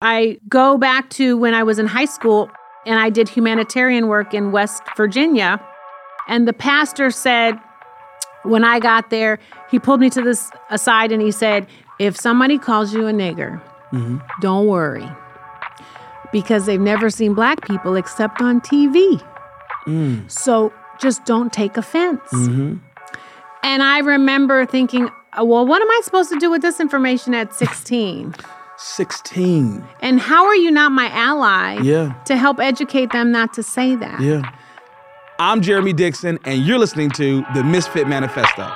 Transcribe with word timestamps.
I 0.00 0.38
go 0.48 0.78
back 0.78 1.10
to 1.10 1.36
when 1.36 1.54
I 1.54 1.62
was 1.62 1.78
in 1.78 1.86
high 1.86 2.04
school 2.04 2.50
and 2.86 2.98
I 3.00 3.10
did 3.10 3.28
humanitarian 3.28 4.06
work 4.06 4.32
in 4.32 4.52
West 4.52 4.82
Virginia. 4.96 5.60
And 6.28 6.46
the 6.46 6.52
pastor 6.52 7.10
said, 7.10 7.58
when 8.44 8.64
I 8.64 8.78
got 8.78 9.10
there, 9.10 9.38
he 9.70 9.78
pulled 9.78 10.00
me 10.00 10.08
to 10.10 10.22
this 10.22 10.50
aside 10.70 11.10
and 11.10 11.20
he 11.20 11.30
said, 11.32 11.66
If 11.98 12.16
somebody 12.16 12.58
calls 12.58 12.94
you 12.94 13.06
a 13.06 13.12
nigger, 13.12 13.60
Mm-hmm. 13.92 14.18
don't 14.40 14.66
worry. 14.66 15.08
Because 16.30 16.66
they've 16.66 16.80
never 16.80 17.08
seen 17.08 17.32
black 17.32 17.66
people 17.66 17.96
except 17.96 18.42
on 18.42 18.60
TV. 18.60 19.18
Mm. 19.86 20.30
So 20.30 20.72
just 21.00 21.24
don't 21.24 21.50
take 21.52 21.78
offense. 21.78 22.20
Mm-hmm. 22.32 22.76
And 23.62 23.82
I 23.82 24.00
remember 24.00 24.66
thinking, 24.66 25.08
"Uh, 25.38 25.44
well, 25.46 25.66
what 25.66 25.80
am 25.80 25.90
I 25.90 26.00
supposed 26.04 26.30
to 26.30 26.38
do 26.38 26.50
with 26.50 26.60
this 26.60 26.80
information 26.80 27.32
at 27.34 27.54
16? 27.54 28.34
16. 28.78 29.84
and 30.00 30.20
how 30.20 30.46
are 30.46 30.54
you 30.54 30.70
not 30.70 30.92
my 30.92 31.08
ally 31.10 31.80
Yeah. 31.82 32.14
to 32.26 32.36
help 32.36 32.60
educate 32.60 33.10
them 33.10 33.32
not 33.32 33.52
to 33.54 33.62
say 33.62 33.96
that? 33.96 34.20
Yeah. 34.20 34.42
I'm 35.40 35.62
Jeremy 35.62 35.92
Dixon, 35.92 36.38
and 36.44 36.62
you're 36.64 36.78
listening 36.78 37.10
to 37.12 37.44
the 37.54 37.62
Misfit 37.64 38.06
Manifesto. 38.08 38.70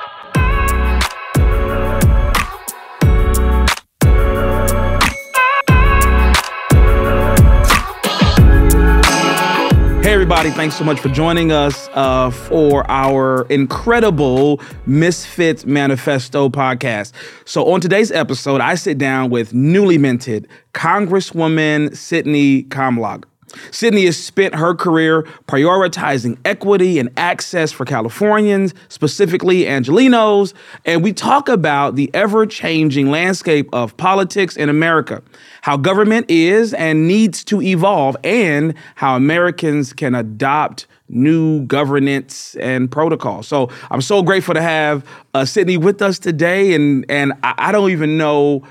Hey, 10.03 10.15
everybody, 10.15 10.51
thanks 10.51 10.75
so 10.75 10.83
much 10.83 10.99
for 10.99 11.11
joining 11.11 11.53
us 11.53 11.89
uh, 11.93 12.31
for 12.31 12.85
our 12.91 13.47
incredible 13.51 14.61
Misfits 14.85 15.65
Manifesto 15.65 16.49
podcast. 16.49 17.13
So, 17.45 17.73
on 17.73 17.81
today's 17.81 18.11
episode, 18.11 18.61
I 18.61 18.75
sit 18.75 18.99
down 18.99 19.31
with 19.31 19.55
newly 19.55 19.99
minted 19.99 20.49
Congresswoman 20.75 21.97
Sydney 21.97 22.65
Kamlager. 22.65 23.32
Sydney 23.71 24.05
has 24.07 24.23
spent 24.23 24.55
her 24.55 24.75
career 24.75 25.23
prioritizing 25.47 26.39
equity 26.45 26.99
and 26.99 27.11
access 27.17 27.73
for 27.73 27.85
Californians, 27.85 28.75
specifically 28.89 29.65
Angelenos, 29.65 30.55
and 30.85 31.03
we 31.03 31.13
talk 31.13 31.49
about 31.49 31.97
the 31.97 32.11
ever 32.15 32.47
changing 32.47 33.11
landscape 33.11 33.69
of 33.73 33.97
politics 33.97 34.57
in 34.57 34.69
America, 34.69 35.23
how 35.63 35.77
government 35.77 36.27
is 36.29 36.75
and 36.75 37.07
needs 37.07 37.45
to 37.45 37.61
evolve, 37.63 38.17
and 38.25 38.75
how 38.95 39.17
Americans 39.17 39.93
can 39.93 40.15
adopt 40.15 40.87
new 41.09 41.65
governance 41.67 42.57
and 42.57 42.91
protocol. 42.91 43.43
So 43.43 43.69
I'm 43.91 44.01
so 44.01 44.23
grateful 44.23 44.55
to 44.55 44.63
have 44.63 45.05
uh, 45.35 45.45
Sydney 45.45 45.77
with 45.77 46.03
us 46.03 46.19
today, 46.19 46.75
and 46.75 47.05
and 47.09 47.33
I, 47.43 47.55
I 47.59 47.73
don't 47.73 47.91
even 47.91 48.17
know 48.17 48.63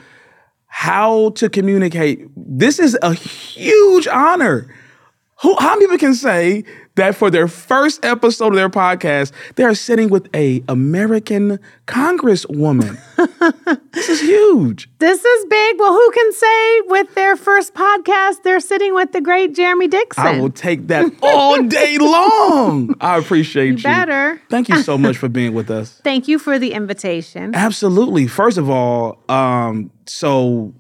how 0.74 1.32
to 1.32 1.50
communicate. 1.50 2.26
This 2.36 2.80
is 2.80 2.98
a 3.02 3.14
huge 3.14 4.08
honor. 4.08 4.74
Who, 5.42 5.56
how 5.60 5.76
many 5.76 5.82
people 5.82 5.98
can 5.98 6.16
say 6.16 6.64
that 6.96 7.16
for 7.16 7.30
their 7.30 7.48
first 7.48 8.04
episode 8.04 8.50
of 8.50 8.56
their 8.56 8.70
podcast, 8.70 9.32
they 9.56 9.64
are 9.64 9.76
sitting 9.76 10.10
with 10.10 10.30
a 10.36 10.64
American 10.68 11.60
Congresswoman? 11.88 13.00
this 13.92 14.10
is 14.10 14.22
huge. 14.22 14.90
This 15.00 15.24
is 15.24 15.46
big. 15.46 15.80
Well, 15.80 15.94
who 15.94 16.12
can 16.12 16.34
say 16.34 16.82
with 16.88 17.16
their 17.16 17.36
first 17.36 17.74
podcast 17.74 18.44
they're 18.44 18.60
sitting 18.60 18.94
with 18.94 19.12
the 19.12 19.22
great 19.22 19.56
Jeremy 19.56 19.88
Dixon? 19.88 20.26
I 20.26 20.40
will 20.40 20.50
take 20.50 20.88
that 20.88 21.12
all 21.22 21.62
day 21.64 21.98
long. 22.00 22.96
I 23.02 23.18
appreciate 23.18 23.66
you. 23.66 23.72
You 23.72 23.84
better. 23.84 24.42
Thank 24.50 24.70
you 24.70 24.82
so 24.82 24.98
much 24.98 25.18
for 25.22 25.30
being 25.30 25.54
with 25.54 25.70
us. 25.70 26.00
Thank 26.04 26.28
you 26.28 26.40
for 26.40 26.60
the 26.60 26.74
invitation. 26.74 27.56
Absolutely. 27.56 28.28
First 28.28 28.58
of 28.58 28.70
all, 28.70 29.18
um, 29.30 29.92
so 30.06 30.74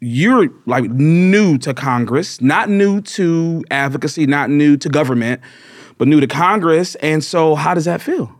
you're 0.00 0.48
like 0.66 0.84
new 0.90 1.58
to 1.58 1.74
Congress, 1.74 2.40
not 2.40 2.68
new 2.68 3.00
to 3.00 3.64
advocacy, 3.70 4.26
not 4.26 4.50
new 4.50 4.76
to 4.76 4.88
government, 4.88 5.40
but 5.96 6.08
new 6.08 6.20
to 6.20 6.26
Congress. 6.26 6.94
And 6.96 7.22
so, 7.22 7.54
how 7.54 7.74
does 7.74 7.84
that 7.86 8.00
feel? 8.00 8.32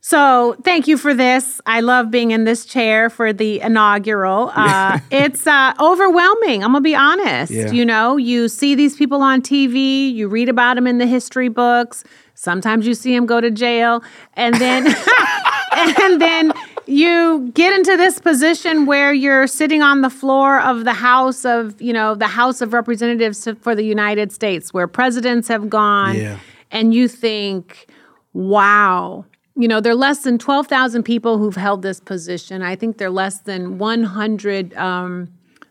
So, 0.00 0.56
thank 0.62 0.86
you 0.86 0.96
for 0.96 1.12
this. 1.12 1.60
I 1.66 1.80
love 1.80 2.10
being 2.10 2.30
in 2.30 2.44
this 2.44 2.64
chair 2.64 3.10
for 3.10 3.32
the 3.32 3.60
inaugural. 3.60 4.52
Uh, 4.58 4.98
it's 5.10 5.46
uh, 5.46 5.72
overwhelming. 5.80 6.62
I'm 6.62 6.72
going 6.72 6.82
to 6.82 6.88
be 6.88 6.94
honest. 6.94 7.52
Yeah. 7.52 7.70
You 7.70 7.84
know, 7.84 8.16
you 8.16 8.48
see 8.48 8.74
these 8.74 8.96
people 8.96 9.22
on 9.22 9.40
TV, 9.40 10.12
you 10.12 10.28
read 10.28 10.48
about 10.48 10.74
them 10.74 10.86
in 10.86 10.98
the 10.98 11.06
history 11.06 11.48
books. 11.48 12.04
Sometimes 12.34 12.86
you 12.86 12.94
see 12.94 13.14
them 13.14 13.26
go 13.26 13.40
to 13.40 13.50
jail. 13.50 14.02
And 14.34 14.54
then, 14.56 14.86
and 15.72 16.20
then, 16.20 16.52
you 16.88 17.50
get 17.54 17.72
into 17.74 17.96
this 17.96 18.18
position 18.18 18.86
where 18.86 19.12
you're 19.12 19.46
sitting 19.46 19.82
on 19.82 20.00
the 20.00 20.10
floor 20.10 20.60
of 20.60 20.84
the 20.84 20.92
House 20.94 21.44
of, 21.44 21.80
you 21.80 21.92
know, 21.92 22.14
the 22.14 22.26
House 22.26 22.60
of 22.60 22.72
Representatives 22.72 23.46
for 23.60 23.74
the 23.74 23.82
United 23.84 24.32
States, 24.32 24.72
where 24.72 24.86
presidents 24.88 25.48
have 25.48 25.68
gone, 25.68 26.16
Yeah. 26.16 26.38
and 26.70 26.94
you 26.94 27.06
think, 27.08 27.86
wow. 28.32 29.24
You 29.54 29.66
know, 29.68 29.80
there 29.80 29.92
are 29.92 29.96
less 29.96 30.20
than 30.20 30.38
12,000 30.38 31.02
people 31.02 31.36
who've 31.36 31.56
held 31.56 31.82
this 31.82 32.00
position. 32.00 32.62
I 32.62 32.76
think 32.76 32.98
there 32.98 33.08
are 33.08 33.10
less 33.10 33.40
than 33.40 33.78
100 33.78 34.74
um, 34.76 35.28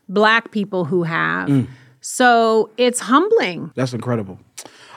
black 0.08 0.50
people 0.50 0.84
who 0.84 1.02
have. 1.04 1.48
Mm. 1.48 1.66
So 2.00 2.70
it's 2.76 3.00
humbling. 3.00 3.72
That's 3.74 3.94
incredible. 3.94 4.38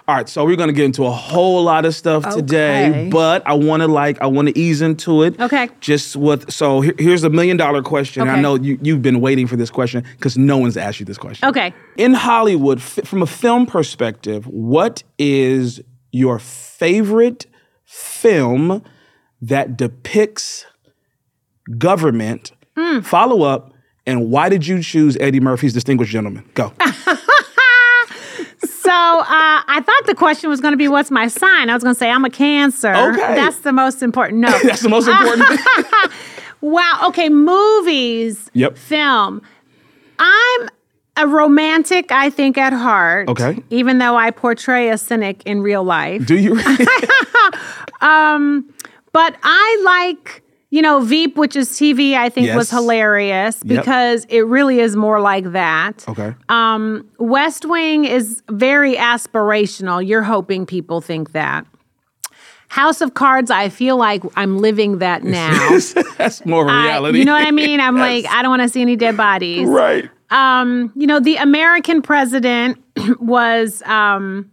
All 0.07 0.15
right, 0.15 0.27
so 0.27 0.43
we're 0.43 0.55
gonna 0.55 0.73
get 0.73 0.85
into 0.85 1.05
a 1.05 1.11
whole 1.11 1.63
lot 1.63 1.85
of 1.85 1.93
stuff 1.95 2.27
today, 2.35 3.07
but 3.11 3.43
I 3.45 3.53
want 3.53 3.81
to 3.81 3.87
like 3.87 4.19
I 4.21 4.25
want 4.25 4.47
to 4.49 4.57
ease 4.59 4.81
into 4.81 5.21
it. 5.23 5.39
Okay. 5.39 5.69
Just 5.79 6.15
with 6.15 6.51
so 6.51 6.81
here- 6.81 6.95
here's 6.97 7.23
a 7.23 7.29
million 7.29 7.55
dollar 7.55 7.81
question. 7.83 8.23
Okay. 8.23 8.31
I 8.31 8.41
know 8.41 8.55
you 8.55 8.77
you've 8.81 9.01
been 9.01 9.21
waiting 9.21 9.47
for 9.47 9.55
this 9.55 9.69
question 9.69 10.03
because 10.17 10.37
no 10.37 10.57
one's 10.57 10.75
asked 10.75 10.99
you 10.99 11.05
this 11.05 11.17
question. 11.19 11.47
Okay. 11.49 11.73
In 11.97 12.13
Hollywood, 12.13 12.79
f- 12.79 12.99
from 13.05 13.21
a 13.21 13.27
film 13.27 13.65
perspective, 13.65 14.45
what 14.47 15.03
is 15.17 15.79
your 16.11 16.39
favorite 16.39 17.45
film 17.85 18.83
that 19.41 19.77
depicts 19.77 20.65
government? 21.77 22.51
Hmm. 22.75 23.01
Follow 23.01 23.43
up, 23.43 23.73
and 24.07 24.31
why 24.31 24.49
did 24.49 24.65
you 24.65 24.81
choose 24.81 25.15
Eddie 25.19 25.39
Murphy's 25.39 25.73
Distinguished 25.73 26.11
Gentleman? 26.11 26.43
Go. 26.53 26.73
So 28.91 28.97
uh, 28.97 29.23
I 29.29 29.81
thought 29.85 30.05
the 30.05 30.15
question 30.15 30.49
was 30.49 30.59
going 30.59 30.73
to 30.73 30.77
be, 30.77 30.89
what's 30.89 31.11
my 31.11 31.27
sign? 31.29 31.69
I 31.69 31.73
was 31.73 31.81
going 31.81 31.95
to 31.95 31.99
say, 31.99 32.09
I'm 32.09 32.25
a 32.25 32.29
Cancer. 32.29 32.93
Okay. 32.93 33.35
That's 33.35 33.59
the 33.59 33.71
most 33.71 34.03
important. 34.03 34.41
No. 34.41 34.59
That's 34.63 34.81
the 34.81 34.89
most 34.89 35.07
important. 35.07 35.45
Wow. 36.61 37.05
Okay. 37.07 37.29
Movies. 37.29 38.49
Yep. 38.53 38.77
Film. 38.77 39.41
I'm 40.19 40.69
a 41.15 41.25
romantic, 41.25 42.11
I 42.11 42.29
think, 42.29 42.57
at 42.57 42.73
heart. 42.73 43.29
Okay. 43.29 43.63
Even 43.69 43.97
though 43.99 44.15
I 44.17 44.29
portray 44.31 44.89
a 44.89 44.97
cynic 44.97 45.41
in 45.45 45.61
real 45.61 45.83
life. 45.85 46.25
Do 46.25 46.37
you? 46.37 46.59
um, 48.01 48.71
But 49.13 49.35
I 49.41 49.81
like, 49.85 50.43
you 50.71 50.81
know, 50.81 51.01
Veep, 51.01 51.35
which 51.37 51.55
is 51.55 51.69
TV, 51.69 52.15
I 52.15 52.29
think 52.29 52.47
was 52.55 52.71
Yes. 52.71 52.79
hilarious 52.79 53.59
Yep. 53.63 53.83
because 53.83 54.25
it 54.29 54.41
really 54.47 54.79
is 54.79 54.95
more 54.95 55.19
like 55.19 55.51
that. 55.51 56.03
okay. 56.07 56.33
Um, 56.49 57.05
West 57.19 57.65
Wing 57.65 58.05
is 58.05 58.41
very 58.49 58.95
aspirational. 58.95 60.05
You're 60.05 60.23
hoping 60.23 60.65
people 60.65 61.01
think 61.01 61.33
that. 61.33 61.65
House 62.69 63.01
of 63.01 63.15
Cards, 63.15 63.51
I 63.51 63.67
feel 63.67 63.97
like 63.97 64.23
I'm 64.37 64.59
living 64.59 64.99
that 64.99 65.23
now. 65.41 65.77
That's 66.17 66.45
more 66.45 66.65
a 66.65 66.71
I- 66.71 66.85
reality. 66.85 67.19
you 67.19 67.25
know 67.25 67.33
what 67.33 67.45
I 67.45 67.51
mean? 67.51 67.81
I'm 67.81 67.97
Yes. 67.97 68.23
like, 68.23 68.33
I 68.33 68.41
don't 68.41 68.49
want 68.51 68.61
to 68.61 68.69
see 68.69 68.81
any 68.81 68.95
dead 68.95 69.17
bodies. 69.17 69.67
right. 69.67 70.09
Um, 70.29 70.93
you 70.95 71.05
know, 71.05 71.19
the 71.19 71.35
American 71.35 72.01
president 72.01 72.81
was 73.19 73.83
um, 73.85 74.49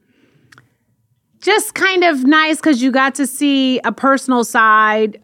just 1.40 1.74
kind 1.74 2.02
of 2.02 2.24
nice 2.24 2.56
because 2.56 2.82
you 2.82 2.90
got 2.90 3.14
to 3.14 3.26
see 3.28 3.78
a 3.84 3.92
personal 3.92 4.42
side 4.42 5.22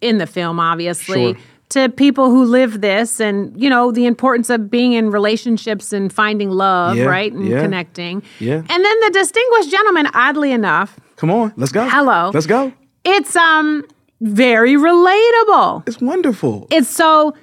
in 0.00 0.18
the 0.18 0.26
film, 0.26 0.60
obviously, 0.60 1.32
Sure. 1.34 1.42
to 1.70 1.88
people 1.88 2.30
who 2.30 2.44
live 2.44 2.80
this 2.80 3.20
and, 3.20 3.52
you 3.60 3.68
know, 3.70 3.90
the 3.90 4.06
importance 4.06 4.50
of 4.50 4.70
being 4.70 4.92
in 4.92 5.10
relationships 5.10 5.92
and 5.92 6.12
finding 6.12 6.50
love, 6.50 6.96
Yeah, 6.96 7.04
right? 7.04 7.32
And 7.32 7.48
yeah, 7.48 7.60
connecting. 7.62 8.22
yeah. 8.38 8.56
And 8.68 8.84
then 8.84 9.00
the 9.00 9.10
distinguished 9.12 9.70
gentleman, 9.70 10.08
oddly 10.14 10.52
enough, 10.52 10.98
Come 11.16 11.30
on, 11.30 11.52
let's 11.56 11.72
go. 11.72 11.88
Hello. 11.88 12.30
Let's 12.34 12.46
go. 12.46 12.72
it's 13.04 13.34
um 13.36 13.84
very 14.20 14.74
relatable. 14.74 15.86
It's 15.88 16.00
wonderful. 16.00 16.66
it's 16.70 16.88
so 16.88 17.34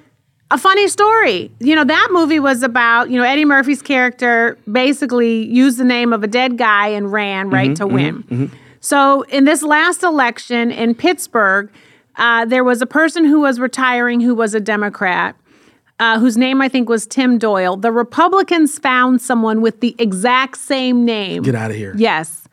a 0.50 0.58
funny 0.58 0.86
story. 0.88 1.50
You 1.58 1.74
know, 1.74 1.84
that 1.84 2.08
movie 2.12 2.38
was 2.38 2.62
about, 2.62 3.10
you 3.10 3.16
know, 3.18 3.24
Eddie 3.24 3.44
Murphy's 3.44 3.82
character 3.82 4.56
basically 4.70 5.44
used 5.46 5.78
the 5.78 5.84
name 5.84 6.12
of 6.12 6.22
a 6.22 6.26
dead 6.28 6.56
guy 6.58 6.88
and 6.88 7.10
ran 7.12 7.50
right 7.50 7.70
mm-hmm, 7.70 7.74
to 7.74 7.84
mm-hmm, 7.86 7.94
win. 7.94 8.22
Mm-hmm. 8.24 8.56
So 8.80 9.22
in 9.22 9.44
this 9.44 9.62
last 9.62 10.02
election 10.02 10.70
in 10.70 10.94
Pittsburgh, 10.94 11.70
uh, 12.16 12.44
there 12.44 12.64
was 12.64 12.82
a 12.82 12.86
person 12.86 13.24
who 13.24 13.40
was 13.40 13.58
retiring 13.60 14.20
who 14.20 14.34
was 14.34 14.54
a 14.54 14.60
Democrat. 14.60 15.36
Uh, 16.00 16.18
whose 16.18 16.36
name 16.36 16.60
I 16.60 16.68
think 16.68 16.88
was 16.88 17.06
Tim 17.06 17.38
Doyle. 17.38 17.76
The 17.76 17.92
Republicans 17.92 18.80
found 18.80 19.22
someone 19.22 19.60
with 19.60 19.78
the 19.78 19.94
exact 20.00 20.56
same 20.56 21.04
name. 21.04 21.44
Get 21.44 21.54
out 21.54 21.70
of 21.70 21.76
here. 21.76 21.94
Yes. 21.96 22.48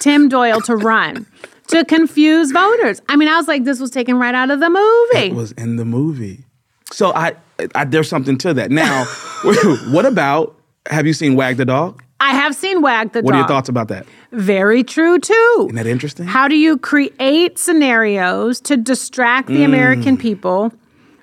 Tim 0.00 0.28
Doyle 0.28 0.60
to 0.62 0.74
run 0.74 1.24
to 1.70 1.84
confuse 1.84 2.50
voters. 2.50 3.00
I 3.08 3.16
mean, 3.16 3.28
I 3.28 3.36
was 3.36 3.48
like, 3.48 3.64
this 3.64 3.80
was 3.80 3.90
taken 3.90 4.18
right 4.18 4.34
out 4.34 4.50
of 4.50 4.60
the 4.60 4.68
movie. 4.68 5.28
It 5.28 5.34
was 5.34 5.52
in 5.52 5.76
the 5.76 5.84
movie. 5.84 6.44
So 6.92 7.12
I, 7.14 7.36
I 7.74 7.84
there's 7.84 8.08
something 8.08 8.36
to 8.38 8.54
that. 8.54 8.70
Now, 8.70 9.04
what 9.90 10.04
about 10.04 10.56
have 10.90 11.06
you 11.06 11.12
seen 11.12 11.36
Wag 11.36 11.56
the 11.56 11.64
Dog? 11.64 12.02
I 12.20 12.30
have 12.34 12.54
seen 12.54 12.82
Wag 12.82 13.12
the 13.12 13.20
Dog. 13.22 13.24
What 13.24 13.34
are 13.34 13.38
your 13.38 13.48
thoughts 13.48 13.68
about 13.68 13.88
that? 13.88 14.06
Very 14.32 14.84
true 14.84 15.18
too. 15.18 15.56
Isn't 15.64 15.76
that 15.76 15.86
interesting? 15.86 16.26
How 16.26 16.48
do 16.48 16.56
you 16.56 16.76
create 16.78 17.58
scenarios 17.58 18.60
to 18.62 18.76
distract 18.76 19.48
the 19.48 19.64
American 19.64 20.16
Mm. 20.16 20.20
people 20.20 20.72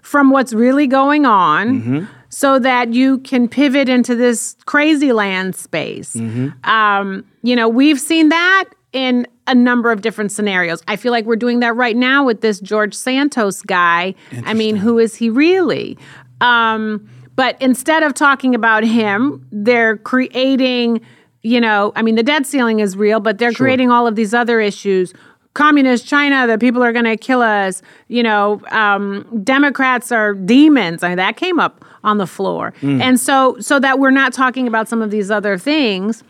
from 0.01 0.31
what's 0.31 0.53
really 0.53 0.87
going 0.87 1.25
on 1.25 1.67
Mm-hmm. 1.81 2.05
so 2.29 2.59
that 2.59 2.93
you 2.93 3.19
can 3.19 3.47
pivot 3.47 3.87
into 3.89 4.15
this 4.15 4.55
crazy 4.65 5.11
land 5.13 5.55
space? 5.55 6.15
Mm-hmm. 6.15 6.69
Um, 6.69 7.23
you 7.43 7.55
know, 7.55 7.67
we've 7.69 7.99
seen 7.99 8.29
that 8.29 8.65
in 8.93 9.27
a 9.45 9.53
number 9.55 9.91
of 9.91 10.01
different 10.01 10.31
scenarios. 10.31 10.81
I 10.87 10.95
feel 10.95 11.11
like 11.11 11.25
we're 11.25 11.35
doing 11.35 11.59
that 11.59 11.75
right 11.75 11.95
now 11.95 12.25
with 12.25 12.41
this 12.41 12.59
George 12.59 12.93
Santos 12.95 13.61
guy. 13.61 14.15
I 14.45 14.53
mean, 14.53 14.75
who 14.75 14.97
is 14.97 15.15
he 15.15 15.29
really? 15.29 15.97
Um, 16.41 17.07
but 17.37 17.55
instead 17.61 18.03
of 18.03 18.15
talking 18.15 18.53
about 18.55 18.83
him, 18.83 19.47
they're 19.51 19.97
creating, 19.97 20.99
you 21.43 21.61
know, 21.61 21.93
I 21.95 22.01
mean, 22.01 22.15
the 22.15 22.23
debt 22.23 22.45
ceiling 22.47 22.79
is 22.79 22.97
real, 22.97 23.19
but 23.21 23.37
they're 23.37 23.53
creating 23.53 23.91
all 23.91 24.07
of 24.07 24.15
these 24.15 24.33
other 24.33 24.59
issues. 24.59 25.13
Communist 25.53 26.07
China, 26.07 26.47
the 26.47 26.57
people 26.57 26.83
are 26.83 26.91
going 26.91 27.05
to 27.05 27.15
kill 27.15 27.41
us. 27.41 27.83
You 28.07 28.23
know, 28.23 28.61
um, 28.71 29.25
Democrats 29.43 30.11
are 30.11 30.33
demons. 30.33 31.03
I 31.03 31.09
mean, 31.09 31.17
that 31.17 31.37
came 31.37 31.59
up 31.59 31.85
on 32.03 32.17
the 32.17 32.27
floor, 32.27 32.73
and 33.01 33.19
so 33.19 33.57
so 33.59 33.79
that 33.79 33.99
we're 33.99 34.11
not 34.11 34.33
talking 34.33 34.67
about 34.67 34.87
some 34.87 35.01
of 35.01 35.11
these 35.11 35.29
other 35.31 35.57
things 35.57 36.23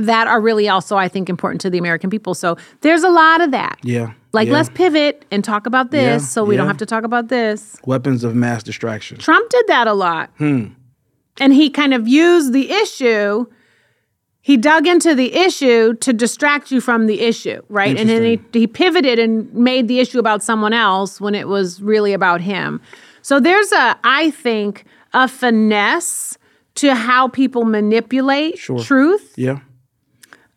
that 0.00 0.26
are 0.26 0.40
really 0.40 0.68
also, 0.68 0.96
I 0.96 1.08
think, 1.08 1.28
important 1.28 1.60
to 1.62 1.70
the 1.70 1.78
American 1.78 2.10
people. 2.10 2.34
So 2.34 2.56
there's 2.80 3.02
a 3.02 3.08
lot 3.10 3.40
of 3.40 3.50
that. 3.52 3.78
Yeah. 3.82 4.12
Like, 4.32 4.46
Yeah. 4.48 4.54
let's 4.54 4.68
pivot 4.70 5.24
and 5.30 5.42
talk 5.44 5.66
about 5.66 5.90
this 5.90 6.22
Yeah, 6.22 6.28
so 6.28 6.44
we 6.44 6.56
don't 6.56 6.66
have 6.66 6.76
to 6.78 6.86
talk 6.86 7.04
about 7.04 7.28
this. 7.28 7.76
Weapons 7.84 8.22
of 8.24 8.34
mass 8.34 8.62
distraction. 8.62 9.18
Trump 9.18 9.48
did 9.50 9.66
that 9.66 9.86
a 9.86 9.92
lot. 9.92 10.30
Hmm. 10.38 10.66
And 11.40 11.52
he 11.52 11.70
kind 11.70 11.94
of 11.94 12.06
used 12.06 12.52
the 12.52 12.70
issue, 12.70 13.46
he 14.42 14.56
dug 14.56 14.86
into 14.86 15.14
the 15.14 15.34
issue 15.34 15.94
to 15.94 16.12
distract 16.12 16.70
you 16.70 16.80
from 16.80 17.06
the 17.06 17.20
issue, 17.20 17.60
right? 17.68 17.96
And 17.98 18.08
then 18.08 18.22
he, 18.22 18.40
he 18.52 18.66
pivoted 18.66 19.18
and 19.18 19.52
made 19.54 19.88
the 19.88 20.00
issue 20.00 20.18
about 20.18 20.42
someone 20.42 20.72
else 20.72 21.20
when 21.20 21.34
it 21.34 21.48
was 21.48 21.82
really 21.82 22.12
about 22.12 22.40
him. 22.40 22.80
So 23.22 23.38
there's 23.40 23.70
a, 23.72 23.96
I 24.04 24.30
think, 24.30 24.84
a 25.12 25.28
finesse 25.28 26.38
to 26.76 26.94
how 26.94 27.28
people 27.28 27.64
manipulate 27.64 28.56
truth. 28.58 29.34
Yeah. 29.36 29.60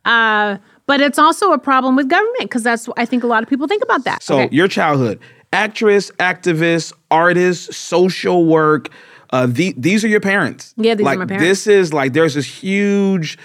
Uh, 0.05 0.57
but 0.85 0.99
it's 1.01 1.17
also 1.17 1.53
a 1.53 1.57
problem 1.57 1.95
with 1.95 2.09
government 2.09 2.41
because 2.41 2.63
that's 2.63 2.89
I 2.97 3.05
think 3.05 3.23
a 3.23 3.27
lot 3.27 3.43
of 3.43 3.49
people 3.49 3.67
think 3.67 3.83
about 3.83 4.03
that. 4.03 4.21
So 4.23 4.41
Okay. 4.41 4.55
your 4.55 4.67
childhood, 4.67 5.19
actress, 5.53 6.11
activist, 6.19 6.93
artist, 7.09 7.73
social 7.73 8.45
work. 8.45 8.89
Uh, 9.29 9.47
the, 9.47 9.73
these 9.77 10.03
are 10.03 10.07
your 10.07 10.19
parents. 10.19 10.75
Yeah, 10.77 10.93
these 10.93 11.07
are 11.07 11.15
my 11.15 11.25
parents. 11.25 11.43
This 11.43 11.67
is 11.67 11.91
like 11.93 12.13
there's 12.13 12.35
this 12.35 12.45
huge, 12.45 13.37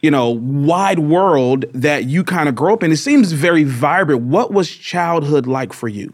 you 0.00 0.10
know, 0.10 0.30
wide 0.30 1.00
world 1.00 1.66
that 1.74 2.04
you 2.04 2.24
kind 2.24 2.48
of 2.48 2.54
grow 2.54 2.72
up 2.72 2.82
in. 2.82 2.90
It 2.92 2.96
seems 2.96 3.32
very 3.32 3.64
vibrant. 3.64 4.22
What 4.22 4.52
was 4.52 4.70
childhood 4.70 5.46
like 5.46 5.72
for 5.74 5.88
you? 5.88 6.12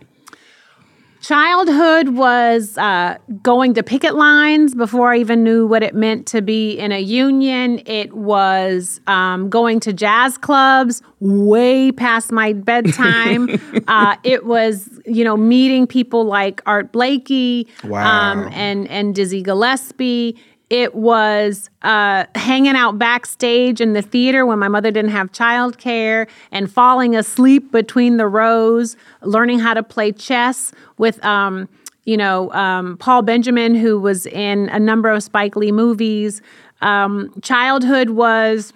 Childhood 1.23 2.09
was 2.17 2.77
uh, 2.79 3.17
going 3.45 3.75
to 3.75 3.85
picket 3.85 4.17
lines 4.17 4.75
before 4.75 5.13
I 5.13 5.19
even 5.19 5.45
knew 5.45 5.69
what 5.69 5.85
it 5.85 5.95
meant 5.95 6.27
to 6.29 6.43
be 6.43 6.73
in 6.77 6.91
a 6.91 6.99
union. 6.99 7.81
It 7.87 8.13
was 8.13 9.01
um, 9.07 9.49
going 9.49 9.79
to 9.81 9.93
jazz 9.93 10.37
clubs 10.37 11.01
way 11.21 11.93
past 11.93 12.33
my 12.33 12.53
bedtime. 12.53 13.49
uh, 13.87 14.17
it 14.25 14.47
was, 14.47 14.89
you 15.07 15.23
know, 15.23 15.37
meeting 15.37 15.87
people 15.87 16.25
like 16.25 16.61
Art 16.67 16.91
Blakey 16.91 17.69
Wow. 17.85 18.33
um, 18.33 18.51
and 18.53 18.89
and 18.89 19.15
Dizzy 19.15 19.43
Gillespie. 19.43 20.37
It 20.73 20.95
was 20.95 21.69
uh, 21.83 22.25
hanging 22.35 22.77
out 22.77 22.99
backstage 22.99 23.79
in 23.83 23.93
the 23.93 24.01
theater 24.01 24.47
when 24.47 24.59
my 24.59 24.69
mother 24.69 24.91
didn't 24.91 25.11
have 25.11 25.31
childcare 25.31 26.27
and 26.51 26.73
falling 26.73 27.15
asleep 27.15 27.71
between 27.71 28.17
the 28.17 28.27
rows, 28.27 28.97
learning 29.21 29.59
how 29.59 29.75
to 29.75 29.83
play 29.83 30.13
chess 30.13 30.73
with, 30.97 31.23
um, 31.27 31.69
you 32.07 32.17
know, 32.17 32.51
um, 32.53 32.97
Paul 32.97 33.21
Benjamin, 33.21 33.75
who 33.75 34.01
was 34.01 34.25
in 34.25 34.71
a 34.71 34.81
number 34.81 35.11
of 35.11 35.23
Spike 35.23 35.57
Lee 35.57 35.73
movies. 35.73 36.41
Um, 36.81 37.35
childhood 37.43 38.09
was 38.09 38.73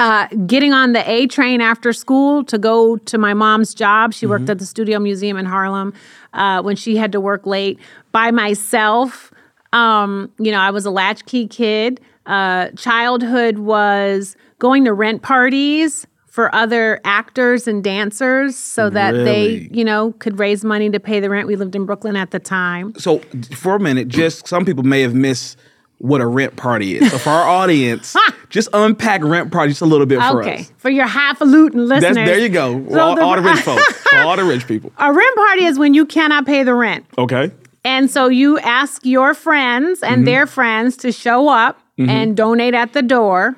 uh, 0.00 0.26
getting 0.48 0.72
on 0.72 0.94
the 0.94 1.08
A 1.08 1.28
train 1.28 1.60
after 1.60 1.92
school 1.92 2.42
to 2.42 2.58
go 2.58 2.96
to 2.96 3.18
my 3.18 3.34
mom's 3.34 3.72
job. 3.72 4.14
She 4.14 4.26
worked 4.26 4.50
at 4.50 4.58
the 4.58 4.66
Studio 4.66 4.98
Museum 4.98 5.36
in 5.36 5.46
Harlem 5.46 5.94
uh, 6.32 6.60
when 6.62 6.74
she 6.74 6.96
had 6.96 7.12
to 7.12 7.20
work 7.20 7.46
late 7.46 7.78
by 8.10 8.32
myself. 8.32 9.30
Um, 9.74 10.30
you 10.38 10.52
know, 10.52 10.58
I 10.60 10.70
was 10.70 10.86
a 10.86 10.90
latchkey 10.90 11.46
kid. 11.48 12.00
Uh, 12.26 12.68
childhood 12.70 13.58
was 13.58 14.36
going 14.58 14.84
to 14.84 14.92
rent 14.94 15.22
parties 15.22 16.06
for 16.26 16.52
other 16.54 17.00
actors 17.04 17.68
and 17.68 17.84
dancers 17.84 18.56
so 18.56 18.88
that 18.90 19.12
Really? 19.12 19.24
they, 19.24 19.68
you 19.76 19.84
know, 19.84 20.12
could 20.18 20.38
raise 20.38 20.64
money 20.64 20.90
to 20.90 20.98
pay 20.98 21.20
the 21.20 21.28
rent. 21.30 21.46
We 21.46 21.54
lived 21.56 21.76
in 21.76 21.84
Brooklyn 21.86 22.16
at 22.16 22.30
the 22.30 22.38
time. 22.40 22.94
So 22.98 23.18
for 23.56 23.76
a 23.76 23.80
minute, 23.80 24.08
just 24.08 24.48
some 24.48 24.64
people 24.64 24.82
may 24.84 25.02
have 25.02 25.14
missed 25.14 25.58
what 25.98 26.20
a 26.20 26.26
rent 26.26 26.56
party 26.56 26.96
is. 26.96 27.10
So 27.12 27.18
for 27.18 27.30
our 27.30 27.46
audience, 27.48 28.16
just 28.50 28.68
unpack 28.72 29.22
rent 29.22 29.52
party 29.52 29.70
just 29.70 29.80
a 29.82 29.86
little 29.86 30.06
bit 30.06 30.20
for 30.20 30.40
Okay, 30.42 30.56
us. 30.60 30.72
for 30.76 30.90
your 30.90 31.06
highfalutin 31.06 31.86
listeners. 31.86 32.14
That's, 32.16 32.28
there 32.30 32.40
you 32.40 32.48
go. 32.48 32.84
So 32.90 32.98
all, 33.00 33.14
the- 33.14 33.22
all 33.22 33.36
the 33.36 33.42
rich 33.42 33.60
folks. 33.60 34.04
all 34.14 34.36
the 34.36 34.44
rich 34.44 34.66
people. 34.66 34.92
A 34.98 35.12
rent 35.12 35.36
party 35.36 35.64
is 35.66 35.78
when 35.78 35.94
you 35.94 36.04
cannot 36.04 36.46
pay 36.46 36.62
the 36.64 36.74
rent. 36.74 37.06
Okay. 37.16 37.52
And 37.84 38.10
so 38.10 38.28
you 38.28 38.58
ask 38.60 39.04
your 39.04 39.34
friends 39.34 40.02
and 40.02 40.16
Mm-hmm. 40.16 40.24
their 40.24 40.46
friends 40.46 40.96
to 40.98 41.12
show 41.12 41.48
up 41.48 41.78
mm-hmm. 41.98 42.08
and 42.10 42.36
donate 42.36 42.74
at 42.74 42.92
the 42.94 43.02
door 43.02 43.56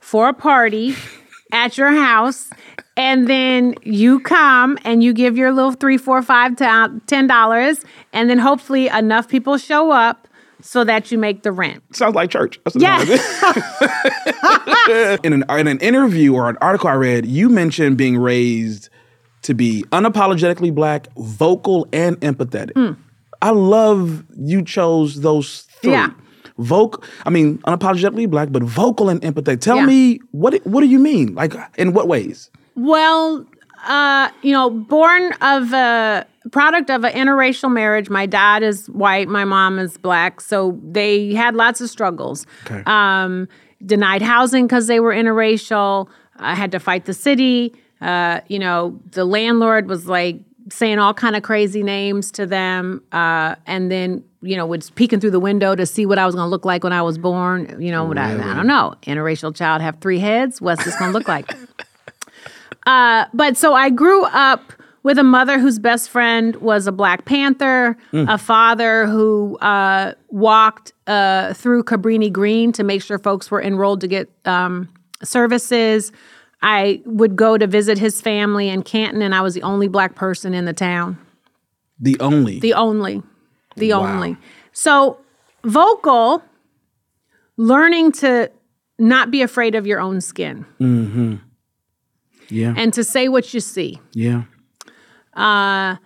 for 0.00 0.28
a 0.28 0.34
party 0.34 0.94
at 1.52 1.78
your 1.78 1.92
house. 1.92 2.50
And 2.96 3.28
then 3.28 3.74
you 3.84 4.18
come 4.20 4.76
and 4.84 5.02
you 5.04 5.12
give 5.12 5.36
your 5.36 5.52
little 5.52 5.70
three, 5.72 5.96
four, 5.98 6.20
five, 6.22 6.56
to- 6.56 6.66
uh, 6.66 6.88
ten 7.06 7.28
dollars, 7.28 7.84
and 8.12 8.28
then 8.28 8.38
hopefully 8.38 8.88
enough 8.88 9.28
people 9.28 9.56
show 9.58 9.92
up 9.92 10.26
so 10.60 10.82
that 10.82 11.12
you 11.12 11.18
make 11.18 11.44
the 11.44 11.52
rent. 11.52 11.80
Sounds 11.94 12.16
like 12.16 12.30
church. 12.30 12.58
That's 12.64 12.74
what 12.74 12.82
Yeah. 12.82 12.98
it 13.06 13.20
sounds 13.20 13.56
like. 14.88 15.24
in, 15.24 15.32
an, 15.32 15.44
in 15.48 15.66
an 15.68 15.78
interview 15.78 16.34
or 16.34 16.48
an 16.50 16.56
article 16.60 16.88
I 16.88 16.94
read, 16.94 17.26
you 17.26 17.48
mentioned 17.48 17.96
being 17.96 18.16
raised 18.18 18.88
to 19.42 19.54
be 19.54 19.84
unapologetically 19.92 20.74
black, 20.74 21.06
vocal, 21.16 21.86
and 21.92 22.18
empathetic. 22.20 22.72
Hmm. 22.74 23.00
I 23.42 23.50
love 23.50 24.24
you 24.36 24.62
chose 24.62 25.20
those 25.20 25.62
three. 25.82 25.92
Yeah. 25.92 26.10
Vocal, 26.58 27.04
I 27.24 27.30
mean, 27.30 27.58
unapologetically 27.58 28.28
black, 28.28 28.48
but 28.50 28.64
vocal 28.64 29.08
and 29.08 29.20
empathetic. 29.22 29.60
Tell 29.60 29.76
Yeah. 29.76 29.86
me 29.86 30.20
what 30.32 30.54
what 30.66 30.80
do 30.80 30.86
you 30.88 30.98
mean? 30.98 31.34
Like 31.34 31.54
in 31.76 31.92
what 31.92 32.08
ways? 32.08 32.50
Well, 32.74 33.46
uh, 33.86 34.30
you 34.42 34.52
know, 34.52 34.68
born 34.70 35.32
of 35.40 35.72
a 35.72 36.26
product 36.50 36.90
of 36.90 37.04
an 37.04 37.12
interracial 37.12 37.70
marriage. 37.72 38.10
My 38.10 38.26
dad 38.26 38.64
is 38.64 38.88
white, 38.88 39.28
my 39.28 39.44
mom 39.44 39.78
is 39.78 39.96
black, 39.98 40.40
so 40.40 40.80
they 40.82 41.32
had 41.34 41.54
lots 41.54 41.80
of 41.80 41.88
struggles. 41.90 42.44
Okay. 42.66 42.82
Um, 42.86 43.46
denied 43.86 44.22
housing 44.22 44.66
because 44.66 44.88
they 44.88 44.98
were 44.98 45.12
interracial. 45.14 46.08
I 46.38 46.56
had 46.56 46.72
to 46.72 46.80
fight 46.80 47.04
the 47.04 47.14
city. 47.14 47.72
Uh, 48.00 48.40
you 48.48 48.58
know, 48.58 48.98
the 49.12 49.24
landlord 49.24 49.88
was 49.88 50.06
like 50.08 50.40
saying 50.70 50.98
all 50.98 51.14
kind 51.14 51.36
of 51.36 51.42
crazy 51.42 51.82
names 51.82 52.30
to 52.32 52.46
them, 52.46 53.02
uh, 53.12 53.56
and 53.66 53.90
then 53.90 54.24
you 54.40 54.56
know 54.56 54.66
was 54.66 54.90
peeking 54.90 55.20
through 55.20 55.32
the 55.32 55.40
window 55.40 55.74
to 55.74 55.86
see 55.86 56.06
what 56.06 56.18
I 56.18 56.26
was 56.26 56.34
going 56.34 56.46
to 56.46 56.50
look 56.50 56.64
like 56.64 56.84
when 56.84 56.92
I 56.92 57.02
was 57.02 57.18
born. 57.18 57.80
You 57.80 57.90
know, 57.90 58.04
what 58.04 58.18
I, 58.18 58.32
I 58.32 58.54
don't 58.54 58.66
know. 58.66 58.94
Interracial 59.02 59.54
child 59.54 59.82
have 59.82 59.98
three 60.00 60.18
heads. 60.18 60.60
What's 60.60 60.84
this 60.84 60.96
going 60.98 61.12
to 61.12 61.18
look 61.18 61.28
like? 61.28 61.50
Uh, 62.86 63.26
but 63.34 63.54
so 63.54 63.74
I 63.74 63.90
grew 63.90 64.24
up 64.24 64.72
with 65.02 65.18
a 65.18 65.22
mother 65.22 65.58
whose 65.58 65.78
best 65.78 66.08
friend 66.08 66.56
was 66.56 66.86
a 66.86 66.92
Black 66.92 67.26
Panther, 67.26 67.98
a 68.12 68.38
father 68.38 69.06
who 69.06 69.58
uh, 69.58 70.14
walked 70.28 70.94
uh, 71.06 71.52
through 71.52 71.84
Cabrini 71.84 72.32
Green 72.32 72.72
to 72.72 72.82
make 72.82 73.02
sure 73.02 73.18
folks 73.18 73.50
were 73.50 73.62
enrolled 73.62 74.00
to 74.00 74.08
get 74.08 74.30
um, 74.46 74.88
services. 75.22 76.12
I 76.62 77.00
would 77.04 77.36
go 77.36 77.56
to 77.56 77.66
visit 77.66 77.98
his 77.98 78.20
family 78.20 78.68
in 78.68 78.82
Canton, 78.82 79.22
and 79.22 79.34
I 79.34 79.40
was 79.42 79.54
the 79.54 79.62
only 79.62 79.88
black 79.88 80.14
person 80.14 80.54
in 80.54 80.64
the 80.64 80.72
town. 80.72 81.18
The 82.00 82.16
only. 82.20 82.58
The 82.60 82.74
only. 82.74 83.22
The 83.76 83.92
Wow. 83.92 84.06
only. 84.14 84.36
So, 84.72 85.18
vocal, 85.64 86.42
learning 87.56 88.12
to 88.12 88.50
not 88.98 89.30
be 89.30 89.42
afraid 89.42 89.74
of 89.76 89.86
your 89.86 90.00
own 90.00 90.20
skin 90.20 90.66
yeah. 92.48 92.74
and 92.76 92.92
to 92.94 93.04
say 93.04 93.28
what 93.28 93.52
you 93.54 93.60
see. 93.60 94.00
yeah. 94.12 94.42
uh, 95.34 95.96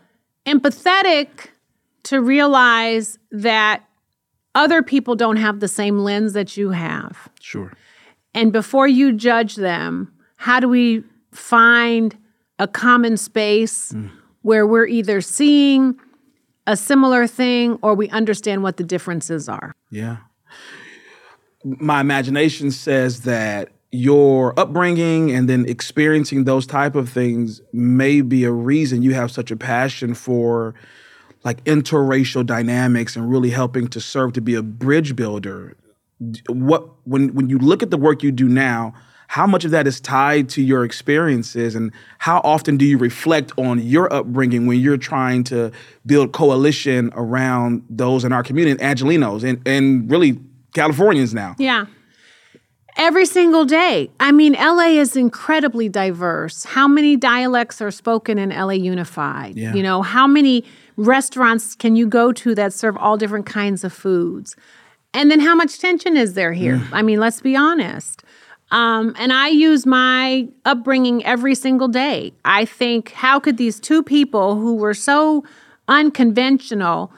empathetic 0.45 1.29
to 2.03 2.21
realize 2.21 3.19
that 3.31 3.85
other 4.55 4.83
people 4.83 5.15
don't 5.15 5.37
have 5.37 5.61
the 5.61 5.69
same 5.69 6.01
lens 6.01 6.33
that 6.35 6.57
you 6.57 6.71
have. 6.71 7.31
Sure. 7.41 7.73
And 8.35 8.53
before 8.53 8.89
you 8.89 9.13
judge 9.13 9.57
them, 9.57 10.12
how 10.43 10.59
do 10.59 10.69
we 10.69 11.05
find 11.31 12.19
a 12.59 12.67
common 12.67 13.17
space 13.17 13.95
where 14.43 14.67
we're 14.67 14.89
either 14.89 15.21
seeing 15.21 15.95
a 16.67 16.77
similar 16.77 17.29
thing 17.29 17.79
or 17.81 17.95
we 17.95 18.09
understand 18.09 18.65
what 18.65 18.77
the 18.77 18.83
differences 18.83 19.49
are. 19.49 19.73
Yeah. 19.93 20.17
My 21.63 22.01
imagination 22.01 22.73
says 22.73 23.21
that 23.21 23.69
your 23.93 24.59
upbringing 24.59 25.31
and 25.31 25.49
then 25.49 25.65
experiencing 25.69 26.43
those 26.43 26.67
type 26.67 26.97
of 26.97 27.09
things 27.09 27.61
may 27.73 28.21
be 28.21 28.43
a 28.43 28.51
reason 28.51 29.05
you 29.05 29.15
have 29.15 29.31
such 29.31 29.53
a 29.53 29.57
passion 29.57 30.13
for 30.13 30.75
like 31.45 31.63
interracial 31.67 32.45
dynamics 32.45 33.15
and 33.15 33.31
really 33.31 33.51
helping 33.51 33.87
to 33.87 34.01
serve 34.01 34.33
to 34.33 34.41
be 34.41 34.57
a 34.57 34.63
bridge 34.63 35.15
builder 35.15 35.77
what 36.49 36.89
when 37.05 37.35
when 37.35 37.49
you 37.49 37.59
look 37.59 37.83
at 37.83 37.91
the 37.91 37.97
work 37.97 38.23
you 38.23 38.33
do 38.33 38.49
now 38.49 38.95
how 39.33 39.47
much 39.47 39.65
of 39.65 39.71
that 39.71 39.87
is 39.87 39.99
tied 39.99 40.47
to 40.47 40.61
your 40.61 40.85
experiences 40.85 41.75
and 41.75 41.91
how 42.19 42.43
often 42.45 42.77
do 42.77 42.85
you 42.85 42.99
reflect 42.99 43.51
on 43.57 43.79
your 43.79 44.13
upbringing 44.13 44.67
when 44.67 44.79
you're 44.79 44.99
trying 44.99 45.43
to 45.43 45.73
build 46.05 46.33
coalition 46.33 47.11
around 47.15 47.83
those 47.89 48.25
in 48.25 48.33
our 48.35 48.43
community 48.43 48.79
angelenos 48.85 49.43
and, 49.43 49.67
and 49.67 50.11
really 50.11 50.39
californians 50.75 51.33
now 51.33 51.57
yeah 51.59 51.87
Every 52.99 53.25
single 53.25 53.65
day. 53.65 54.11
I 54.21 54.33
mean, 54.33 54.53
LA 54.53 55.01
is 55.01 55.17
incredibly 55.17 55.89
diverse. 55.89 56.65
How 56.65 56.87
many 56.87 57.17
dialects 57.17 57.81
are 57.81 57.91
spoken 57.91 58.37
in 58.37 58.51
LA 58.51 58.73
Unified? 58.73 59.57
Yeah. 59.57 59.73
You 59.73 59.83
know, 59.83 60.03
how 60.03 60.27
many 60.27 60.63
restaurants 60.99 61.75
can 61.75 61.97
you 61.97 62.07
go 62.07 62.33
to 62.33 62.55
that 62.55 62.75
serve 62.75 62.99
all 62.99 63.17
different 63.17 63.47
kinds 63.47 63.83
of 63.83 63.95
foods? 63.95 64.57
And 65.15 65.31
then 65.31 65.41
how 65.41 65.55
much 65.55 65.79
tension 65.79 66.19
is 66.19 66.35
there 66.35 66.53
here? 66.53 66.77
Mm. 66.77 66.89
I 66.93 67.01
mean, 67.01 67.19
let's 67.19 67.41
be 67.41 67.57
honest. 67.57 68.23
Um, 68.73 69.15
and 69.19 69.33
I 69.33 69.49
use 69.49 69.87
my 69.87 70.49
upbringing 70.65 71.25
every 71.25 71.55
single 71.55 71.89
day. 71.89 72.33
I 72.45 72.65
think, 72.65 73.13
how 73.13 73.39
could 73.39 73.59
these 73.59 73.79
two 73.79 74.03
people 74.03 74.57
who 74.57 74.75
were 74.75 74.95
so 74.95 75.45
unconventional 75.89 77.13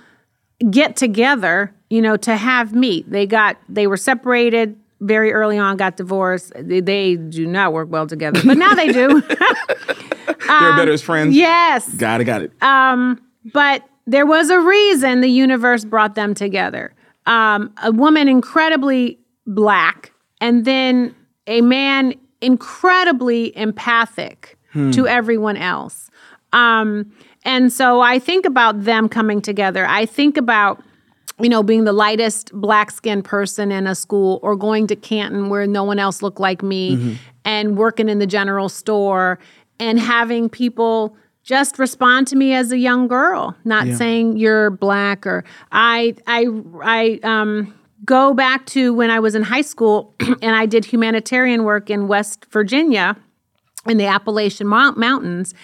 get 0.70 0.96
together, 0.96 1.72
you 1.88 2.02
know, 2.02 2.16
to 2.18 2.36
have 2.36 2.74
meet? 2.74 3.08
They 3.08 3.26
got, 3.26 3.56
they 3.68 3.86
were 3.86 3.96
separated 3.96 4.76
very 5.00 5.32
early 5.32 5.56
on, 5.56 5.76
got 5.76 5.96
divorced. 5.96 6.52
They, 6.58 6.80
they 6.80 7.16
do 7.16 7.46
not 7.46 7.72
work 7.72 7.88
well 7.88 8.06
together, 8.06 8.40
but 8.44 8.58
now 8.58 8.74
they 8.74 8.92
do. 8.92 9.20
They're 10.26 10.48
um, 10.50 10.76
better 10.76 10.92
as 10.92 11.02
friends. 11.02 11.36
Yes. 11.36 11.88
Got 11.94 12.20
it, 12.20 12.24
got 12.24 12.42
it. 12.42 12.52
Um, 12.62 13.22
but 13.52 13.88
there 14.06 14.26
was 14.26 14.50
a 14.50 14.60
reason 14.60 15.20
the 15.20 15.28
universe 15.28 15.84
brought 15.84 16.14
them 16.16 16.34
together 16.34 16.94
um, 17.26 17.72
a 17.82 17.92
woman 17.92 18.28
incredibly 18.28 19.18
black, 19.46 20.12
and 20.40 20.64
then 20.64 21.14
a 21.46 21.60
man 21.60 22.14
incredibly 22.40 23.56
empathic 23.56 24.58
hmm. 24.72 24.90
to 24.92 25.06
everyone 25.06 25.56
else. 25.56 26.10
Um, 26.52 27.12
and 27.44 27.72
so 27.72 28.00
I 28.00 28.18
think 28.18 28.46
about 28.46 28.84
them 28.84 29.08
coming 29.08 29.40
together. 29.40 29.86
I 29.86 30.06
think 30.06 30.36
about 30.36 30.82
you 31.40 31.48
know, 31.48 31.62
being 31.62 31.84
the 31.84 31.92
lightest 31.92 32.52
black 32.52 32.90
skinned 32.90 33.24
person 33.24 33.72
in 33.72 33.86
a 33.86 33.94
school 33.94 34.38
or 34.42 34.54
going 34.54 34.86
to 34.86 34.96
Canton 34.96 35.48
where 35.48 35.66
no 35.66 35.82
one 35.82 35.98
else 35.98 36.22
looked 36.22 36.38
like 36.38 36.62
me 36.62 36.96
mm-hmm. 36.96 37.14
and 37.44 37.76
working 37.76 38.08
in 38.08 38.20
the 38.20 38.26
general 38.26 38.68
store 38.68 39.38
and 39.80 39.98
having 39.98 40.48
people 40.48 41.16
just 41.42 41.78
respond 41.78 42.26
to 42.28 42.36
me 42.36 42.54
as 42.54 42.72
a 42.72 42.78
young 42.78 43.08
girl, 43.08 43.54
not 43.64 43.86
yeah. 43.86 43.96
saying 43.96 44.36
you're 44.36 44.70
black 44.70 45.26
or 45.26 45.44
I 45.72 46.14
I 46.26 46.46
I 46.82 47.20
um 47.22 47.74
go 48.04 48.34
back 48.34 48.66
to 48.66 48.92
when 48.92 49.10
I 49.10 49.20
was 49.20 49.34
in 49.34 49.42
high 49.42 49.62
school 49.62 50.14
and 50.20 50.56
I 50.56 50.66
did 50.66 50.84
humanitarian 50.84 51.64
work 51.64 51.90
in 51.90 52.08
West 52.08 52.46
Virginia 52.50 53.16
in 53.86 53.96
the 53.96 54.06
Appalachian 54.06 54.66
Mountains 54.66 55.54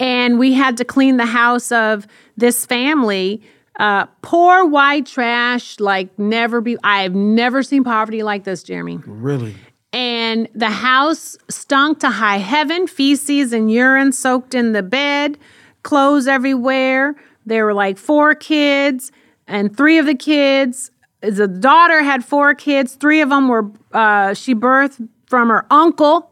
and 0.00 0.38
we 0.38 0.52
had 0.52 0.76
to 0.78 0.84
clean 0.84 1.16
the 1.16 1.26
house 1.26 1.72
of 1.72 2.06
this 2.36 2.66
family 2.66 3.42
uh, 3.78 4.06
poor 4.22 4.64
white 4.64 5.06
trash 5.06 5.80
like 5.80 6.16
never 6.18 6.60
be 6.60 6.76
I've 6.84 7.14
never 7.14 7.62
seen 7.62 7.82
poverty 7.82 8.22
like 8.22 8.44
this, 8.44 8.62
Jeremy. 8.62 9.00
Really? 9.04 9.54
and 9.94 10.48
the 10.56 10.70
house 10.70 11.36
stunk 11.48 12.00
to 12.00 12.10
high 12.10 12.38
heaven, 12.38 12.88
feces 12.88 13.52
and 13.52 13.70
urine 13.70 14.10
soaked 14.10 14.52
in 14.52 14.72
the 14.72 14.82
bed, 14.82 15.38
clothes 15.84 16.26
everywhere. 16.26 17.14
There 17.46 17.64
were 17.64 17.74
like 17.74 17.96
four 17.96 18.34
kids, 18.34 19.12
and 19.46 19.74
three 19.74 19.98
of 19.98 20.06
the 20.06 20.16
kids, 20.16 20.90
the 21.30 21.48
daughter 21.48 22.02
had 22.02 22.24
four 22.24 22.54
kids. 22.54 22.94
Three 22.94 23.20
of 23.20 23.30
them 23.30 23.48
were, 23.48 23.70
uh, 23.92 24.34
she 24.34 24.54
birthed 24.54 25.08
from 25.26 25.48
her 25.48 25.66
uncle 25.70 26.30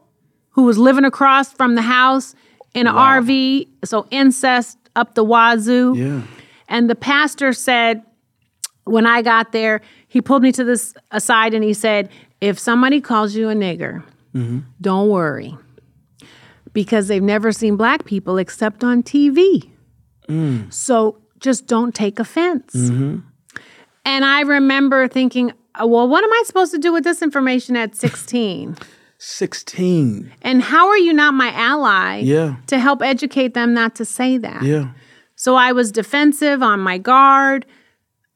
who 0.49 0.63
was 0.63 0.77
living 0.77 1.05
across 1.05 1.51
from 1.51 1.75
the 1.75 1.81
house 1.81 2.35
in 2.73 2.87
an 2.87 2.95
wow. 2.95 3.19
RV. 3.21 3.67
So 3.85 4.07
incest 4.11 4.77
up 4.95 5.15
the 5.15 5.23
wazoo. 5.23 5.95
Yeah. 5.95 6.21
And 6.67 6.89
the 6.89 6.95
pastor 6.95 7.53
said, 7.53 8.03
when 8.85 9.05
I 9.05 9.21
got 9.21 9.51
there, 9.51 9.81
he 10.07 10.21
pulled 10.21 10.43
me 10.43 10.51
to 10.51 10.63
this 10.63 10.93
aside 11.11 11.53
and 11.53 11.63
he 11.63 11.73
said, 11.73 12.09
if 12.41 12.59
somebody 12.59 12.99
calls 12.99 13.35
you 13.35 13.49
a 13.49 13.53
nigger, 13.53 14.03
mm-hmm. 14.33 14.59
don't 14.81 15.09
worry 15.09 15.55
because 16.73 17.07
they've 17.07 17.23
never 17.23 17.51
seen 17.51 17.77
black 17.77 18.05
people 18.05 18.37
except 18.37 18.83
on 18.83 19.03
TV. 19.03 19.69
Mm. 20.27 20.73
So 20.73 21.21
just 21.39 21.67
don't 21.67 21.93
take 21.93 22.19
offense. 22.19 22.73
Mm-hmm. 22.73 23.19
And 24.05 24.25
I 24.25 24.41
remember 24.41 25.07
thinking, 25.07 25.51
uh, 25.81 25.87
well, 25.87 26.07
what 26.07 26.23
am 26.23 26.31
I 26.31 26.43
supposed 26.45 26.71
to 26.73 26.77
do 26.77 26.91
with 26.91 27.03
this 27.03 27.21
information 27.21 27.75
at 27.75 27.95
16? 27.95 28.77
16. 29.17 30.33
And 30.41 30.61
how 30.61 30.89
are 30.89 30.97
you 30.97 31.13
not 31.13 31.33
my 31.33 31.49
ally 31.53 32.17
yeah. 32.17 32.57
to 32.67 32.77
help 32.77 33.01
educate 33.01 33.53
them 33.53 33.73
not 33.73 33.95
to 33.95 34.03
say 34.03 34.37
that? 34.37 34.63
Yeah. 34.63 34.89
So 35.35 35.55
I 35.55 35.71
was 35.71 35.93
defensive 35.93 36.61
on 36.61 36.81
my 36.81 36.97
guard. 36.97 37.65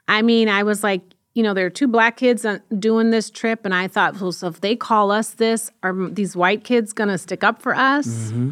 I 0.08 0.22
mean, 0.22 0.48
I 0.48 0.64
was 0.64 0.84
like, 0.84 1.02
you 1.34 1.44
know, 1.44 1.54
there 1.54 1.66
are 1.66 1.70
two 1.70 1.88
black 1.88 2.18
kids 2.18 2.46
doing 2.80 3.12
this 3.12 3.30
trip, 3.30 3.64
and 3.64 3.76
I 3.76 3.88
thought, 3.88 4.20
well, 4.20 4.32
so 4.32 4.48
if 4.48 4.62
they 4.62 4.76
call 4.76 5.12
us 5.12 5.32
this, 5.32 5.72
are 5.84 6.10
these 6.10 6.36
white 6.36 6.64
kids 6.64 6.94
going 6.94 7.10
to 7.10 7.18
stick 7.18 7.44
up 7.44 7.62
for 7.62 7.76
us? 7.76 8.08
Mm-hmm. 8.08 8.52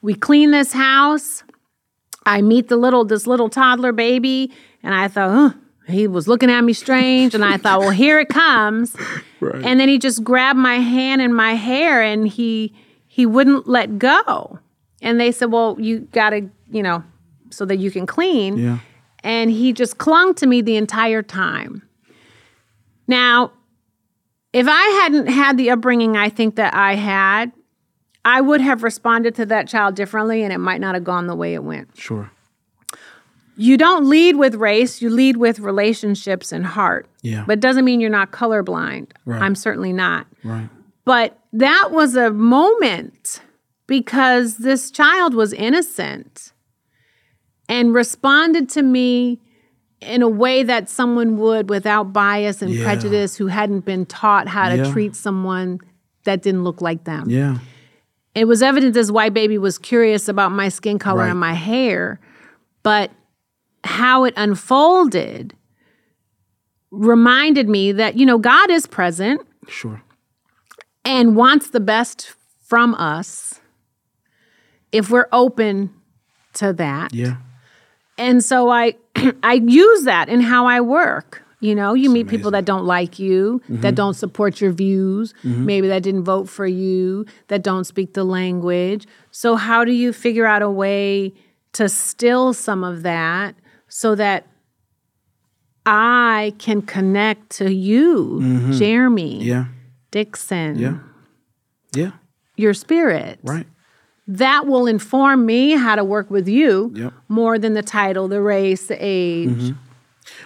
We 0.00 0.14
clean 0.14 0.50
this 0.50 0.72
house. 0.72 1.42
I 2.24 2.40
meet 2.40 2.68
the 2.68 2.76
little 2.76 3.04
this 3.04 3.26
little 3.26 3.48
toddler 3.48 3.92
baby, 3.92 4.52
and 4.82 4.94
I 4.94 5.08
thought, 5.08 5.30
oh, 5.30 5.58
he 5.86 6.06
was 6.06 6.26
looking 6.26 6.50
at 6.50 6.62
me 6.62 6.72
strange, 6.72 7.34
and 7.34 7.44
I 7.44 7.56
thought, 7.56 7.80
well, 7.80 7.90
here 7.90 8.18
it 8.20 8.28
comes. 8.28 8.96
Right. 9.40 9.62
And 9.62 9.78
then 9.78 9.90
he 9.90 9.98
just 9.98 10.24
grabbed 10.24 10.58
my 10.58 10.76
hand 10.76 11.20
and 11.20 11.36
my 11.36 11.52
hair, 11.52 12.00
and 12.00 12.26
he 12.26 12.72
he 13.06 13.26
wouldn't 13.26 13.68
let 13.68 13.98
go. 13.98 14.58
And 15.02 15.20
they 15.20 15.32
said, 15.32 15.52
well, 15.52 15.76
you 15.78 16.00
got 16.12 16.30
to, 16.30 16.48
you 16.70 16.82
know, 16.82 17.04
so 17.50 17.66
that 17.66 17.76
you 17.76 17.90
can 17.90 18.06
clean. 18.06 18.56
Yeah. 18.56 18.78
And 19.22 19.50
he 19.50 19.74
just 19.74 19.98
clung 19.98 20.34
to 20.36 20.46
me 20.46 20.62
the 20.62 20.76
entire 20.76 21.22
time. 21.22 21.82
Now, 23.06 23.52
if 24.54 24.66
I 24.68 24.82
hadn't 25.02 25.26
had 25.26 25.58
the 25.58 25.70
upbringing 25.70 26.16
I 26.16 26.30
think 26.30 26.56
that 26.56 26.74
I 26.74 26.94
had, 26.94 27.52
I 28.24 28.40
would 28.40 28.60
have 28.60 28.82
responded 28.82 29.34
to 29.34 29.46
that 29.46 29.68
child 29.68 29.94
differently 29.94 30.42
and 30.42 30.52
it 30.52 30.58
might 30.58 30.80
not 30.80 30.94
have 30.94 31.04
gone 31.04 31.26
the 31.26 31.36
way 31.36 31.54
it 31.54 31.62
went. 31.62 31.96
Sure. 31.96 32.30
You 33.56 33.76
don't 33.76 34.08
lead 34.08 34.36
with 34.36 34.56
race, 34.56 35.00
you 35.00 35.10
lead 35.10 35.36
with 35.36 35.60
relationships 35.60 36.52
and 36.52 36.66
heart. 36.66 37.06
Yeah. 37.22 37.44
But 37.46 37.54
it 37.54 37.60
doesn't 37.60 37.84
mean 37.84 38.00
you're 38.00 38.10
not 38.10 38.32
colorblind. 38.32 39.12
Right. 39.24 39.40
I'm 39.40 39.54
certainly 39.54 39.92
not. 39.92 40.26
Right. 40.42 40.68
But 41.04 41.38
that 41.52 41.90
was 41.92 42.16
a 42.16 42.30
moment 42.30 43.40
because 43.86 44.58
this 44.58 44.90
child 44.90 45.34
was 45.34 45.52
innocent 45.52 46.52
and 47.68 47.94
responded 47.94 48.68
to 48.70 48.82
me 48.82 49.40
in 50.00 50.22
a 50.22 50.28
way 50.28 50.62
that 50.62 50.88
someone 50.88 51.38
would 51.38 51.70
without 51.70 52.12
bias 52.12 52.62
and 52.62 52.72
yeah. 52.72 52.84
prejudice 52.84 53.36
who 53.36 53.46
hadn't 53.46 53.84
been 53.84 54.06
taught 54.06 54.48
how 54.48 54.68
to 54.68 54.76
yeah. 54.76 54.92
treat 54.92 55.16
someone 55.16 55.80
that 56.24 56.42
didn't 56.42 56.64
look 56.64 56.80
like 56.80 57.04
them. 57.04 57.28
Yeah. 57.28 57.58
It 58.34 58.46
was 58.46 58.62
evident 58.62 58.94
this 58.94 59.10
white 59.10 59.32
baby 59.32 59.58
was 59.58 59.78
curious 59.78 60.28
about 60.28 60.50
my 60.50 60.68
skin 60.68 60.98
color 60.98 61.22
right. 61.22 61.30
and 61.30 61.38
my 61.38 61.52
hair, 61.52 62.18
but 62.82 63.10
how 63.84 64.24
it 64.24 64.34
unfolded 64.36 65.54
reminded 66.90 67.68
me 67.68 67.92
that, 67.92 68.16
you 68.16 68.26
know, 68.26 68.38
God 68.38 68.70
is 68.70 68.86
present. 68.86 69.40
Sure. 69.68 70.02
And 71.04 71.36
wants 71.36 71.70
the 71.70 71.80
best 71.80 72.32
from 72.62 72.94
us 72.94 73.60
if 74.92 75.10
we're 75.10 75.28
open 75.32 75.92
to 76.54 76.72
that. 76.72 77.12
Yeah. 77.12 77.36
And 78.16 78.42
so 78.42 78.70
I 78.70 78.94
I 79.42 79.54
use 79.54 80.04
that 80.04 80.28
in 80.28 80.40
how 80.40 80.66
I 80.66 80.80
work. 80.80 81.42
You 81.60 81.74
know, 81.74 81.94
you 81.94 82.10
meet 82.10 82.22
amazing. 82.22 82.38
people 82.38 82.50
that 82.50 82.66
don't 82.66 82.84
like 82.84 83.18
you, 83.18 83.62
mm-hmm. 83.64 83.80
that 83.80 83.94
don't 83.94 84.12
support 84.12 84.60
your 84.60 84.70
views, 84.70 85.32
mm-hmm. 85.42 85.64
maybe 85.64 85.88
that 85.88 86.02
didn't 86.02 86.24
vote 86.24 86.46
for 86.46 86.66
you, 86.66 87.24
that 87.48 87.62
don't 87.62 87.84
speak 87.84 88.12
the 88.12 88.24
language. 88.24 89.06
So 89.30 89.56
how 89.56 89.82
do 89.82 89.92
you 89.92 90.12
figure 90.12 90.44
out 90.44 90.60
a 90.60 90.68
way 90.68 91.32
to 91.72 91.88
still 91.88 92.52
some 92.52 92.84
of 92.84 93.02
that 93.02 93.54
so 93.96 94.16
that 94.16 94.44
I 95.86 96.52
can 96.58 96.82
connect 96.82 97.50
to 97.58 97.72
you, 97.72 98.40
mm-hmm. 98.42 98.72
Jeremy, 98.72 99.44
yeah. 99.44 99.66
Dixon, 100.10 100.80
yeah, 100.80 100.98
yeah, 101.94 102.10
your 102.56 102.74
spirit, 102.74 103.38
right? 103.44 103.68
that 104.26 104.66
will 104.66 104.88
inform 104.88 105.46
me 105.46 105.76
how 105.76 105.94
to 105.94 106.02
work 106.02 106.28
with 106.28 106.48
you 106.48 106.90
Yep. 106.92 107.12
more 107.28 107.56
than 107.56 107.74
the 107.74 107.82
title, 107.82 108.26
the 108.26 108.42
race, 108.42 108.88
the 108.88 108.96
age. 108.98 109.72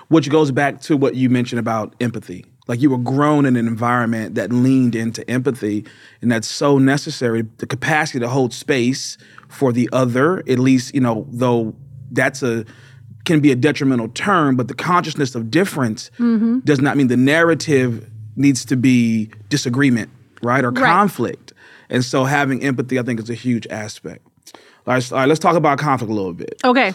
which 0.09 0.29
goes 0.29 0.51
back 0.51 0.83
to 0.83 0.99
what 0.99 1.15
you 1.15 1.31
mentioned 1.31 1.61
about 1.61 1.95
empathy. 2.01 2.45
Like 2.67 2.83
you 2.83 2.91
were 2.91 2.99
grown 2.99 3.47
in 3.47 3.57
an 3.57 3.67
environment 3.67 4.35
that 4.35 4.53
leaned 4.53 4.95
into 4.95 5.29
empathy, 5.31 5.87
and 6.21 6.31
that's 6.31 6.49
so 6.49 6.77
necessary. 6.77 7.47
The 7.57 7.67
capacity 7.67 8.19
to 8.19 8.29
hold 8.29 8.53
space 8.53 9.17
for 9.49 9.73
the 9.73 9.89
other, 9.91 10.41
at 10.41 10.59
least 10.59 10.95
you 10.95 11.01
know, 11.01 11.27
though 11.31 11.75
that's 12.11 12.43
a 12.43 12.67
can 13.25 13.41
be 13.41 13.53
a 13.53 13.57
detrimental 13.57 14.09
term, 14.09 14.57
but 14.57 14.69
the 14.69 14.75
consciousness 14.75 15.35
of 15.35 15.51
difference 15.51 16.11
mm-hmm. 16.19 16.61
does 16.61 16.81
not 16.81 16.97
mean 16.97 17.09
the 17.09 17.17
narrative 17.17 18.09
needs 18.37 18.65
to 18.67 18.77
be 18.77 19.31
disagreement, 19.49 20.11
right, 20.43 20.65
or 20.65 20.71
Right. 20.71 20.85
conflict. 20.85 21.53
And 21.91 22.05
so, 22.05 22.25
having 22.25 22.63
empathy, 22.63 22.99
I 22.99 23.03
think, 23.03 23.21
is 23.21 23.31
a 23.31 23.35
huge 23.35 23.67
aspect. 23.69 24.27
All 24.87 24.95
right, 24.95 25.03
so- 25.03 25.17
all 25.17 25.21
right, 25.21 25.29
let's 25.29 25.41
talk 25.41 25.57
about 25.57 25.79
conflict 25.79 26.11
a 26.11 26.15
little 26.15 26.35
bit. 26.35 26.61
Okay. 26.65 26.95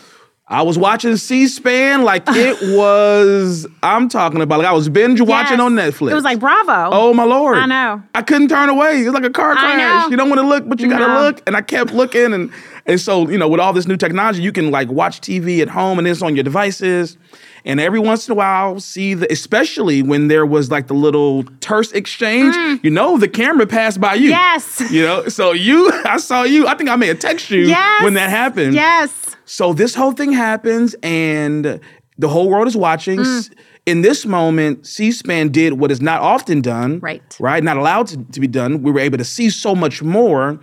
I 0.54 0.62
was 0.62 0.78
watching 0.78 1.18
C-SPAN 1.18 2.04
like 2.04 2.24
it 2.28 2.78
was. 2.78 3.66
I'm 3.82 4.08
talking 4.08 4.40
about 4.42 4.60
like 4.60 4.68
I 4.68 4.72
was 4.72 4.88
binge 4.88 5.20
watching 5.20 5.58
Yes. 5.58 5.62
on 5.66 5.74
Netflix. 5.74 6.12
It 6.12 6.16
was 6.16 6.24
like 6.24 6.40
Bravo. 6.40 6.90
oh 6.96 7.14
my 7.14 7.24
lord! 7.24 7.58
I 7.58 7.66
know. 7.66 8.04
I 8.14 8.22
couldn't 8.22 8.50
turn 8.50 8.70
away. 8.70 9.02
It 9.02 9.06
was 9.06 9.14
like 9.16 9.24
a 9.26 9.32
car 9.32 9.56
crash. 9.56 10.12
You 10.12 10.16
don't 10.18 10.30
want 10.30 10.40
to 10.42 10.48
look, 10.48 10.70
but 10.70 10.80
you 10.80 10.90
gotta 10.90 11.22
look. 11.24 11.42
And 11.48 11.58
I 11.58 11.62
kept 11.62 11.92
looking, 11.92 12.34
and 12.34 12.52
and 12.86 13.02
so 13.02 13.28
you 13.30 13.38
know, 13.38 13.48
with 13.48 13.60
all 13.60 13.74
this 13.74 13.88
new 13.88 13.98
technology, 13.98 14.42
you 14.44 14.52
can 14.52 14.70
like 14.70 14.90
watch 14.90 15.22
TV 15.22 15.60
at 15.62 15.70
home, 15.70 15.98
and 15.98 16.08
it's 16.08 16.22
on 16.22 16.36
your 16.36 16.44
devices. 16.44 17.18
And 17.66 17.80
every 17.80 18.00
once 18.00 18.28
in 18.28 18.34
a 18.34 18.36
while, 18.36 18.80
see 18.80 19.14
the, 19.14 19.32
especially 19.32 20.04
when 20.04 20.28
there 20.28 20.46
was 20.46 20.70
like 20.70 20.88
the 20.88 20.94
little 20.94 21.44
terse 21.62 21.92
exchange, 21.94 22.56
you 22.84 22.90
know, 22.90 23.18
the 23.18 23.28
camera 23.30 23.66
passed 23.66 24.02
by 24.02 24.16
you. 24.16 24.30
Mm. 24.30 24.32
Yes. 24.32 24.92
You 24.92 25.04
know, 25.04 25.28
so 25.30 25.54
you, 25.54 25.90
I 26.06 26.18
saw 26.18 26.44
you. 26.44 26.68
I 26.68 26.76
think 26.76 26.90
I 26.90 26.96
may 26.98 27.08
have 27.08 27.20
texted 27.20 27.52
you 27.52 27.68
Yes. 27.68 28.04
when 28.04 28.16
that 28.16 28.30
happened. 28.30 28.74
Yes. 28.74 29.14
So 29.46 29.72
this 29.74 29.96
whole 29.96 30.12
thing 30.12 30.34
happens, 30.34 30.94
and 31.04 31.80
the 32.18 32.28
whole 32.28 32.50
world 32.50 32.68
is 32.68 32.76
watching. 32.76 33.20
Mm. 33.20 33.54
In 33.86 34.02
this 34.02 34.26
moment, 34.26 34.86
C-SPAN 34.88 35.50
did 35.50 35.74
what 35.74 35.92
is 35.92 36.02
not 36.02 36.22
often 36.22 36.62
done. 36.62 37.00
Right. 37.00 37.22
Right. 37.40 37.62
Not 37.64 37.76
allowed 37.78 38.08
to, 38.08 38.24
to 38.24 38.40
be 38.40 38.48
done. 38.48 38.82
We 38.82 38.92
were 38.92 39.02
able 39.02 39.18
to 39.18 39.26
see 39.26 39.50
so 39.50 39.76
much 39.76 40.02
more, 40.02 40.60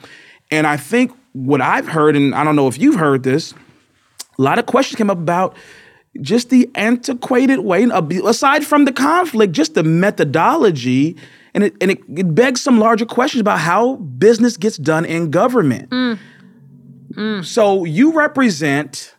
and 0.50 0.66
I 0.66 0.76
think 0.76 1.12
what 1.33 1.61
I've 1.61 1.87
heard, 1.88 2.16
and 2.16 2.35
I 2.35 2.45
don't 2.45 2.57
know 2.57 2.66
if 2.69 2.78
you've 2.78 2.97
heard 2.97 3.23
this, 3.23 3.52
a 4.38 4.42
lot 4.42 4.59
of 4.59 4.66
questions 4.66 4.97
came 4.97 5.11
up 5.11 5.19
about 5.19 5.54
just 6.21 6.50
the 6.50 6.69
antiquated 6.75 7.61
way, 7.61 7.85
aside 8.25 8.64
from 8.64 8.85
the 8.85 8.93
conflict, 8.93 9.52
just 9.52 9.75
the 9.75 9.83
methodology. 9.83 11.17
And, 11.55 11.64
it, 11.64 11.75
and 11.81 11.90
it, 11.90 11.99
it 12.17 12.35
begs 12.35 12.61
some 12.61 12.79
larger 12.79 13.07
questions 13.07 13.40
about 13.40 13.59
how 13.59 13.97
business 13.97 14.57
gets 14.57 14.76
done 14.76 15.05
in 15.05 15.31
government. 15.31 15.90
Mm. 15.90 16.19
Mm. 17.14 17.45
So 17.45 17.85
you 17.85 18.12
represent 18.12 19.14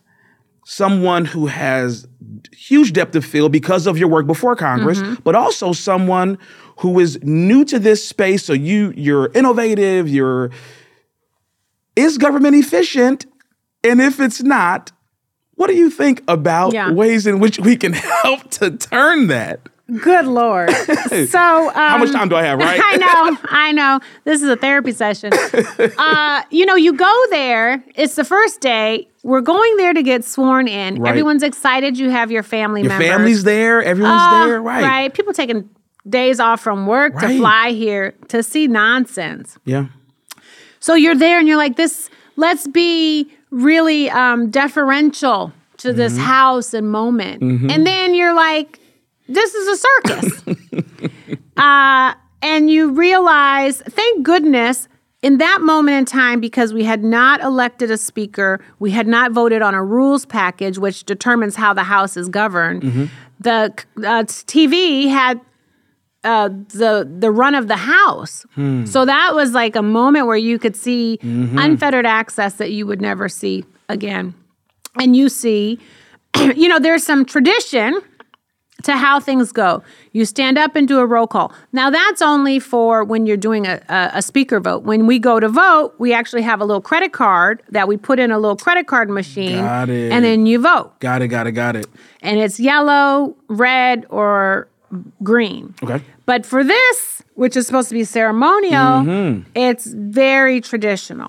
someone 0.64 1.24
who 1.24 1.46
has 1.46 2.06
huge 2.52 2.92
depth 2.92 3.14
of 3.16 3.24
field 3.24 3.52
because 3.52 3.86
of 3.86 3.98
your 3.98 4.08
work 4.08 4.26
before 4.26 4.56
Congress, 4.56 5.00
mm-hmm. 5.00 5.14
but 5.24 5.34
also 5.34 5.72
someone 5.72 6.38
who 6.78 6.98
is 7.00 7.18
new 7.22 7.64
to 7.64 7.78
this 7.78 8.06
space. 8.06 8.44
So 8.44 8.52
you 8.52 8.92
you're 8.96 9.30
innovative, 9.34 10.08
you're 10.08 10.50
is 11.96 12.18
government 12.18 12.56
efficient? 12.56 13.26
And 13.84 14.00
if 14.00 14.20
it's 14.20 14.42
not, 14.42 14.92
what 15.62 15.68
do 15.70 15.76
you 15.76 15.90
think 15.90 16.22
about 16.26 16.72
Yeah. 16.72 16.90
ways 16.90 17.24
in 17.24 17.38
which 17.38 17.60
we 17.60 17.76
can 17.76 17.92
help 18.22 18.50
to 18.58 18.72
turn 18.72 19.28
that? 19.28 19.60
Good 20.02 20.26
Lord. 20.26 20.70
so, 21.28 21.68
um, 21.68 21.74
How 21.74 21.98
much 21.98 22.10
time 22.10 22.28
do 22.28 22.34
I 22.34 22.42
have, 22.42 22.58
right? 22.58 22.80
I 22.84 22.96
know, 22.96 23.38
I 23.44 23.70
know. 23.72 24.00
This 24.24 24.42
is 24.42 24.48
a 24.48 24.56
therapy 24.56 24.90
session. 24.90 25.32
uh, 25.98 26.42
you 26.50 26.66
know, 26.66 26.74
you 26.74 26.94
go 26.94 27.22
there, 27.30 27.84
it's 27.94 28.16
the 28.16 28.24
first 28.24 28.60
day. 28.60 29.06
We're 29.22 29.40
going 29.40 29.76
there 29.76 29.92
to 29.94 30.02
get 30.02 30.24
sworn 30.24 30.66
in. 30.66 30.96
Right. 31.00 31.10
Everyone's 31.10 31.44
excited 31.44 31.96
you 31.96 32.10
have 32.10 32.32
your 32.32 32.42
family 32.42 32.80
Your 32.82 32.88
members. 32.88 33.08
family's 33.08 33.44
there, 33.44 33.82
everyone's 33.84 34.20
Uh, 34.20 34.46
there, 34.46 34.62
right? 34.62 34.82
Right. 34.82 35.14
People 35.14 35.32
taking 35.32 35.70
days 36.08 36.40
off 36.40 36.60
from 36.60 36.86
work 36.88 37.14
Right. 37.14 37.28
to 37.32 37.38
fly 37.38 37.70
here 37.70 38.14
to 38.28 38.42
see 38.42 38.66
nonsense. 38.66 39.58
Yeah. 39.64 39.86
So 40.80 40.94
you're 40.94 41.14
there 41.14 41.38
and 41.38 41.46
you're 41.46 41.56
like, 41.58 41.76
this, 41.76 42.10
let's 42.36 42.66
be 42.66 43.30
really 43.52 44.10
um, 44.10 44.50
deferential 44.50 45.52
to 45.78 45.92
this 45.92 46.14
Mm-hmm. 46.14 46.22
house 46.24 46.74
and 46.74 46.90
moment. 46.90 47.42
And 47.70 47.86
then 47.86 48.14
you're 48.14 48.34
like, 48.34 48.78
this 49.28 49.54
is 49.54 49.68
a 49.68 49.86
circus. 49.86 51.10
uh, 51.56 52.14
and 52.42 52.70
you 52.70 52.90
realize, 52.92 53.82
thank 53.88 54.24
goodness, 54.24 54.88
in 55.22 55.38
that 55.38 55.60
moment 55.60 55.96
in 55.98 56.04
time, 56.04 56.40
because 56.40 56.72
we 56.72 56.82
had 56.82 57.04
not 57.04 57.40
elected 57.40 57.90
a 57.90 57.96
speaker, 57.96 58.60
we 58.80 58.90
had 58.90 59.06
not 59.06 59.30
voted 59.32 59.62
on 59.62 59.74
a 59.74 59.82
rules 59.84 60.26
package, 60.26 60.78
which 60.78 61.04
determines 61.04 61.54
how 61.54 61.72
the 61.72 61.84
House 61.84 62.16
is 62.16 62.28
governed. 62.28 63.10
The 63.38 63.72
uh, 63.98 64.24
TV 64.24 65.08
had 65.08 65.40
uh, 66.24 66.48
the 66.68 67.08
the 67.18 67.30
run 67.30 67.54
of 67.54 67.68
the 67.68 67.76
house. 67.76 68.44
So 68.84 69.04
that 69.04 69.34
was 69.34 69.52
like 69.52 69.74
a 69.76 69.82
moment 69.82 70.26
where 70.26 70.36
you 70.36 70.58
could 70.58 70.76
see 70.76 71.18
unfettered 71.22 72.06
access 72.06 72.54
that 72.54 72.70
you 72.72 72.86
would 72.86 73.00
never 73.00 73.28
see 73.28 73.64
again. 73.88 74.34
And 75.00 75.16
you 75.16 75.28
see, 75.28 75.78
you 76.36 76.68
know, 76.68 76.78
there's 76.78 77.02
some 77.04 77.24
tradition 77.24 78.00
to 78.84 78.96
how 78.96 79.20
things 79.20 79.52
go. 79.52 79.80
You 80.12 80.24
stand 80.24 80.58
up 80.58 80.74
and 80.74 80.88
do 80.88 80.98
a 80.98 81.06
roll 81.06 81.26
call. 81.28 81.52
Now 81.72 81.88
that's 81.88 82.20
only 82.20 82.58
for 82.58 83.04
when 83.04 83.26
you're 83.26 83.36
doing 83.36 83.64
a, 83.66 83.80
a, 83.88 84.10
a 84.14 84.22
speaker 84.22 84.58
vote. 84.60 84.82
When 84.82 85.06
we 85.06 85.18
go 85.20 85.38
to 85.40 85.48
vote, 85.48 85.94
we 85.98 86.12
actually 86.12 86.42
have 86.42 86.60
a 86.60 86.64
little 86.64 86.80
credit 86.82 87.12
card 87.12 87.62
that 87.70 87.86
we 87.86 87.96
put 87.96 88.18
in 88.18 88.30
a 88.32 88.38
little 88.40 88.56
credit 88.56 88.86
card 88.88 89.08
machine, 89.08 89.58
Got 89.58 89.88
it. 89.88 90.10
and 90.12 90.24
then 90.24 90.46
you 90.46 90.60
vote. 90.60 90.98
Got 91.00 91.22
it, 91.22 91.28
got 91.28 91.46
it, 91.46 91.52
got 91.52 91.76
it. 91.76 91.86
And 92.22 92.40
it's 92.40 92.58
yellow, 92.58 93.36
red, 93.48 94.04
or 94.10 94.66
green. 95.22 95.74
Okay. 95.82 96.02
But 96.26 96.44
for 96.46 96.62
this, 96.62 97.22
which 97.34 97.56
is 97.56 97.66
supposed 97.66 97.88
to 97.88 97.94
be 97.94 98.04
ceremonial, 98.04 99.42
it's 99.54 99.86
very 99.86 100.60
traditional 100.60 101.28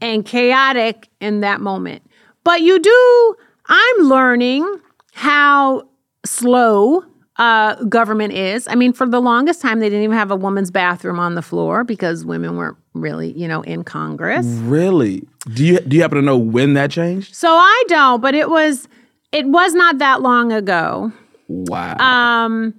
and 0.00 0.24
chaotic 0.24 1.08
in 1.20 1.40
that 1.40 1.60
moment. 1.60 2.02
But 2.44 2.60
you 2.60 2.78
do, 2.78 3.36
I'm 3.66 4.04
learning 4.04 4.80
how 5.12 5.88
slow 6.26 7.04
uh, 7.36 7.74
government 7.84 8.32
is. 8.32 8.68
I 8.68 8.74
mean, 8.74 8.92
for 8.92 9.06
the 9.08 9.20
longest 9.20 9.60
time, 9.60 9.80
they 9.80 9.88
didn't 9.88 10.04
even 10.04 10.16
have 10.16 10.30
a 10.30 10.36
woman's 10.36 10.70
bathroom 10.70 11.18
on 11.18 11.34
the 11.34 11.42
floor 11.42 11.84
because 11.84 12.24
women 12.24 12.56
weren't 12.56 12.76
really, 12.92 13.32
you 13.32 13.48
know, 13.48 13.62
in 13.62 13.82
Congress. 13.82 14.46
Really? 14.46 15.26
Do 15.52 15.64
you 15.64 15.80
do 15.80 15.96
you 15.96 16.02
happen 16.02 16.16
to 16.16 16.22
know 16.22 16.38
when 16.38 16.74
that 16.74 16.90
changed? 16.90 17.34
So 17.34 17.48
I 17.48 17.84
don't, 17.88 18.20
but 18.20 18.34
it 18.34 18.50
was, 18.50 18.88
it 19.32 19.46
was 19.46 19.74
not 19.74 19.98
that 19.98 20.22
long 20.22 20.52
ago. 20.52 21.12
Wow. 21.48 21.96
Um, 21.98 22.74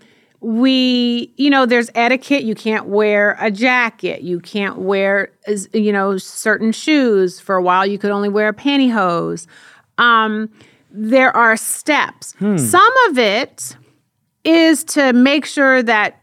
we, 0.46 1.34
you 1.38 1.50
know, 1.50 1.66
there's 1.66 1.90
etiquette. 1.96 2.44
You 2.44 2.54
can't 2.54 2.86
wear 2.86 3.36
a 3.40 3.50
jacket. 3.50 4.22
You 4.22 4.40
can't 4.40 4.78
wear, 4.78 5.32
you 5.74 5.92
know, 5.92 6.18
certain 6.20 6.72
shoes. 6.72 7.40
For 7.40 7.56
a 7.56 7.64
while, 7.64 7.84
you 7.84 7.98
could 7.98 8.12
only 8.12 8.30
wear 8.30 8.54
pantyhose. 8.54 9.48
Um, 9.98 10.52
there 10.92 11.36
are 11.36 11.58
steps. 11.58 12.36
Some 12.40 12.94
of 13.10 13.18
it 13.18 13.76
is 14.44 14.84
to 14.84 15.14
make 15.14 15.48
sure 15.48 15.82
that 15.82 16.22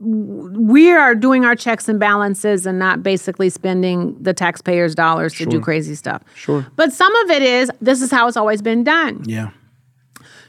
we 0.00 0.90
are 0.90 1.14
doing 1.14 1.44
our 1.44 1.54
checks 1.54 1.88
and 1.88 2.00
balances 2.00 2.66
and 2.66 2.80
not 2.80 3.04
basically 3.04 3.48
spending 3.48 4.20
the 4.20 4.34
taxpayers' 4.34 4.96
dollars 4.96 5.34
to 5.34 5.46
do 5.46 5.60
crazy 5.60 5.94
stuff. 5.94 6.22
Sure. 6.34 6.66
But 6.74 6.92
some 6.92 7.14
of 7.16 7.30
it 7.30 7.42
is 7.42 7.70
this 7.80 8.02
is 8.02 8.10
how 8.10 8.26
it's 8.26 8.36
always 8.36 8.60
been 8.60 8.82
done. 8.82 9.22
yeah. 9.24 9.50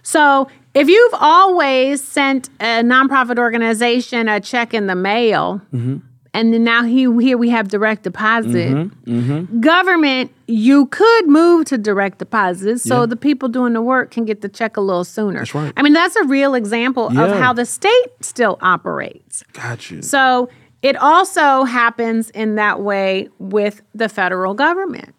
So 0.08 0.48
if 0.74 0.88
you've 0.88 1.14
always 1.16 2.02
sent 2.02 2.48
a 2.62 2.82
nonprofit 2.82 3.38
organization 3.38 4.30
a 4.30 4.40
check 4.40 4.74
in 4.74 4.88
the 4.88 4.96
mail, 4.96 5.60
Mm-hmm. 5.74 5.98
and 6.34 6.54
then 6.54 6.64
now 6.64 6.84
he, 6.84 7.02
here 7.22 7.38
we 7.38 7.50
have 7.50 7.68
direct 7.68 8.04
deposit, 8.04 8.72
Mm-hmm. 8.74 9.60
government, 9.60 10.32
you 10.48 10.86
could 10.86 11.28
move 11.28 11.66
to 11.66 11.78
direct 11.78 12.20
deposit 12.20 12.80
so 12.80 13.02
Yeah. 13.02 13.06
the 13.08 13.18
people 13.18 13.50
doing 13.50 13.74
the 13.74 13.82
work 13.82 14.12
can 14.12 14.24
get 14.24 14.40
the 14.40 14.48
check 14.50 14.78
a 14.78 14.82
little 14.82 15.04
sooner. 15.04 15.40
That's 15.40 15.54
right. 15.54 15.74
I 15.76 15.82
mean, 15.82 15.92
that's 15.94 16.16
a 16.16 16.24
real 16.24 16.54
example 16.56 17.08
of 17.08 17.30
how 17.42 17.52
the 17.52 17.66
state 17.66 18.12
still 18.22 18.58
operates. 18.62 19.44
Got 19.52 19.92
you. 19.92 20.02
So 20.02 20.48
it 20.84 20.96
also 20.96 21.64
happens 21.66 22.30
in 22.30 22.56
that 22.56 22.80
way 22.82 23.28
with 23.40 23.82
the 23.94 24.08
federal 24.08 24.54
government. 24.54 25.17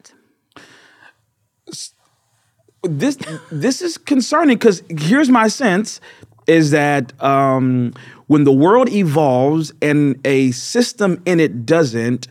This 2.82 3.16
this 3.50 3.82
is 3.82 3.98
concerning 3.98 4.56
because 4.56 4.82
here's 4.88 5.28
my 5.28 5.48
sense 5.48 6.00
is 6.46 6.70
that 6.70 7.20
um, 7.22 7.92
when 8.26 8.44
the 8.44 8.52
world 8.52 8.88
evolves 8.88 9.72
and 9.82 10.18
a 10.26 10.50
system 10.52 11.20
in 11.26 11.40
it 11.40 11.66
doesn't, 11.66 12.28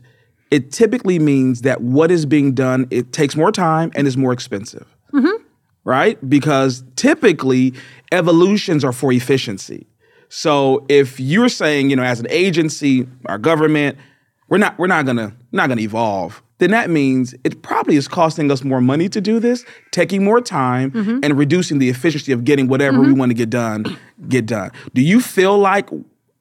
it 0.49 0.71
typically 0.71 1.19
means 1.19 1.61
that 1.61 1.81
what 1.81 2.09
is 2.09 2.25
being 2.25 2.53
done 2.53 2.87
it 2.89 3.11
takes 3.11 3.35
more 3.35 3.51
time 3.51 3.91
and 3.95 4.07
is 4.07 4.17
more 4.17 4.33
expensive. 4.33 4.87
Right? 5.83 6.17
Because 6.29 6.83
typically 6.95 7.73
evolutions 8.11 8.83
are 8.83 8.91
for 8.91 9.11
efficiency. 9.11 9.87
So 10.29 10.85
if 10.89 11.19
you're 11.19 11.47
saying, 11.47 11.89
you 11.89 11.95
know, 11.95 12.03
as 12.03 12.19
an 12.19 12.27
agency, 12.29 13.07
our 13.27 13.37
government, 13.37 13.97
we're 14.49 14.57
not 14.57 14.77
we're 14.77 14.87
not 14.87 15.05
gonna 15.05 15.33
not 15.51 15.69
gonna 15.69 15.81
evolve 15.81 16.41
then 16.59 16.71
that 16.71 16.89
means 16.89 17.35
it 17.43 17.61
probably 17.61 17.95
is 17.95 18.07
costing 18.07 18.51
us 18.51 18.63
more 18.63 18.81
money 18.81 19.07
to 19.09 19.21
do 19.21 19.39
this, 19.39 19.63
taking 19.91 20.23
more 20.23 20.41
time, 20.41 20.91
Mm-hmm. 20.91 21.19
and 21.23 21.37
reducing 21.37 21.79
the 21.79 21.89
efficiency 21.89 22.31
of 22.31 22.43
getting 22.43 22.67
whatever 22.67 22.99
we 23.01 23.13
want 23.13 23.29
to 23.29 23.33
get 23.35 23.49
done, 23.49 23.85
get 24.27 24.45
done. 24.45 24.71
Do 24.93 25.01
you 25.01 25.21
feel 25.21 25.57
like, 25.57 25.89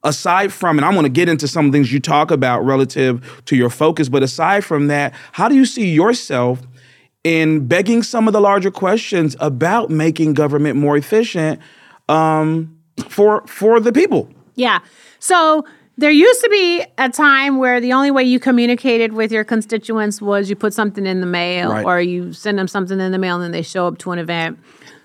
aside 0.03 0.51
from, 0.53 0.77
and 0.77 0.85
I'm 0.85 0.93
going 0.93 1.03
to 1.03 1.09
get 1.09 1.29
into 1.29 1.47
some 1.47 1.71
things 1.71 1.91
you 1.91 1.99
talk 1.99 2.31
about 2.31 2.61
relative 2.65 3.41
to 3.45 3.55
your 3.55 3.69
focus, 3.69 4.09
but 4.09 4.23
aside 4.23 4.63
from 4.65 4.87
that, 4.87 5.13
how 5.33 5.47
do 5.49 5.55
you 5.55 5.65
see 5.65 5.89
yourself 5.89 6.61
in 7.23 7.67
begging 7.67 8.01
some 8.03 8.27
of 8.27 8.33
the 8.33 8.39
larger 8.41 8.71
questions 8.71 9.35
about 9.39 9.89
making 9.89 10.33
government 10.33 10.77
more 10.77 10.95
efficient 10.97 11.59
um, 12.09 12.77
for 13.09 13.45
for 13.47 13.79
the 13.79 13.91
people? 13.91 14.29
Yeah. 14.55 14.79
So 15.19 15.65
there 15.97 16.11
used 16.11 16.41
to 16.43 16.49
be 16.49 16.85
a 16.97 17.09
time 17.09 17.57
where 17.57 17.81
the 17.81 17.91
only 17.93 18.11
way 18.11 18.23
you 18.23 18.39
communicated 18.39 19.13
with 19.13 19.31
your 19.31 19.43
constituents 19.43 20.21
was 20.21 20.49
you 20.49 20.55
put 20.55 20.73
something 20.73 21.05
in 21.05 21.21
the 21.21 21.27
mail 21.27 21.71
Right. 21.71 21.85
or 21.85 21.99
you 22.01 22.33
send 22.33 22.59
them 22.59 22.67
something 22.67 22.99
in 22.99 23.11
the 23.11 23.17
mail 23.17 23.35
and 23.35 23.43
then 23.45 23.51
they 23.51 23.63
show 23.63 23.87
up 23.87 23.97
to 23.99 24.11
an 24.11 24.19
event. 24.19 24.59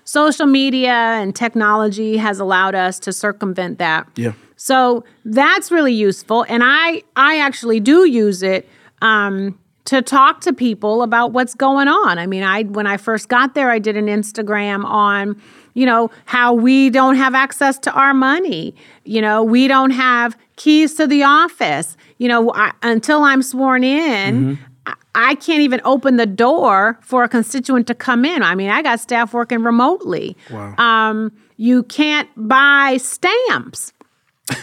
Social 0.05 0.45
media 0.45 0.91
and 0.91 1.35
technology 1.35 2.17
has 2.17 2.39
allowed 2.39 2.75
us 2.75 2.99
to 2.99 3.13
circumvent 3.13 3.79
that. 3.79 4.07
Yeah. 4.15 4.33
So 4.55 5.03
that's 5.25 5.71
really 5.71 5.93
useful, 5.93 6.45
and 6.47 6.61
I 6.63 7.03
I 7.15 7.39
actually 7.39 7.79
do 7.79 8.05
use 8.07 8.43
it 8.43 8.67
um, 9.01 9.57
to 9.85 10.01
talk 10.01 10.41
to 10.41 10.53
people 10.53 11.03
about 11.03 11.31
what's 11.33 11.53
going 11.55 11.87
on. 11.87 12.17
I 12.19 12.27
mean, 12.27 12.43
I 12.43 12.63
when 12.63 12.85
I 12.87 12.97
first 12.97 13.29
got 13.29 13.55
there, 13.55 13.69
I 13.71 13.79
did 13.79 13.97
an 13.97 14.05
Instagram 14.07 14.85
on 14.85 15.41
you 15.73 15.85
know 15.85 16.11
how 16.25 16.53
we 16.53 16.89
don't 16.89 17.15
have 17.15 17.33
access 17.33 17.77
to 17.79 17.91
our 17.93 18.13
money. 18.13 18.75
You 19.05 19.21
know, 19.21 19.43
we 19.43 19.67
don't 19.67 19.91
have 19.91 20.37
keys 20.55 20.93
to 20.95 21.07
the 21.07 21.23
office. 21.23 21.97
You 22.17 22.27
know, 22.27 22.51
I, 22.53 22.71
until 22.83 23.23
I'm 23.23 23.41
sworn 23.41 23.83
in. 23.83 24.57
I- 24.85 24.93
I 25.15 25.35
can't 25.35 25.61
even 25.61 25.79
open 25.85 26.17
the 26.17 26.25
door 26.25 26.97
for 27.01 27.23
a 27.23 27.29
constituent 27.29 27.85
to 27.85 27.93
come 27.93 28.25
in. 28.25 28.41
I 28.41 28.55
mean, 28.55 28.71
I 28.71 28.81
got 28.81 28.99
staff 28.99 29.31
working 29.31 29.61
remotely. 29.63 30.35
Wow. 30.49 30.73
Um, 30.79 31.31
you 31.55 31.83
can't 31.83 32.27
buy 32.35 32.97
stamps. 32.97 33.93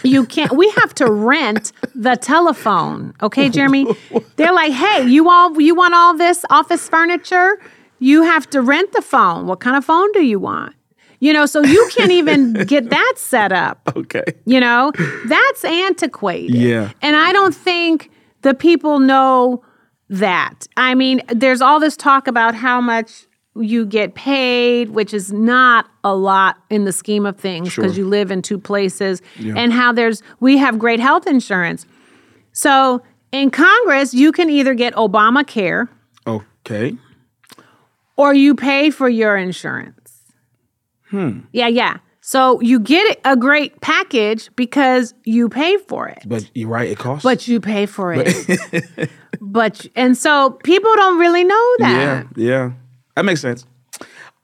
You 0.03 0.25
can't. 0.25 0.51
We 0.51 0.69
have 0.71 0.93
to 0.95 1.09
rent 1.09 1.71
the 1.95 2.15
telephone. 2.17 3.13
Okay, 3.23 3.47
Jeremy. 3.49 3.87
They're 4.35 4.53
like, 4.53 4.73
hey, 4.73 5.07
you 5.07 5.29
all, 5.29 5.59
you 5.59 5.73
want 5.73 5.93
all 5.93 6.15
this 6.17 6.43
office 6.49 6.87
furniture? 6.89 7.57
You 7.99 8.23
have 8.23 8.49
to 8.49 8.61
rent 8.61 8.91
the 8.91 9.01
phone. 9.01 9.47
What 9.47 9.61
kind 9.61 9.77
of 9.77 9.85
phone 9.85 10.11
do 10.11 10.23
you 10.25 10.37
want? 10.37 10.75
You 11.21 11.31
know, 11.33 11.45
so 11.45 11.61
you 11.63 11.89
can't 11.95 12.11
even 12.11 12.53
get 12.65 12.89
that 12.89 13.13
set 13.15 13.51
up. 13.53 13.79
Okay. 13.95 14.23
You 14.45 14.59
know, 14.59 14.91
that's 15.27 15.63
antiquated. 15.63 16.55
Yeah. 16.55 16.91
And 17.01 17.15
I 17.15 17.31
don't 17.31 17.55
think 17.55 18.09
the 18.41 18.53
people 18.53 18.99
know 18.99 19.63
that. 20.09 20.67
I 20.75 20.95
mean, 20.95 21.21
there's 21.29 21.61
all 21.61 21.79
this 21.79 21.95
talk 21.95 22.27
about 22.27 22.55
how 22.55 22.81
much 22.81 23.27
you 23.55 23.85
get 23.85 24.15
paid, 24.15 24.89
which 24.89 25.13
is 25.13 25.31
not 25.31 25.85
a 26.03 26.15
lot 26.15 26.57
in 26.69 26.85
the 26.85 26.91
scheme 26.91 27.25
of 27.25 27.37
things 27.37 27.75
because 27.75 27.93
Sure. 27.95 28.03
you 28.03 28.09
live 28.09 28.31
in 28.31 28.41
two 28.41 28.57
places, 28.57 29.21
Yeah. 29.37 29.53
and 29.57 29.71
how 29.73 29.91
there's, 29.91 30.23
we 30.39 30.57
have 30.57 30.79
great 30.79 30.99
health 30.99 31.27
insurance. 31.27 31.85
So 32.53 33.01
in 33.31 33.51
Congress, 33.51 34.13
you 34.13 34.31
can 34.31 34.49
either 34.49 34.73
get 34.73 34.93
Obamacare 34.95 35.87
Okay. 36.25 36.95
or 38.17 38.33
you 38.33 38.55
pay 38.55 38.89
for 38.89 39.07
your 39.09 39.35
insurance. 39.37 40.00
Hmm. 41.11 41.39
Yeah, 41.51 41.67
yeah. 41.67 41.97
So 42.21 42.59
you 42.61 42.79
get 42.79 43.19
a 43.25 43.35
great 43.35 43.81
package 43.81 44.49
because 44.55 45.13
you 45.23 45.49
pay 45.49 45.77
for 45.87 46.07
it. 46.07 46.19
But 46.25 46.49
you're 46.53 46.69
right, 46.69 46.89
it 46.89 46.97
costs. 46.97 47.23
But 47.23 47.47
you 47.47 47.59
pay 47.59 47.85
for 47.85 48.13
it. 48.15 49.09
but 49.41 49.85
and 49.95 50.17
so 50.17 50.51
people 50.63 50.93
don't 50.95 51.19
really 51.19 51.43
know 51.43 51.75
that. 51.79 52.27
yeah, 52.35 52.43
yeah, 52.49 52.71
that 53.15 53.25
makes 53.25 53.41
sense. 53.41 53.65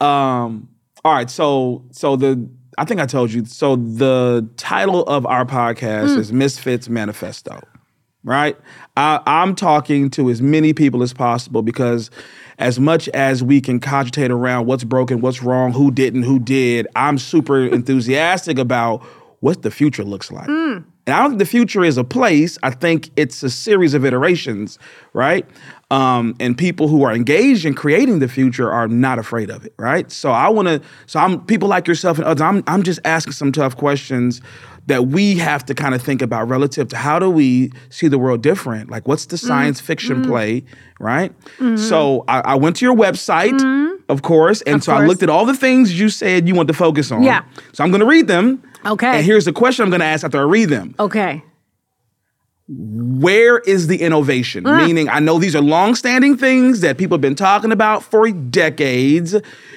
Um, 0.01 0.69
all 1.03 1.13
right, 1.13 1.29
so 1.29 1.83
so 1.91 2.15
the 2.15 2.49
I 2.77 2.85
think 2.85 2.99
I 2.99 3.05
told 3.05 3.31
you. 3.31 3.45
So 3.45 3.75
the 3.75 4.47
title 4.57 5.03
of 5.03 5.25
our 5.25 5.45
podcast 5.45 6.09
Mm. 6.09 6.17
is 6.17 6.31
Misfits 6.33 6.89
Manifesto, 6.89 7.59
right? 8.23 8.57
I, 8.97 9.21
I'm 9.27 9.55
talking 9.55 10.09
to 10.11 10.29
as 10.29 10.41
many 10.41 10.73
people 10.73 11.03
as 11.03 11.13
possible 11.13 11.61
because 11.61 12.09
as 12.57 12.79
much 12.79 13.07
as 13.09 13.43
we 13.43 13.61
can 13.61 13.79
cogitate 13.79 14.31
around 14.31 14.65
what's 14.65 14.83
broken, 14.83 15.21
what's 15.21 15.43
wrong, 15.43 15.71
who 15.71 15.91
didn't, 15.91 16.23
who 16.23 16.39
did, 16.39 16.87
I'm 16.95 17.19
super 17.19 17.65
enthusiastic 17.73 18.57
about 18.57 19.03
what 19.39 19.61
the 19.61 19.69
future 19.69 20.03
looks 20.03 20.31
like. 20.31 20.47
Mm. 20.47 20.83
And 21.05 21.15
I 21.15 21.21
don't 21.21 21.31
think 21.31 21.39
the 21.39 21.45
future 21.45 21.83
is 21.83 21.97
a 21.97 22.03
place. 22.03 22.57
I 22.63 22.71
think 22.71 23.11
it's 23.15 23.43
a 23.43 23.51
series 23.51 23.93
of 23.93 24.03
iterations, 24.03 24.79
right? 25.13 25.45
Um, 25.91 26.35
and 26.39 26.57
people 26.57 26.87
who 26.87 27.03
are 27.03 27.13
engaged 27.13 27.65
in 27.65 27.75
creating 27.75 28.19
the 28.19 28.27
future 28.27 28.69
are 28.69 28.87
not 28.87 29.19
afraid 29.19 29.51
of 29.51 29.63
it, 29.63 29.73
right? 29.77 30.11
So 30.11 30.31
I 30.31 30.49
want 30.49 30.67
to. 30.67 30.81
So 31.05 31.19
I'm 31.19 31.45
people 31.45 31.69
like 31.69 31.87
yourself 31.87 32.17
and 32.17 32.25
others. 32.25 32.41
I'm 32.41 32.61
I'm 32.67 32.83
just 32.83 32.99
asking 33.05 33.33
some 33.33 33.53
tough 33.53 33.77
questions 33.77 34.41
that 34.87 35.07
we 35.07 35.35
have 35.35 35.65
to 35.65 35.75
kind 35.75 35.93
of 35.93 36.01
think 36.01 36.21
about 36.21 36.47
relative 36.47 36.87
to 36.89 36.97
how 36.97 37.19
do 37.19 37.29
we 37.29 37.71
see 37.89 38.07
the 38.07 38.17
world 38.17 38.41
different? 38.41 38.89
Like, 38.89 39.07
what's 39.07 39.25
the 39.25 39.35
mm-hmm. 39.35 39.47
science 39.47 39.81
fiction 39.81 40.21
mm-hmm. 40.21 40.31
play, 40.31 40.63
right? 40.99 41.37
Mm-hmm. 41.57 41.77
So 41.77 42.23
I, 42.27 42.39
I 42.39 42.55
went 42.55 42.77
to 42.77 42.85
your 42.85 42.95
website, 42.95 43.59
of 44.09 44.21
course, 44.21 44.61
and 44.61 44.83
so 44.83 44.93
I 44.93 45.05
looked 45.05 45.23
at 45.23 45.29
all 45.29 45.45
the 45.45 45.55
things 45.55 45.99
you 45.99 46.09
said 46.09 46.47
you 46.47 46.55
want 46.55 46.67
to 46.69 46.73
focus 46.73 47.11
on. 47.11 47.23
Yeah. 47.23 47.43
So 47.73 47.83
I'm 47.83 47.91
going 47.91 47.99
to 47.99 48.07
read 48.07 48.27
them. 48.27 48.63
Okay. 48.85 49.17
And 49.17 49.25
here's 49.25 49.45
the 49.45 49.53
question 49.53 49.83
I'm 49.83 49.89
going 49.89 49.99
to 49.99 50.05
ask 50.05 50.23
after 50.23 50.39
I 50.39 50.43
read 50.43 50.69
them. 50.69 50.95
Okay. 50.99 51.43
Where 52.69 53.59
is 53.59 53.87
the 53.87 54.01
innovation? 54.01 54.65
Mm. 54.65 54.87
Meaning, 54.87 55.09
I 55.09 55.19
know 55.19 55.39
these 55.39 55.55
are 55.55 55.61
long-standing 55.61 56.35
things 56.35 56.81
that 56.81 56.97
people 56.97 57.15
have 57.15 57.21
been 57.21 57.33
talking 57.33 57.71
about 57.71 58.03
for 58.03 58.29
decades. 58.29 59.33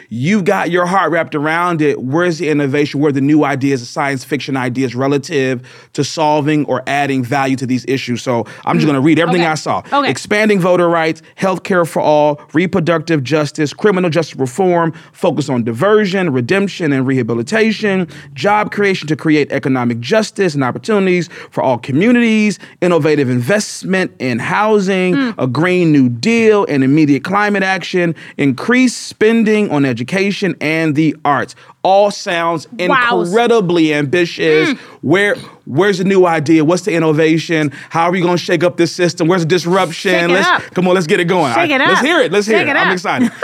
You've 0.09 0.45
got 0.45 0.73
your 0.73 0.87
heart 0.87 1.13
wrapped 1.13 1.37
around 1.37 1.83
it. 1.83 2.03
Where's 2.03 2.39
the 2.39 2.49
innovation? 2.49 2.99
Where 2.99 3.11
are 3.11 3.13
the 3.13 3.21
new 3.21 3.45
ideas, 3.45 3.79
the 3.79 3.87
science 3.87 4.25
fiction 4.25 4.57
ideas 4.57 4.97
relative 4.97 5.65
to 5.93 6.03
solving 6.03 6.65
or 6.65 6.83
adding 6.89 7.23
value 7.23 7.55
to 7.59 7.67
these 7.67 7.85
issues? 7.87 8.23
So 8.23 8.45
I'm 8.65 8.79
just 8.79 8.87
mm. 8.87 8.91
going 8.91 8.95
to 8.95 9.01
read 9.01 9.21
everything 9.21 9.43
Okay. 9.43 9.51
I 9.51 9.55
saw. 9.55 9.85
Okay. 9.93 10.11
Expanding 10.11 10.59
voter 10.59 10.89
rights, 10.89 11.23
health 11.37 11.63
care 11.63 11.85
for 11.85 12.03
all, 12.03 12.41
reproductive 12.55 13.23
justice, 13.23 13.73
criminal 13.73 14.11
justice 14.11 14.35
reform, 14.35 14.91
focus 15.13 15.49
on 15.49 15.63
diversion, 15.63 16.31
redemption, 16.33 16.93
and 16.93 17.07
rehabilitation, 17.07 18.09
job 18.35 18.73
creation 18.73 19.07
to 19.07 19.15
create 19.15 19.53
economic 19.53 20.01
justice 20.01 20.57
and 20.57 20.65
opportunities 20.65 21.29
for 21.53 21.63
all 21.63 21.79
communities, 21.79 22.59
innovative 22.81 23.29
investment 23.29 24.13
in 24.19 24.39
housing, 24.39 25.15
mm. 25.15 25.35
a 25.39 25.47
Green 25.47 25.93
New 25.93 26.09
Deal, 26.09 26.65
and 26.67 26.83
immediate 26.83 27.25
climate 27.25 27.63
action, 27.63 28.15
increased 28.37 29.03
spending 29.07 29.71
on 29.71 29.85
education 29.85 30.55
and 30.61 30.95
the 30.95 31.17
arts. 31.25 31.55
All 31.83 32.11
sounds 32.11 32.67
Wow. 32.79 33.23
incredibly 33.23 33.95
ambitious. 33.95 34.71
Mm. 34.71 34.79
Where 35.03 35.35
where's 35.65 35.99
the 35.99 36.05
new 36.05 36.27
idea? 36.27 36.65
What's 36.65 36.83
the 36.83 36.93
innovation? 36.93 37.73
How 37.91 38.05
are 38.05 38.13
we 38.13 38.21
going 38.21 38.37
to 38.37 38.43
shake 38.43 38.65
up 38.65 38.77
this 38.77 38.93
system? 38.93 39.29
Where's 39.29 39.43
the 39.43 39.49
disruption? 39.49 40.13
Shake 40.13 40.29
let's 40.29 40.49
up. 40.49 40.63
come 40.75 40.89
on, 40.89 40.95
let's 40.95 41.07
get 41.07 41.21
it 41.21 41.25
going. 41.27 41.55
Shake 41.55 41.71
it 41.71 41.81
up. 41.81 41.89
Let's 41.89 42.01
hear 42.01 42.19
it. 42.21 42.33
Let's 42.33 42.47
hear 42.47 42.59
it. 42.59 42.69
it 42.69 42.77
I'm 42.77 42.93
excited. 42.93 43.31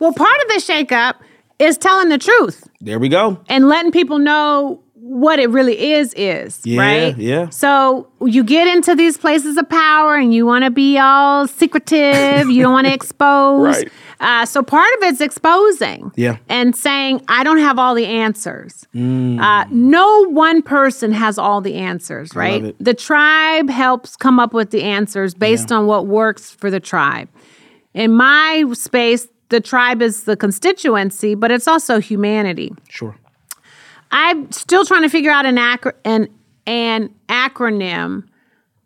Well, 0.00 0.12
part 0.12 0.36
of 0.42 0.48
the 0.48 0.62
shakeup 0.62 1.14
is 1.58 1.76
telling 1.76 2.08
the 2.08 2.18
truth 2.18 2.68
there 2.80 3.00
we 3.00 3.08
go. 3.08 3.42
and 3.48 3.66
letting 3.66 3.90
people 3.90 4.18
know 4.20 4.80
what 5.08 5.38
it 5.38 5.48
really 5.48 5.92
is 5.92 6.12
is 6.18 6.60
Yeah, 6.64 6.80
right 6.80 7.16
yeah. 7.16 7.48
so 7.48 8.06
you 8.20 8.44
get 8.44 8.68
into 8.68 8.94
these 8.94 9.16
places 9.16 9.56
of 9.56 9.66
power 9.70 10.16
and 10.16 10.34
you 10.34 10.44
want 10.44 10.64
to 10.64 10.70
be 10.70 10.98
all 10.98 11.46
secretive 11.48 12.50
you 12.50 12.62
don't 12.62 12.72
want 12.72 12.86
to 12.86 12.92
expose 13.00 13.76
Right. 13.76 13.88
uh, 14.20 14.44
so 14.44 14.62
part 14.62 14.92
of 14.96 15.04
it's 15.04 15.20
exposing 15.22 16.12
Yeah. 16.14 16.36
and 16.50 16.76
saying 16.76 17.22
i 17.28 17.42
don't 17.42 17.58
have 17.58 17.78
all 17.78 17.94
the 17.94 18.04
answers 18.06 18.86
Mm. 18.94 19.40
uh, 19.40 19.66
no 19.70 20.28
one 20.28 20.60
person 20.62 21.12
has 21.12 21.38
all 21.38 21.60
the 21.62 21.74
answers 21.76 22.34
right 22.36 22.74
the 22.78 22.94
tribe 22.94 23.70
helps 23.70 24.14
come 24.16 24.38
up 24.38 24.52
with 24.52 24.70
the 24.70 24.82
answers 24.82 25.34
based 25.34 25.72
on 25.72 25.86
what 25.86 26.06
works 26.06 26.50
for 26.50 26.70
the 26.70 26.80
tribe 26.80 27.28
in 27.94 28.12
my 28.12 28.64
space 28.74 29.26
the 29.48 29.60
tribe 29.60 30.02
is 30.02 30.24
the 30.24 30.36
constituency 30.36 31.34
but 31.34 31.50
it's 31.50 31.66
also 31.66 31.98
humanity 31.98 32.72
Sure. 32.90 33.16
I'm 34.10 34.50
still 34.52 34.84
trying 34.84 35.02
to 35.02 35.08
figure 35.08 35.30
out 35.30 35.46
an 35.46 35.58
acro- 35.58 35.92
an 36.04 36.28
an 36.66 37.14
acronym, 37.28 38.24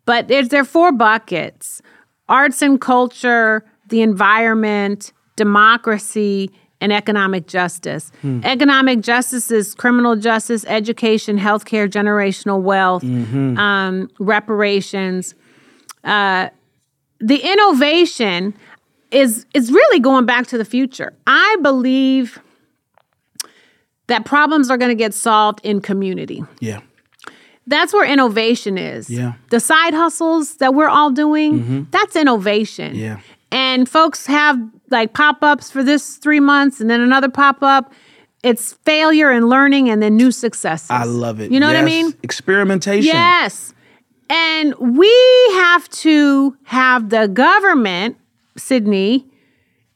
but 0.05 0.27
there's 0.27 0.49
there 0.49 0.61
are 0.61 0.65
four 0.65 0.91
buckets: 0.91 1.81
arts 2.29 2.61
and 2.61 2.79
culture, 2.79 3.63
the 3.89 4.01
environment, 4.01 5.13
democracy, 5.35 6.49
and 6.81 6.91
economic 6.91 7.47
justice. 7.47 8.11
Economic 8.43 8.99
justice 9.01 9.51
is 9.51 9.73
criminal 9.75 10.15
justice, 10.17 10.65
education, 10.67 11.37
healthcare, 11.39 11.87
generational 11.89 12.61
wealth, 12.61 13.03
um, 13.57 14.09
reparations. 14.19 15.35
Uh, 16.03 16.49
the 17.19 17.37
innovation 17.37 18.53
is 19.11 19.45
is 19.53 19.71
really 19.71 19.99
going 19.99 20.25
back 20.25 20.47
to 20.47 20.57
the 20.57 20.65
future. 20.65 21.13
I 21.27 21.57
believe 21.61 22.39
that 24.07 24.25
problems 24.25 24.69
are 24.69 24.77
going 24.77 24.89
to 24.89 24.95
get 24.95 25.13
solved 25.13 25.61
in 25.63 25.81
community. 25.81 26.43
Yeah. 26.59 26.81
That's 27.65 27.93
where 27.93 28.05
innovation 28.05 28.77
is. 28.77 29.09
Yeah. 29.09 29.33
The 29.49 29.59
side 29.59 29.93
hustles 29.93 30.57
that 30.57 30.73
we're 30.73 30.89
all 30.89 31.11
doing, 31.11 31.59
mm-hmm. 31.59 31.83
that's 31.91 32.15
innovation. 32.15 32.95
Yeah. 32.95 33.19
And 33.51 33.87
folks 33.87 34.25
have 34.25 34.59
like 34.89 35.13
pop 35.13 35.43
ups 35.43 35.71
for 35.71 35.83
this 35.83 36.17
three 36.17 36.39
months 36.39 36.81
and 36.81 36.89
then 36.89 37.01
another 37.01 37.29
pop 37.29 37.61
up. 37.61 37.93
It's 38.41 38.73
failure 38.83 39.29
and 39.31 39.47
learning 39.47 39.89
and 39.89 40.03
then 40.03 40.17
new 40.17 40.31
successes. 40.31 40.89
I 40.89 41.05
love 41.05 41.39
it. 41.39 41.51
You 41.51 41.61
know 41.61 41.67
what 41.67 41.77
I 41.77 41.83
mean? 41.83 42.13
Experimentation. 42.23 43.05
Yes. 43.05 43.73
And 44.29 44.73
we 44.79 45.09
have 45.53 45.87
to 45.89 46.57
have 46.63 47.09
the 47.09 47.27
government, 47.27 48.17
Sydney, 48.57 49.25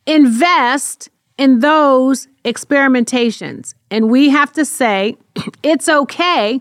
invest 0.05 1.09
in 1.37 1.59
those 1.59 2.27
experimentations. 2.45 3.73
And 3.91 4.09
we 4.09 4.29
have 4.29 4.51
to 4.53 4.65
say 4.65 5.17
it's 5.63 5.87
okay 5.89 6.59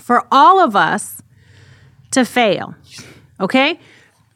for 0.00 0.26
all 0.32 0.60
of 0.60 0.74
us 0.76 1.22
to 2.12 2.24
fail. 2.24 2.74
Okay? 3.40 3.78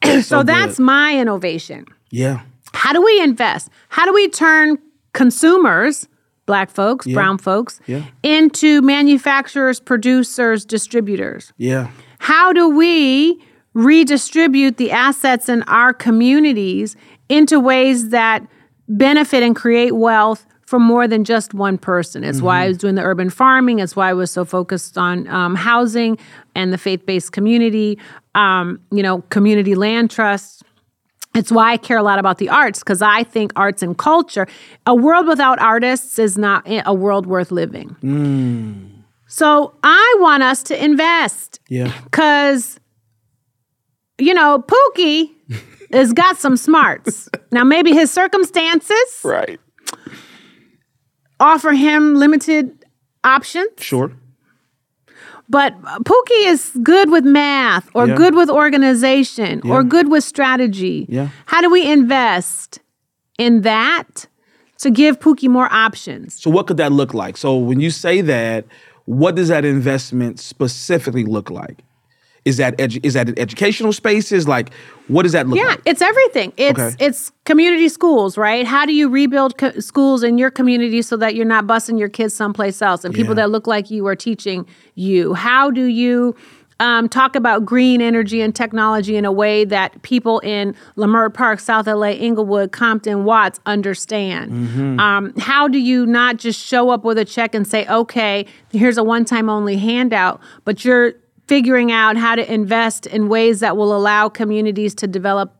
so 0.21 0.43
that's 0.43 0.79
my 0.79 1.17
innovation. 1.19 1.85
Yeah. 2.11 2.41
How 2.73 2.93
do 2.93 3.01
we 3.03 3.21
invest? 3.21 3.69
How 3.89 4.05
do 4.05 4.13
we 4.13 4.29
turn 4.29 4.77
consumers, 5.13 6.07
black 6.45 6.69
folks, 6.69 7.05
brown 7.07 7.37
folks, 7.37 7.79
Yeah. 7.87 8.03
into 8.23 8.81
manufacturers, 8.81 9.79
producers, 9.79 10.65
distributors? 10.65 11.51
Yeah. 11.57 11.89
How 12.19 12.53
do 12.53 12.69
we 12.69 13.41
redistribute 13.73 14.77
the 14.77 14.91
assets 14.91 15.47
in 15.49 15.63
our 15.63 15.93
communities 15.93 16.95
into 17.27 17.59
ways 17.59 18.09
that 18.09 18.45
benefit 18.89 19.43
and 19.43 19.55
create 19.55 19.93
wealth 19.95 20.45
for 20.65 20.79
more 20.79 21.07
than 21.07 21.23
just 21.23 21.53
one 21.53 21.77
person? 21.77 22.23
It's 22.23 22.41
why 22.41 22.63
I 22.65 22.67
was 22.67 22.77
doing 22.77 22.95
the 22.95 23.03
urban 23.03 23.29
farming. 23.29 23.79
It's 23.79 23.95
why 23.95 24.09
I 24.09 24.13
was 24.13 24.29
so 24.31 24.43
focused 24.45 24.97
on 24.97 25.27
um, 25.29 25.55
housing 25.55 26.17
and 26.55 26.73
the 26.73 26.77
faith 26.77 27.05
based 27.05 27.31
community, 27.31 27.97
um, 28.35 28.79
you 28.91 29.01
know, 29.01 29.21
community 29.29 29.75
land 29.75 30.11
trusts. 30.11 30.63
It's 31.35 31.51
why 31.51 31.73
I 31.73 31.77
care 31.77 31.97
a 31.97 32.03
lot 32.03 32.17
about 32.17 32.39
the 32.39 32.49
arts 32.49 32.79
because 32.79 33.01
I 33.03 33.23
think 33.23 33.51
arts 33.55 33.83
and 33.83 33.95
culture, 33.97 34.47
a 34.87 34.95
world 34.95 35.27
without 35.27 35.59
artists 35.59 36.17
is 36.17 36.37
not 36.37 36.63
a 36.67 36.93
world 36.93 37.27
worth 37.27 37.51
living. 37.51 37.95
So 39.27 39.75
I 39.83 40.17
want 40.19 40.41
us 40.41 40.63
to 40.63 40.83
invest 40.83 41.59
Yeah. 41.69 41.93
because, 42.03 42.79
you 44.17 44.33
know, 44.33 44.63
Pookie 44.67 45.29
has 45.91 46.13
got 46.13 46.37
some 46.37 46.57
smarts. 46.57 47.29
Now, 47.51 47.63
maybe 47.63 47.93
his 47.93 48.11
circumstances 48.11 49.21
Right. 49.23 49.59
offer 51.39 51.71
him 51.73 52.15
limited 52.15 52.85
options, 53.23 53.69
Sure. 53.79 54.11
but 55.49 55.73
Pookie 56.03 56.45
is 56.45 56.71
good 56.83 57.09
with 57.09 57.25
math 57.25 57.89
or 57.95 58.07
Yeah. 58.07 58.15
good 58.15 58.35
with 58.35 58.49
organization 58.49 59.61
or 59.65 59.83
good 59.83 60.09
with 60.11 60.23
strategy. 60.23 61.05
Yeah. 61.09 61.29
How 61.47 61.61
do 61.61 61.69
we 61.69 61.81
invest 61.91 62.79
in 63.39 63.61
that 63.61 64.27
to 64.79 64.91
give 64.91 65.19
Pookie 65.19 65.49
more 65.49 65.67
options? 65.73 66.39
So 66.39 66.49
what 66.51 66.67
could 66.67 66.77
that 66.77 66.91
look 66.91 67.13
like? 67.13 67.35
So 67.37 67.55
when 67.57 67.79
you 67.79 67.89
say 67.89 68.21
that, 68.21 68.65
what 69.05 69.35
does 69.35 69.47
that 69.47 69.65
investment 69.65 70.39
specifically 70.39 71.23
look 71.25 71.49
like? 71.49 71.79
Is 72.49 72.57
that 72.57 72.75
edu- 72.79 72.99
is 73.03 73.13
that 73.13 73.29
in 73.29 73.37
educational 73.39 73.93
spaces? 73.93 74.47
Like, 74.47 74.71
what 75.07 75.23
does 75.23 75.33
that 75.33 75.47
look 75.47 75.57
Yeah, 75.59 75.65
like? 75.67 75.81
Yeah, 75.85 75.91
it's 75.91 76.01
everything. 76.01 76.51
It's 76.57 76.79
Okay. 76.79 76.95
it's 77.05 77.31
community 77.45 77.87
schools, 77.89 78.37
right? 78.37 78.65
How 78.65 78.85
do 78.87 78.93
you 78.93 79.07
rebuild 79.07 79.57
co- 79.59 79.79
schools 79.79 80.23
in 80.23 80.37
your 80.39 80.49
community 80.49 81.01
so 81.03 81.15
that 81.17 81.35
you're 81.35 81.45
not 81.45 81.67
busing 81.67 81.99
your 81.99 82.09
kids 82.09 82.33
someplace 82.33 82.81
else 82.81 83.05
and 83.05 83.13
people 83.13 83.31
Yeah. 83.35 83.43
that 83.43 83.51
look 83.51 83.67
like 83.67 83.91
you 83.91 84.07
are 84.07 84.15
teaching 84.15 84.65
you? 84.95 85.35
How 85.35 85.69
do 85.69 85.85
you 85.85 86.35
um, 86.81 87.09
talk 87.09 87.35
about 87.35 87.65
green 87.65 88.01
energy 88.01 88.39
and 88.39 88.55
technology 88.55 89.17
in 89.17 89.25
a 89.25 89.31
way 89.33 89.65
that 89.65 90.01
people 90.01 90.39
in 90.39 90.73
Leimert 90.95 91.33
Park, 91.33 91.59
South 91.59 91.87
LA, 91.87 92.11
Inglewood, 92.11 92.71
Compton, 92.71 93.25
Watts 93.25 93.59
understand? 93.65 94.49
Mm-hmm. 94.53 94.97
Um, 94.99 95.33
how 95.37 95.67
do 95.67 95.77
you 95.77 96.05
not 96.05 96.37
just 96.37 96.57
show 96.65 96.89
up 96.89 97.03
with 97.03 97.17
a 97.17 97.25
check 97.25 97.53
and 97.53 97.67
say, 97.67 97.85
okay, 97.87 98.45
here's 98.71 98.97
a 98.97 99.03
one 99.03 99.25
time 99.25 99.49
only 99.49 99.75
handout, 99.77 100.39
but 100.63 100.85
you're 100.85 101.13
figuring 101.49 101.91
out 101.91 102.15
how 102.15 102.35
to 102.35 102.53
invest 102.53 103.07
in 103.07 103.27
ways 103.27 103.59
that 103.61 103.75
will 103.75 103.95
allow 103.95 104.29
communities 104.29 104.93
to 104.93 105.07
develop 105.07 105.55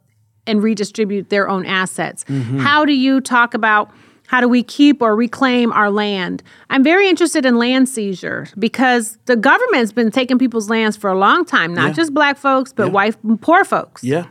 and 0.45 0.61
redistribute 0.61 1.29
their 1.29 1.49
own 1.49 1.65
assets. 1.65 2.23
Mm-hmm. 2.25 2.59
How 2.59 2.85
do 2.85 2.93
you 2.93 3.19
talk 3.21 3.55
about 3.55 3.89
how 4.27 4.39
do 4.39 4.47
we 4.47 4.61
keep 4.61 5.01
or 5.01 5.15
reclaim 5.15 5.71
our 5.73 5.89
land? 5.89 6.43
I'm 6.69 6.83
very 6.83 7.09
interested 7.09 7.43
in 7.43 7.57
land 7.57 7.89
seizure 7.89 8.45
because 8.59 9.17
the 9.25 9.35
government's 9.35 9.91
been 9.91 10.11
taking 10.11 10.37
people's 10.37 10.69
lands 10.69 10.95
for 10.95 11.09
a 11.09 11.17
long 11.17 11.43
time, 11.43 11.73
not 11.73 11.87
Yeah. 11.87 11.93
just 11.93 12.13
black 12.13 12.37
folks, 12.37 12.71
but 12.71 12.85
Yeah. 12.87 12.91
white 12.93 13.15
poor 13.41 13.65
folks. 13.65 14.03
Yeah. 14.03 14.25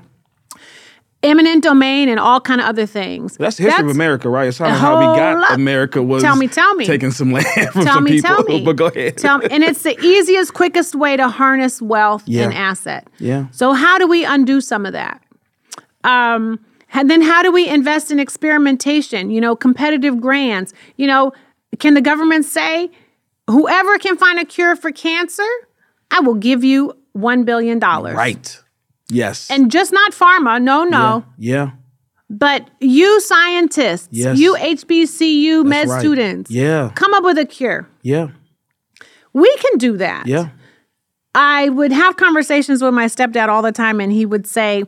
Eminent 1.22 1.64
domain 1.64 2.08
and 2.08 2.20
all 2.20 2.40
kind 2.40 2.60
of 2.60 2.66
other 2.68 2.86
things. 2.86 3.36
That's 3.38 3.56
the 3.56 3.64
history 3.64 3.84
of 3.86 3.90
America, 3.90 4.28
right? 4.28 4.46
It's 4.46 4.60
of 4.60 4.68
how 4.68 4.98
we 5.00 5.18
got 5.18 5.38
lot. 5.38 5.52
America 5.54 6.00
was 6.00 6.22
Tell 6.22 6.36
me, 6.36 6.46
tell 6.46 6.72
me. 6.76 6.86
taking 6.86 7.10
some 7.10 7.32
land 7.38 7.46
from 7.72 7.84
Tell 7.84 7.94
some 7.94 8.04
me, 8.04 8.10
people. 8.12 8.36
tell 8.36 8.44
me. 8.44 8.64
but 8.64 8.76
go 8.76 8.86
ahead. 8.86 9.16
Tell 9.18 9.38
me. 9.38 9.48
And 9.50 9.64
it's 9.64 9.82
the 9.82 9.98
easiest, 10.00 10.54
quickest 10.54 10.94
way 10.94 11.16
to 11.16 11.28
harness 11.28 11.82
wealth 11.82 12.22
Yeah. 12.26 12.44
and 12.44 12.54
asset. 12.54 13.08
Yeah. 13.18 13.46
So 13.50 13.72
how 13.72 13.98
do 13.98 14.06
we 14.06 14.24
undo 14.24 14.60
some 14.60 14.86
of 14.86 14.92
that? 14.92 15.20
Um, 16.04 16.60
and 16.92 17.10
then 17.10 17.20
how 17.22 17.42
do 17.42 17.50
we 17.50 17.68
invest 17.68 18.12
in 18.12 18.20
experimentation? 18.20 19.30
You 19.30 19.40
know, 19.40 19.56
competitive 19.56 20.20
grants. 20.20 20.72
You 20.96 21.08
know, 21.08 21.32
can 21.80 21.94
the 21.94 22.00
government 22.00 22.44
say, 22.44 22.90
whoever 23.48 23.98
can 23.98 24.16
find 24.16 24.38
a 24.38 24.44
cure 24.44 24.76
for 24.76 24.92
cancer, 24.92 25.42
I 26.12 26.20
will 26.20 26.34
give 26.34 26.62
you 26.62 26.92
one 27.12 27.44
billion 27.44 27.80
dollars. 27.80 28.14
right. 28.16 28.62
Yes. 29.10 29.50
And 29.50 29.70
just 29.70 29.92
not 29.92 30.12
pharma. 30.12 30.60
No, 30.60 30.84
no. 30.84 31.24
Yeah. 31.38 31.70
But 32.30 32.68
you 32.80 33.20
scientists, 33.22 34.08
Yes. 34.10 34.38
you 34.38 34.54
HBCU 34.56 35.64
med 35.64 35.88
right. 35.88 36.00
students, 36.00 36.50
Yeah. 36.50 36.90
come 36.94 37.14
up 37.14 37.24
with 37.24 37.38
a 37.38 37.46
cure. 37.46 37.88
Yeah. 38.02 38.28
We 39.32 39.54
can 39.56 39.78
do 39.78 39.96
that. 39.96 40.26
Yeah. 40.26 40.48
I 41.34 41.68
would 41.70 41.92
have 41.92 42.16
conversations 42.16 42.82
with 42.82 42.92
my 42.92 43.06
stepdad 43.06 43.48
all 43.48 43.62
the 43.62 43.72
time, 43.72 44.00
and 44.00 44.12
he 44.12 44.26
would 44.26 44.46
say, 44.46 44.84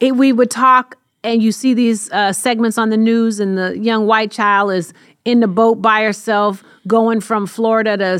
it, 0.00 0.16
we 0.16 0.32
would 0.32 0.50
talk, 0.50 0.96
and 1.22 1.42
you 1.42 1.52
see 1.52 1.74
these 1.74 2.10
uh, 2.10 2.32
segments 2.32 2.78
on 2.78 2.90
the 2.90 2.96
news, 2.96 3.38
and 3.38 3.56
the 3.58 3.78
young 3.78 4.06
white 4.06 4.30
child 4.30 4.72
is 4.72 4.92
in 5.24 5.40
the 5.40 5.48
boat 5.48 5.76
by 5.82 6.02
herself 6.02 6.62
going 6.88 7.20
from 7.20 7.46
Florida 7.46 7.96
to 7.96 8.18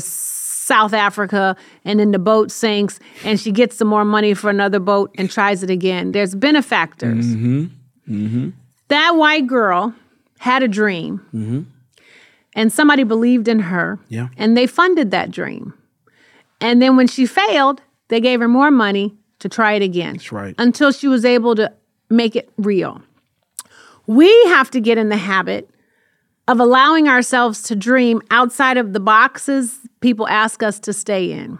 South 0.65 0.93
Africa, 0.93 1.55
and 1.83 1.99
then 1.99 2.09
the 2.11 2.17
boat 2.17 2.49
sinks, 2.51 2.99
and 3.23 3.39
she 3.39 3.51
gets 3.51 3.77
some 3.77 3.87
more 3.87 4.03
money 4.03 4.33
for 4.33 4.49
another 4.49 4.79
boat 4.79 5.11
and 5.15 5.29
tries 5.29 5.61
it 5.61 5.69
again. 5.69 6.11
There's 6.11 6.33
benefactors. 6.33 7.27
Mm-hmm. 7.27 7.65
Mm-hmm. 8.09 8.49
That 8.87 9.15
white 9.15 9.45
girl 9.45 9.93
had 10.39 10.63
a 10.63 10.67
dream, 10.67 11.19
mm-hmm. 11.31 11.61
and 12.55 12.73
somebody 12.73 13.03
believed 13.03 13.47
in 13.47 13.59
her, 13.59 13.99
Yeah. 14.09 14.29
and 14.37 14.57
they 14.57 14.65
funded 14.65 15.11
that 15.11 15.29
dream. 15.29 15.75
And 16.59 16.81
then 16.81 16.97
when 16.97 17.07
she 17.07 17.27
failed, 17.27 17.81
they 18.07 18.19
gave 18.19 18.39
her 18.39 18.47
more 18.47 18.71
money 18.71 19.13
to 19.39 19.49
try 19.49 19.73
it 19.73 19.83
again. 19.83 20.13
That's 20.13 20.31
right. 20.31 20.55
Until 20.57 20.91
she 20.91 21.07
was 21.07 21.25
able 21.25 21.53
to 21.55 21.71
make 22.09 22.35
it 22.35 22.49
real. 22.57 23.01
We 24.07 24.29
have 24.45 24.71
to 24.71 24.79
get 24.79 24.97
in 24.97 25.09
the 25.09 25.17
habit 25.17 25.69
of 26.47 26.59
allowing 26.59 27.07
ourselves 27.07 27.61
to 27.63 27.75
dream 27.75 28.21
outside 28.31 28.77
of 28.77 28.93
the 28.93 28.99
boxes 28.99 29.79
people 29.99 30.27
ask 30.27 30.61
us 30.61 30.79
to 30.79 30.93
stay 30.93 31.31
in. 31.31 31.57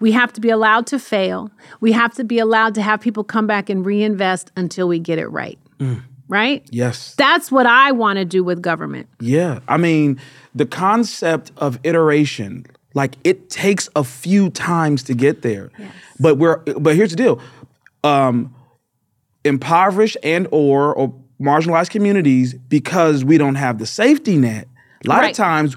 We 0.00 0.12
have 0.12 0.32
to 0.34 0.40
be 0.40 0.50
allowed 0.50 0.86
to 0.88 0.98
fail. 0.98 1.50
We 1.80 1.92
have 1.92 2.14
to 2.14 2.24
be 2.24 2.38
allowed 2.38 2.74
to 2.76 2.82
have 2.82 3.00
people 3.00 3.24
come 3.24 3.46
back 3.46 3.68
and 3.68 3.84
reinvest 3.84 4.50
until 4.56 4.88
we 4.88 4.98
get 4.98 5.18
it 5.18 5.28
right. 5.28 5.58
Right? 6.28 6.66
Yes. 6.70 7.14
That's 7.16 7.52
what 7.52 7.66
I 7.66 7.92
want 7.92 8.18
to 8.18 8.24
do 8.24 8.42
with 8.42 8.62
government. 8.62 9.08
Yeah. 9.20 9.60
I 9.68 9.76
mean, 9.76 10.18
the 10.54 10.66
concept 10.66 11.52
of 11.58 11.78
iteration, 11.84 12.64
like 12.94 13.16
it 13.24 13.50
takes 13.50 13.88
a 13.94 14.04
few 14.04 14.50
times 14.50 15.02
to 15.04 15.14
get 15.14 15.42
there. 15.42 15.70
But 16.18 16.38
we're 16.38 16.58
but 16.58 16.96
here's 16.96 17.10
the 17.10 17.16
deal. 17.16 17.40
Um 18.02 18.54
impoverished 19.44 20.16
and 20.22 20.48
or 20.50 20.94
or 20.94 21.14
marginalized 21.40 21.90
communities 21.90 22.54
because 22.54 23.24
we 23.24 23.38
don't 23.38 23.56
have 23.56 23.78
the 23.78 23.86
safety 23.86 24.36
net. 24.36 24.68
A 25.04 25.08
lot 25.08 25.20
Right. 25.22 25.30
of 25.30 25.36
times 25.36 25.76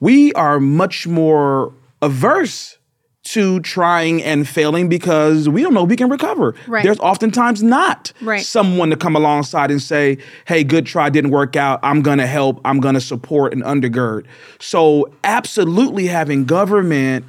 we 0.00 0.32
are 0.34 0.60
much 0.60 1.06
more 1.06 1.72
averse 2.02 2.78
to 3.24 3.58
trying 3.60 4.22
and 4.22 4.46
failing 4.46 4.88
because 4.88 5.48
we 5.48 5.60
don't 5.60 5.74
know 5.74 5.82
we 5.82 5.96
can 5.96 6.08
recover. 6.08 6.54
Right. 6.68 6.84
There's 6.84 7.00
oftentimes 7.00 7.60
not 7.60 8.12
Right. 8.22 8.40
someone 8.44 8.90
to 8.90 8.96
come 8.96 9.16
alongside 9.16 9.72
and 9.72 9.82
say, 9.82 10.18
hey, 10.44 10.62
good 10.62 10.86
try, 10.86 11.10
didn't 11.10 11.32
work 11.32 11.56
out. 11.56 11.80
I'm 11.82 12.02
going 12.02 12.18
to 12.18 12.26
help, 12.26 12.60
I'm 12.64 12.78
going 12.78 12.94
to 12.94 13.00
support 13.00 13.52
and 13.52 13.64
undergird. 13.64 14.26
So, 14.60 15.08
absolutely 15.24 16.06
having 16.06 16.44
government 16.44 17.24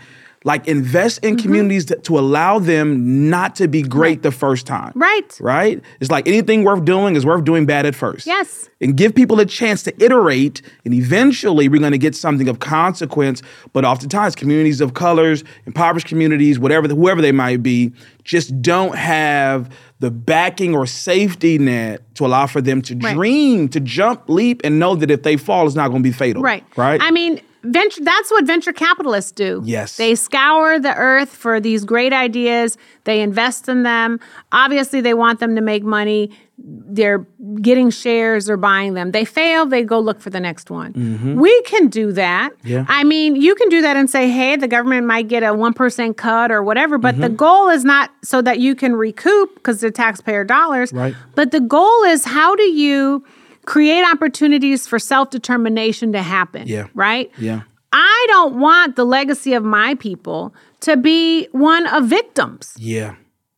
Like 0.47 0.65
invest 0.65 1.25
in 1.25 1.35
mm-hmm. 1.35 1.43
communities 1.43 1.85
to, 1.87 1.97
to 1.97 2.17
allow 2.17 2.57
them 2.57 3.29
not 3.29 3.53
to 3.55 3.67
be 3.67 3.81
great 3.81 4.21
the 4.21 4.31
first 4.31 4.65
time. 4.65 4.93
Right. 4.95 5.37
Right? 5.41 5.83
It's 5.99 6.09
like 6.09 6.25
anything 6.25 6.63
worth 6.63 6.85
doing 6.85 7.17
is 7.17 7.25
worth 7.25 7.43
doing 7.43 7.65
bad 7.65 7.85
at 7.85 7.95
first. 7.95 8.25
Yes. 8.25 8.69
And 8.79 8.95
give 8.95 9.13
people 9.13 9.41
a 9.41 9.45
chance 9.45 9.83
to 9.83 10.03
iterate, 10.03 10.61
and 10.85 10.93
eventually 10.93 11.67
we're 11.67 11.81
going 11.81 11.91
to 11.91 11.97
get 11.97 12.15
something 12.15 12.47
of 12.47 12.59
consequence. 12.59 13.41
But 13.73 13.83
oftentimes, 13.83 14.35
communities 14.35 14.79
of 14.79 14.93
colors, 14.93 15.43
impoverished 15.65 16.07
communities, 16.07 16.59
whatever, 16.59 16.87
whoever 16.87 17.21
they 17.21 17.33
might 17.33 17.61
be, 17.61 17.91
just 18.23 18.61
don't 18.61 18.95
have 18.95 19.69
the 19.99 20.11
backing 20.11 20.73
or 20.73 20.85
safety 20.85 21.57
net 21.57 22.03
to 22.15 22.25
allow 22.25 22.45
for 22.45 22.61
them 22.61 22.81
to 22.83 22.95
Right. 22.95 23.15
dream, 23.15 23.67
to 23.69 23.81
jump, 23.81 24.29
leap, 24.29 24.61
and 24.63 24.79
know 24.79 24.95
that 24.95 25.11
if 25.11 25.23
they 25.23 25.35
fall, 25.35 25.65
it's 25.67 25.75
not 25.75 25.89
going 25.89 26.03
to 26.03 26.09
be 26.09 26.13
fatal. 26.13 26.41
Right. 26.41 26.63
Right. 26.77 27.01
I 27.03 27.11
mean, 27.11 27.41
venture 27.71 28.03
that's 28.03 28.31
what 28.31 28.45
venture 28.45 28.73
capitalists 28.73 29.31
do. 29.31 29.61
Yes. 29.65 29.97
They 29.97 30.15
scour 30.15 30.79
the 30.79 30.95
earth 30.95 31.29
for 31.29 31.59
these 31.59 31.85
great 31.85 32.13
ideas. 32.13 32.77
They 33.03 33.21
invest 33.21 33.69
in 33.69 33.83
them. 33.83 34.19
Obviously, 34.51 35.01
they 35.01 35.13
want 35.13 35.39
them 35.39 35.55
to 35.55 35.61
make 35.61 35.83
money. 35.83 36.31
They're 36.59 37.25
getting 37.61 37.91
shares 37.91 38.49
or 38.49 38.57
buying 38.57 38.95
them. 38.95 39.11
They 39.11 39.25
fail, 39.25 39.67
they 39.67 39.83
go 39.83 39.99
look 39.99 40.19
for 40.19 40.31
the 40.31 40.39
next 40.39 40.71
one. 40.71 41.35
We 41.37 41.61
can 41.61 41.87
do 41.87 42.11
that. 42.13 42.51
Mm-hmm. 42.51 42.67
Yeah. 42.67 42.85
I 42.87 43.03
mean, 43.03 43.35
you 43.35 43.53
can 43.53 43.69
do 43.69 43.81
that 43.83 43.95
and 43.95 44.09
say, 44.09 44.29
hey, 44.29 44.55
the 44.55 44.67
government 44.67 45.05
might 45.05 45.27
get 45.27 45.43
a 45.43 45.53
1% 45.53 46.17
cut 46.17 46.51
or 46.51 46.63
whatever, 46.63 46.97
but 46.97 47.19
the 47.19 47.29
goal 47.29 47.69
is 47.69 47.85
not 47.85 48.11
so 48.23 48.41
that 48.41 48.59
you 48.59 48.73
can 48.75 48.95
recoup 48.95 49.53
because 49.55 49.81
they're 49.81 49.91
taxpayer 49.91 50.43
dollars. 50.43 50.91
Right. 50.91 51.15
But 51.35 51.51
the 51.51 51.61
goal 51.61 52.03
is 52.03 52.25
how 52.25 52.55
do 52.55 52.63
you 52.63 53.23
create 53.67 54.03
opportunities 54.03 54.87
for 54.87 54.97
self 54.97 55.29
determination 55.29 56.11
to 56.13 56.23
happen? 56.23 56.67
Yeah. 56.67 56.87
Right? 56.95 57.29
yeah. 57.37 57.61
I 57.93 58.25
don't 58.29 58.59
want 58.59 58.95
the 58.95 59.05
legacy 59.05 59.53
of 59.53 59.63
my 59.63 59.95
people 59.95 60.53
to 60.81 60.97
be 60.97 61.47
one 61.51 61.87
of 61.87 62.05
victims 62.05 62.73
Yeah. 62.77 63.15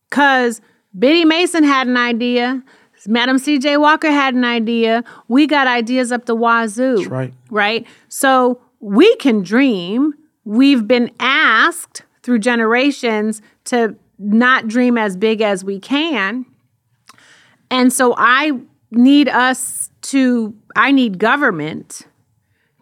because 0.08 0.60
Biddy 0.98 1.24
Mason 1.24 1.64
had 1.64 1.86
an 1.88 1.96
idea. 1.96 2.62
Madam 3.06 3.38
C.J. 3.38 3.76
Walker 3.78 4.10
had 4.10 4.34
an 4.34 4.44
idea. 4.44 5.02
We 5.28 5.46
got 5.46 5.66
ideas 5.66 6.12
up 6.12 6.26
the 6.26 6.36
wazoo. 6.36 6.96
That's 6.98 7.08
right. 7.08 7.34
Right? 7.50 7.86
So 8.08 8.60
we 8.78 9.14
can 9.16 9.42
dream. 9.42 10.12
We've 10.44 10.86
been 10.86 11.10
asked 11.18 12.02
through 12.22 12.38
generations 12.40 13.42
to 13.66 13.96
not 14.18 14.68
dream 14.68 14.96
as 14.98 15.16
big 15.16 15.40
as 15.40 15.64
we 15.64 15.80
can. 15.80 16.44
And 17.70 17.92
so 17.92 18.14
I 18.16 18.58
need 18.90 19.28
us 19.28 19.89
to, 20.10 20.54
I 20.76 20.92
need 20.92 21.18
government 21.18 22.02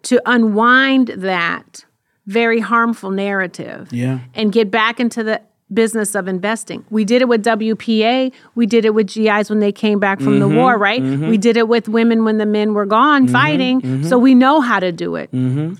to 0.03 0.21
unwind 0.25 1.09
that 1.17 1.85
very 2.25 2.59
harmful 2.59 3.11
narrative 3.11 3.87
Yeah. 3.91 4.19
and 4.35 4.51
get 4.51 4.69
back 4.71 4.99
into 4.99 5.23
the 5.23 5.41
business 5.71 6.15
of 6.15 6.27
investing. 6.27 6.83
We 6.89 7.05
did 7.05 7.21
it 7.21 7.27
with 7.27 7.43
WPA. 7.43 8.31
We 8.55 8.65
did 8.65 8.85
it 8.85 8.93
with 8.95 9.07
GIs 9.13 9.49
when 9.51 9.59
they 9.59 9.71
came 9.71 9.99
back 9.99 10.19
from 10.19 10.39
Mm-hmm. 10.39 10.49
the 10.49 10.55
war, 10.59 10.77
right? 10.77 11.01
We 11.01 11.37
did 11.37 11.57
it 11.57 11.67
with 11.67 11.87
women 11.87 12.23
when 12.23 12.37
the 12.39 12.45
men 12.47 12.73
were 12.73 12.85
gone 12.87 13.27
fighting. 13.27 14.03
So 14.03 14.17
we 14.17 14.33
know 14.33 14.61
how 14.61 14.79
to 14.79 14.91
do 14.91 15.15
it. 15.15 15.29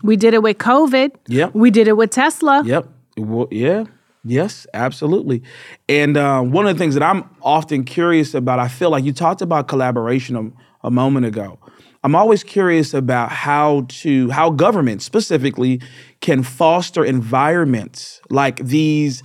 We 0.04 0.16
did 0.16 0.34
it 0.36 0.44
with 0.44 0.58
COVID. 0.60 1.10
Mm-hmm. 1.12 1.32
Yep. 1.34 1.56
We 1.56 1.72
did 1.72 1.88
it 1.88 1.98
with 1.98 2.12
Tesla. 2.12 2.62
Yep. 2.66 2.88
Well, 3.18 3.48
yeah. 3.52 3.86
Yes, 4.24 4.68
absolutely. 4.74 5.42
And 5.88 6.18
uh, 6.18 6.42
one 6.42 6.68
of 6.68 6.76
the 6.76 6.80
things 6.80 6.94
that 6.94 7.04
I'm 7.04 7.24
often 7.42 7.84
curious 7.84 8.34
about, 8.36 8.60
I 8.60 8.68
feel 8.68 8.90
like 8.92 9.04
you 9.06 9.14
talked 9.14 9.42
about 9.42 9.68
collaboration 9.68 10.36
a, 10.84 10.92
moment 10.92 11.26
ago. 11.26 11.60
I'm 12.04 12.16
always 12.16 12.44
curious 12.44 12.94
about 12.94 13.32
how 13.32 13.86
to 13.90 14.30
how 14.30 14.50
government 14.52 15.02
specifically 15.02 15.82
can 16.22 16.44
foster 16.44 17.04
environments 17.04 18.22
like 18.30 18.58
these, 18.58 19.22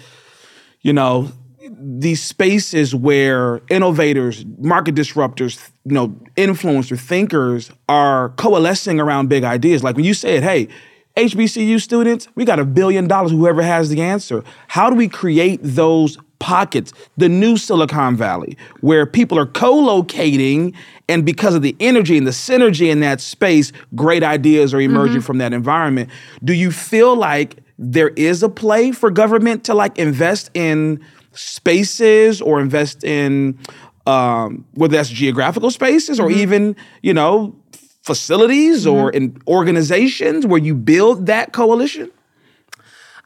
you 0.81 0.93
know, 0.93 1.31
these 1.71 2.23
spaces 2.23 2.95
where 2.95 3.61
innovators, 3.71 4.45
market 4.59 4.95
disruptors, 4.95 5.71
you 5.85 5.95
know, 5.95 6.09
influencer 6.37 6.99
thinkers 6.99 7.71
are 7.89 8.31
coalescing 8.31 9.01
around 9.01 9.29
big 9.29 9.45
ideas. 9.45 9.83
Like 9.83 9.97
when 9.97 10.05
you 10.05 10.15
said, 10.15 10.43
hey, 10.43 10.69
HBCU 11.17 11.81
students, 11.81 12.27
we 12.35 12.45
got 12.45 12.59
a 12.59 12.65
billion 12.65 13.07
dollars, 13.07 13.31
whoever 13.31 13.63
has 13.63 13.89
the 13.89 14.03
answer. 14.03 14.43
How 14.69 14.91
do 14.91 14.97
we 14.97 15.09
create 15.09 15.61
those 15.63 16.19
pockets, 16.41 16.93
the 17.17 17.29
new 17.29 17.57
Silicon 17.57 18.17
Valley, 18.17 18.57
where 18.81 19.07
people 19.07 19.39
are 19.39 19.47
co 19.47 19.73
locating, 19.75 20.75
and 21.09 21.25
because 21.25 21.55
of 21.55 21.63
the 21.63 21.77
energy 21.81 22.17
and 22.17 22.27
the 22.27 22.33
synergy 22.33 22.91
in 22.91 23.01
that 23.01 23.21
space, 23.21 23.73
great 23.95 24.23
ideas 24.23 24.73
are 24.73 24.81
emerging 24.81 25.17
mm-hmm. 25.17 25.23
from 25.23 25.39
that 25.39 25.53
environment? 25.53 26.11
Do 26.43 26.53
you 26.53 26.71
feel 26.71 27.15
like 27.17 27.59
there 27.79 28.11
is 28.11 28.43
a 28.43 28.49
play 28.49 28.93
for 28.93 29.11
government 29.11 29.65
to 29.65 29.75
like 29.75 29.99
invest 29.99 30.51
in 30.55 31.05
spaces 31.33 32.41
or 32.41 32.61
invest 32.61 33.05
in 33.05 33.59
um, 34.07 34.65
whether 34.75 34.97
that's 34.97 35.09
geographical 35.09 35.71
spaces 35.71 36.21
or 36.21 36.29
mm-hmm. 36.29 36.41
even 36.41 36.77
you 37.03 37.13
know 37.13 37.57
facilities 38.03 38.87
or 38.87 39.11
mm-hmm. 39.11 39.17
in 39.17 39.43
organizations 39.49 40.47
where 40.47 40.61
you 40.61 40.75
build 40.75 41.27
that 41.27 41.53
coalition 41.53 42.11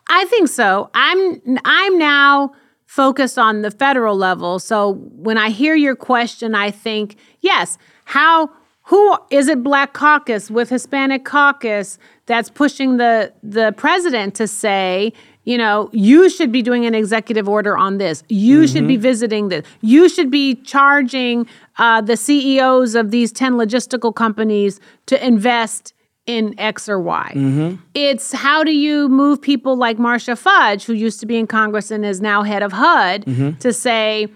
I 0.09 0.25
think 0.27 0.49
so. 0.49 0.91
I'm 0.95 1.41
I'm 1.64 1.99
now 1.99 2.53
focused 2.87 3.38
on 3.38 3.62
the 3.62 3.71
federal 3.71 4.17
level. 4.17 4.59
So 4.59 4.95
when 4.95 5.37
I 5.37 5.51
hear 5.51 5.75
your 5.75 5.95
question, 5.95 6.55
I 6.55 6.71
think, 6.71 7.17
yes, 7.40 7.79
how 8.05 8.51
who 8.85 9.16
is 9.31 9.48
it 9.48 9.62
Black 9.62 9.92
Caucus 9.92 10.51
with 10.51 10.70
Hispanic 10.70 11.24
Caucus 11.24 11.98
that's 12.27 12.51
pushing 12.51 12.96
the 12.96 13.33
the 13.42 13.74
president 13.77 14.35
to 14.37 14.46
say, 14.46 15.12
you 15.44 15.59
know, 15.59 15.90
you 15.92 16.29
should 16.29 16.53
be 16.53 16.62
doing 16.62 16.87
an 16.87 16.94
executive 16.94 17.48
order 17.48 17.77
on 17.77 17.98
this. 17.98 18.22
You 18.29 18.66
should 18.66 18.87
be 18.87 18.94
mm-hmm. 18.94 19.03
visiting 19.03 19.48
this. 19.48 19.66
You 19.81 20.09
should 20.09 20.31
be 20.31 20.57
charging 20.57 21.46
uh, 21.79 22.03
the 22.03 22.16
CEOs 22.16 22.94
of 22.94 23.11
these 23.11 23.33
10 23.33 23.55
logistical 23.55 24.14
companies 24.14 24.79
to 25.07 25.27
invest 25.27 25.94
in 26.27 26.55
X 26.59 26.87
or 26.88 27.01
Y. 27.01 27.33
Mm-hmm. 27.35 27.77
It's 27.94 28.33
how 28.33 28.62
do 28.62 28.72
you 28.72 29.09
move 29.09 29.40
people 29.40 29.77
like 29.77 29.98
Marcia 29.98 30.37
Fudge, 30.37 30.85
who 30.85 30.92
used 30.92 31.18
to 31.20 31.27
be 31.27 31.38
in 31.38 31.46
Congress 31.46 31.90
and 31.90 32.05
is 32.05 32.20
now 32.20 32.42
head 32.42 32.62
of 32.62 32.72
HUD, 32.72 33.24
mm-hmm. 33.24 33.53
to 33.59 33.72
say, 33.72 34.29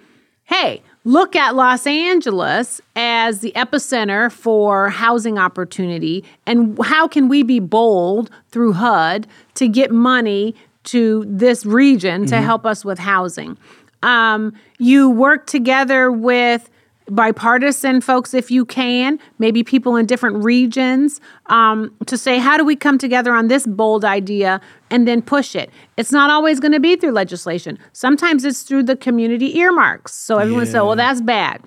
hey, 0.45 0.83
look 1.05 1.35
at 1.35 1.55
Los 1.55 1.87
Angeles 1.87 2.81
as 2.97 3.41
the 3.41 3.53
epicenter 3.57 4.31
for 4.31 4.89
housing 4.89 5.39
opportunity, 5.39 6.25
and 6.47 6.79
how 6.85 7.09
can 7.09 7.29
we 7.29 7.43
be 7.43 7.61
bold 7.61 8.31
through 8.51 8.73
HUD 8.73 9.27
to 9.55 9.69
get 9.69 9.91
money 9.91 10.55
to 10.85 11.25
this 11.27 11.65
region 11.65 12.27
to 12.27 12.41
help 12.41 12.67
us 12.67 12.85
with 12.85 12.99
housing? 12.99 13.57
Um, 14.03 14.53
you 14.79 15.09
work 15.09 15.47
together 15.47 16.11
with 16.11 16.69
bipartisan 17.11 18.01
folks 18.01 18.35
if 18.35 18.51
you 18.51 18.65
can, 18.65 19.19
maybe 19.39 19.63
people 19.63 19.97
in 19.97 20.07
different 20.07 20.45
regions, 20.45 21.21
um, 21.47 21.95
to 22.07 22.17
say, 22.17 22.39
how 22.39 22.57
do 22.57 22.65
we 22.65 22.77
come 22.77 22.99
together 22.99 23.33
on 23.35 23.49
this 23.49 23.67
bold 23.67 24.05
idea 24.05 24.61
and 24.91 25.07
then 25.07 25.23
push 25.23 25.57
it? 25.57 25.71
It's 25.97 26.13
not 26.13 26.31
always 26.31 26.61
going 26.61 26.73
to 26.73 26.81
be 26.81 26.97
through 26.97 27.13
legislation. 27.13 27.79
Sometimes 27.93 28.45
it's 28.45 28.63
through 28.63 28.85
the 28.85 28.97
community 28.97 29.59
earmarks. 29.59 30.15
So 30.15 30.39
everyone 30.39 30.67
say, 30.67 30.79
well, 30.81 30.97
that's 30.97 31.21
bad. 31.21 31.63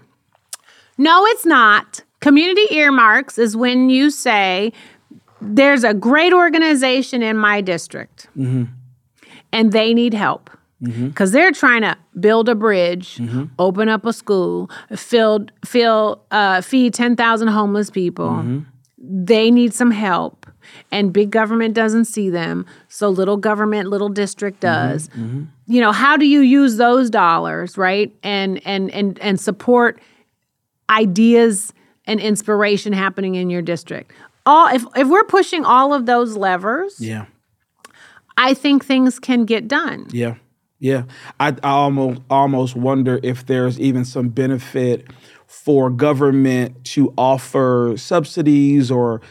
No, 0.97 1.25
it's 1.25 1.45
not. 1.45 2.01
Community 2.21 2.65
earmarks 2.71 3.37
is 3.37 3.55
when 3.55 3.89
you 3.89 4.09
say, 4.09 4.71
there's 5.41 5.83
a 5.83 5.93
great 5.93 6.33
organization 6.33 7.21
in 7.21 7.37
my 7.37 7.61
district 7.61 8.27
and 9.51 9.71
they 9.71 9.93
need 9.93 10.13
help 10.13 10.49
Mm-hmm. 10.83 11.07
because 11.07 11.31
they're 11.31 11.53
trying 11.53 11.83
to 11.83 11.97
build 12.19 12.49
a 12.49 12.53
bridge, 12.53 13.15
mm-hmm. 13.15 13.45
open 13.57 13.87
up 13.87 14.05
a 14.05 14.11
school, 14.11 14.69
fill, 14.93 15.45
fill, 15.63 16.25
uh, 16.31 16.59
feed 16.59 16.93
10,000 16.93 17.47
homeless 17.47 17.89
people. 17.89 18.27
Mm-hmm. 18.27 18.59
They 18.97 19.51
need 19.51 19.73
some 19.73 19.91
help, 19.91 20.45
and 20.91 21.13
big 21.13 21.31
government 21.31 21.75
doesn't 21.75 22.05
see 22.05 22.29
them. 22.29 22.65
So 22.89 23.07
little 23.07 23.37
government, 23.37 23.89
little 23.89 24.09
district 24.09 24.59
does. 24.59 25.09
You 25.67 25.81
know, 25.81 25.93
how 25.93 26.17
do 26.17 26.25
you 26.25 26.41
use 26.41 26.75
those 26.75 27.09
dollars, 27.09 27.77
right? 27.77 28.13
And 28.23 28.59
and 28.65 28.91
and 28.91 29.17
and 29.19 29.39
support 29.39 30.01
ideas 30.89 31.71
and 32.05 32.19
inspiration 32.19 32.93
happening 32.93 33.35
in 33.35 33.49
your 33.49 33.61
district. 33.61 34.11
All 34.45 34.67
if 34.73 34.83
if 34.95 35.07
we're 35.07 35.23
pushing 35.23 35.63
all 35.63 35.93
of 35.93 36.05
those 36.05 36.35
levers, 36.35 36.99
yeah 36.99 37.25
I 38.37 38.53
think 38.53 38.85
things 38.85 39.19
can 39.19 39.45
get 39.45 39.67
done. 39.67 40.07
Yeah, 40.11 40.35
yeah. 40.79 41.03
I, 41.39 41.49
I 41.63 41.69
almost 41.69 42.21
almost 42.29 42.75
wonder 42.75 43.19
if 43.23 43.45
there's 43.45 43.79
even 43.79 44.05
some 44.05 44.29
benefit 44.29 45.07
for 45.47 45.89
government 45.89 46.83
to 46.85 47.13
offer 47.17 47.93
subsidies 47.97 48.91
or 48.91 49.21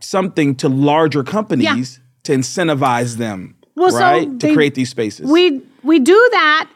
something 0.00 0.54
to 0.56 0.68
larger 0.68 1.22
companies 1.22 2.00
to 2.24 2.32
incentivize 2.32 3.16
them, 3.16 3.56
Well, 3.74 3.90
so 3.90 3.98
right, 3.98 4.40
to 4.40 4.52
create 4.52 4.74
these 4.74 4.90
spaces. 4.90 5.30
We 5.30 5.62
we 5.82 5.98
do 5.98 6.28
that 6.32 6.68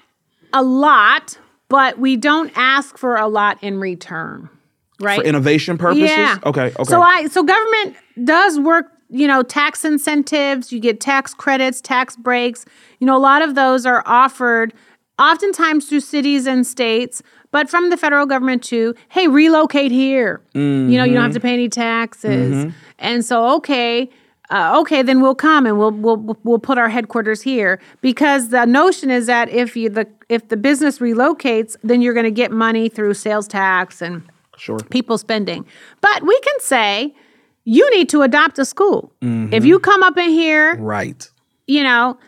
a 0.53 0.62
lot, 0.62 1.39
but 1.69 1.99
we 1.99 2.16
don't 2.16 2.51
ask 2.57 2.97
for 2.97 3.16
a 3.16 3.29
lot 3.29 3.62
in 3.62 3.79
return, 3.79 4.49
right? 5.01 5.21
for 5.21 5.25
innovation 5.25 5.79
purposes. 5.79 6.11
Yeah. 6.11 6.39
Okay. 6.45 6.66
Okay. 6.66 6.85
So 6.85 7.03
I 7.03 7.27
so 7.29 7.43
government 7.43 7.97
does 8.25 8.59
work 8.59 8.87
you 9.13 9.29
know, 9.29 9.43
tax 9.43 9.85
incentives, 9.85 10.73
you 10.73 10.81
get 10.81 11.01
tax 11.01 11.35
credits, 11.35 11.81
tax 11.81 12.17
breaks. 12.17 12.65
You 12.99 13.07
know, 13.07 13.17
a 13.17 13.21
lot 13.21 13.43
of 13.43 13.55
those 13.55 13.85
are 13.85 14.03
offered 14.07 14.73
oftentimes 15.19 15.89
through 15.89 16.01
cities 16.01 16.47
and 16.47 16.67
states, 16.67 17.23
but 17.51 17.69
from 17.69 17.91
the 17.91 17.97
federal 17.97 18.27
government 18.27 18.63
too. 18.63 18.95
Hey, 19.11 19.29
relocate 19.29 19.93
here. 19.93 20.41
Mm-hmm. 20.55 20.91
You 20.91 20.99
know, 20.99 21.05
you 21.05 21.13
don't 21.13 21.25
have 21.25 21.35
to 21.35 21.41
pay 21.41 21.53
any 21.53 21.69
taxes. 21.69 22.55
Mm-hmm. 22.55 22.71
And 22.99 23.25
so, 23.25 23.57
okay, 23.57 24.09
uh, 24.51 24.81
okay, 24.81 25.03
then 25.03 25.21
we'll 25.21 25.35
come 25.35 25.67
and 25.67 25.79
we'll 25.79 25.93
we'll 25.93 26.39
we'll 26.43 26.59
put 26.59 26.79
our 26.79 26.89
headquarters 26.89 27.43
here 27.43 27.81
because 28.01 28.49
the 28.49 28.65
notion 28.65 29.11
is 29.11 29.27
that 29.27 29.49
if 29.51 29.77
you 29.77 29.89
the 29.89 30.07
if 30.29 30.49
the 30.49 30.57
business 30.57 30.99
relocates, 30.99 31.77
then 31.83 32.01
you're 32.03 32.15
going 32.15 32.25
to 32.25 32.31
get 32.31 32.51
money 32.51 32.89
through 32.89 33.15
sales 33.15 33.47
tax 33.47 34.01
and 34.03 34.23
sure. 34.57 34.79
people 34.91 35.19
spending. 35.19 35.67
But 36.01 36.23
we 36.23 36.39
can 36.41 36.61
say 36.61 37.15
you 37.65 37.89
need 37.97 38.09
to 38.11 38.23
adopt 38.23 38.59
a 38.59 38.65
school. 38.65 39.13
Mm-hmm. 39.23 39.53
If 39.53 39.65
you 39.65 39.79
come 39.79 40.03
up 40.03 40.17
in 40.17 40.31
here, 40.31 40.77
right, 40.77 41.29
you 41.67 41.83
know, 41.83 42.19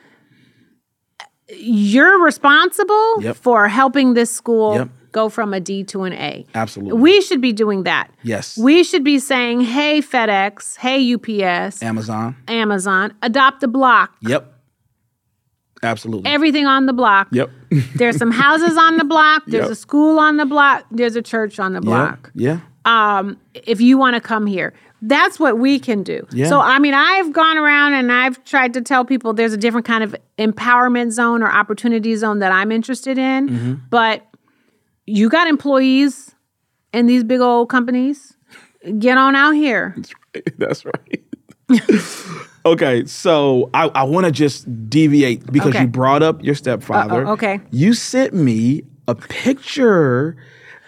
you're 1.49 2.23
responsible 2.23 3.23
yep. 3.23 3.37
for 3.37 3.69
helping 3.69 4.15
this 4.15 4.31
school 4.31 4.75
yep. 4.75 4.89
go 5.13 5.29
from 5.29 5.53
a 5.53 5.61
D 5.61 5.85
to 5.85 6.05
an 6.05 6.13
A. 6.15 6.47
Absolutely. 6.55 7.01
We 7.01 7.21
should 7.21 7.41
be 7.41 7.53
doing 7.53 7.83
that. 7.85 8.11
Yes. 8.23 8.57
We 8.57 8.85
should 8.85 9.05
be 9.05 9.19
saying, 9.19 9.63
hey, 9.63 10.01
FedEx, 10.01 10.79
hey, 10.79 11.15
UPS, 11.15 11.83
Amazon, 11.83 12.37
Amazon, 12.49 13.15
adopt 13.23 13.61
the 13.61 13.69
block. 13.69 14.15
Yep. 14.23 14.53
Absolutely. 15.83 16.31
Everything 16.31 16.67
on 16.67 16.87
the 16.87 16.95
block. 16.95 17.29
Yep. 17.31 17.51
there's 17.97 18.17
some 18.17 18.31
houses 18.31 18.77
on 18.79 18.97
the 18.97 19.05
block. 19.05 19.43
There's 19.47 19.65
Yep. 19.65 19.73
a 19.73 19.75
school 19.75 20.19
on 20.19 20.39
the 20.39 20.47
block. 20.47 20.87
There's 20.91 21.15
a 21.15 21.23
church 21.23 21.59
on 21.61 21.75
the 21.75 21.81
block. 21.83 22.31
Yeah. 22.35 22.61
um, 22.87 23.39
if 23.55 23.81
you 23.81 23.99
want 23.99 24.15
to 24.15 24.21
come 24.21 24.47
here. 24.47 24.73
That's 25.07 25.39
what 25.39 25.59
we 25.59 25.79
can 25.79 26.03
do. 26.03 26.27
Yeah. 26.33 26.49
So, 26.49 26.61
I 26.61 26.79
mean, 26.79 26.95
I've 26.95 27.31
gone 27.33 27.59
around 27.59 27.93
and 27.93 28.11
I've 28.11 28.43
tried 28.45 28.73
to 28.73 28.81
tell 28.81 29.05
people 29.05 29.35
there's 29.35 29.53
a 29.53 29.59
different 29.59 29.87
kind 29.87 30.03
of 30.03 30.17
empowerment 30.39 31.13
zone 31.13 31.43
or 31.43 31.51
opportunity 31.51 32.17
zone 32.17 32.39
that 32.39 32.53
I'm 32.53 32.73
interested 32.73 33.19
in. 33.19 33.49
Mm-hmm. 33.49 33.75
But 33.91 34.27
you 35.07 35.29
got 35.29 35.47
employees 35.47 36.35
in 36.95 37.05
these 37.07 37.23
big 37.23 37.41
old 37.41 37.69
companies. 37.69 38.35
Get 38.99 39.19
on 39.19 39.37
out 39.37 39.53
here. 39.53 39.95
That's 40.59 40.85
right. 40.87 41.23
okay, 42.67 43.05
so 43.05 43.71
I, 43.75 43.89
I 43.89 44.03
want 44.05 44.27
to 44.27 44.33
just 44.33 44.89
deviate 44.89 45.51
because 45.53 45.71
Okay. 45.71 45.83
you 45.83 45.87
brought 45.89 46.23
up 46.23 46.43
your 46.43 46.55
stepfather. 46.55 47.27
Uh-oh, 47.27 47.33
okay. 47.33 47.61
You 47.71 47.93
sent 47.95 48.33
me 48.35 48.83
a 49.09 49.15
picture. 49.15 50.37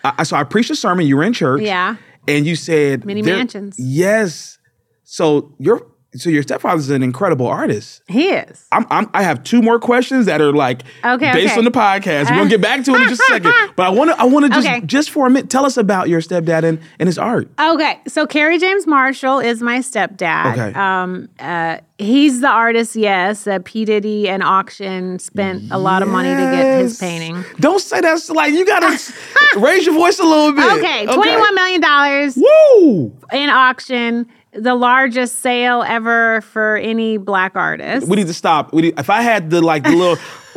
I, 0.04 0.22
so 0.22 0.36
I 0.36 0.44
preached 0.44 0.70
a 0.70 0.76
sermon. 0.76 1.06
You 1.06 1.16
were 1.16 1.24
in 1.24 1.32
church. 1.32 1.62
Yeah. 1.62 1.96
And 2.28 2.46
you 2.46 2.56
said 2.56 3.04
Many 3.04 3.22
mansions. 3.22 3.76
Yes. 3.78 4.58
So 5.04 5.54
your 5.58 5.86
so 6.16 6.30
your 6.30 6.42
stepfather's 6.42 6.90
an 6.90 7.02
incredible 7.02 7.46
artist. 7.46 8.02
He 8.08 8.28
is. 8.30 8.66
I'm, 8.72 8.86
I'm 8.90 9.10
I 9.14 9.22
have 9.22 9.42
two 9.44 9.62
more 9.62 9.78
questions 9.78 10.26
that 10.26 10.40
are 10.40 10.52
like 10.52 10.82
Okay, 11.04 11.32
based 11.32 11.52
okay. 11.52 11.58
on 11.58 11.64
the 11.64 11.70
podcast. 11.70 12.30
We're 12.30 12.36
gonna 12.38 12.50
get 12.50 12.60
back 12.60 12.84
to 12.84 12.94
it 12.94 13.02
in 13.02 13.08
just 13.08 13.20
a 13.22 13.24
second. 13.32 13.52
But 13.76 13.86
I 13.86 13.90
wanna 13.90 14.14
I 14.18 14.24
wanna 14.24 14.48
just 14.48 14.66
Okay. 14.66 14.80
just 14.86 15.10
for 15.10 15.26
a 15.26 15.30
minute 15.30 15.50
tell 15.50 15.66
us 15.66 15.76
about 15.76 16.08
your 16.08 16.20
stepdad 16.20 16.64
and, 16.64 16.78
and 16.98 17.06
his 17.06 17.18
art. 17.18 17.48
Okay, 17.58 18.00
so 18.08 18.26
Kerry 18.26 18.58
James 18.58 18.86
Marshall 18.86 19.38
is 19.40 19.60
my 19.62 19.78
stepdad. 19.80 20.52
Okay. 20.52 20.78
Um, 20.78 21.28
uh, 21.38 21.78
he's 21.98 22.40
the 22.40 22.48
artist, 22.48 22.96
yes. 22.96 23.44
That 23.44 23.64
P 23.64 23.84
Diddy 23.84 24.28
and 24.28 24.42
auction 24.42 25.18
spent 25.18 25.70
a 25.70 25.78
lot 25.78 26.02
of 26.02 26.08
money 26.08 26.30
to 26.30 26.36
get 26.36 26.78
his 26.80 26.98
painting. 26.98 27.44
Don't 27.60 27.80
say 27.80 28.00
that's 28.00 28.30
like 28.30 28.52
you 28.52 28.64
gotta 28.64 28.98
raise 29.58 29.84
your 29.84 29.94
voice 29.94 30.18
a 30.18 30.24
little 30.24 30.52
bit. 30.52 30.64
Okay, 30.78 31.06
twenty-one 31.06 31.54
million 31.54 31.80
dollars 31.80 32.36
Woo! 32.36 33.12
in 33.32 33.50
auction, 33.50 34.26
the 34.58 34.74
largest 34.74 35.40
sale 35.40 35.82
ever 35.82 36.40
for 36.42 36.76
any 36.76 37.16
black 37.16 37.56
artist. 37.56 38.08
We 38.08 38.16
need 38.16 38.26
to 38.26 38.34
stop. 38.34 38.72
We 38.72 38.82
need, 38.82 38.98
if 38.98 39.10
I 39.10 39.22
had 39.22 39.50
the 39.50 39.60
like 39.60 39.84
the 39.84 39.90
little 39.90 40.16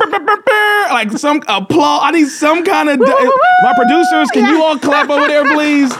like 0.90 1.12
some 1.12 1.42
applause, 1.48 2.00
I 2.04 2.10
need 2.12 2.28
some 2.28 2.64
kind 2.64 2.88
of 2.88 2.98
my 3.00 3.72
producers. 3.76 4.30
Can 4.32 4.46
you 4.46 4.62
all 4.62 4.78
clap 4.78 5.10
over 5.10 5.26
there, 5.26 5.44
please? 5.52 5.92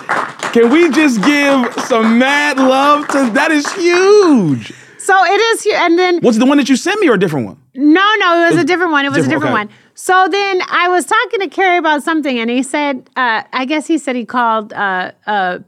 Can 0.53 0.71
we 0.71 0.91
just 0.91 1.23
give 1.23 1.73
some 1.85 2.19
mad 2.19 2.57
love 2.57 3.07
to 3.09 3.31
that? 3.31 3.51
Is 3.51 3.71
huge. 3.75 4.73
So 4.99 5.15
it 5.25 5.41
is 5.41 5.67
and 5.75 5.99
then 5.99 6.21
Was 6.23 6.37
it 6.37 6.41
the 6.41 6.47
one 6.47 6.59
that 6.59 6.69
you 6.69 6.77
sent 6.77 7.01
me 7.01 7.09
or 7.09 7.15
a 7.15 7.19
different 7.19 7.47
one? 7.47 7.61
no, 7.75 8.15
no, 8.19 8.47
it 8.47 8.53
was 8.53 8.63
a 8.63 8.65
different 8.65 8.93
one. 8.93 9.05
It 9.05 9.09
was 9.09 9.19
a 9.19 9.29
different, 9.29 9.53
different 9.53 9.71
okay. 9.71 9.75
one. 9.75 9.93
So 9.95 10.29
then 10.31 10.63
I 10.69 10.89
was 10.89 11.05
talking 11.05 11.41
to 11.41 11.49
Kerry 11.49 11.79
about 11.79 12.03
something, 12.03 12.39
and 12.39 12.51
he 12.51 12.63
said, 12.63 13.09
uh, 13.17 13.43
I 13.53 13.65
guess 13.65 13.87
he 13.87 13.99
said 13.99 14.17
he 14.17 14.25
called 14.25 14.73
uh, 14.73 15.13
uh, 15.27 15.59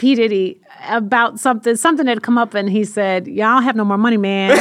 P 0.00 0.14
Diddy 0.14 0.60
about 0.88 1.38
something. 1.38 1.76
Something 1.76 2.06
had 2.06 2.22
come 2.22 2.38
up, 2.38 2.54
and 2.54 2.68
he 2.70 2.84
said, 2.84 3.28
"Y'all 3.28 3.60
have 3.60 3.76
no 3.76 3.84
more 3.84 3.98
money, 3.98 4.16
man." 4.16 4.50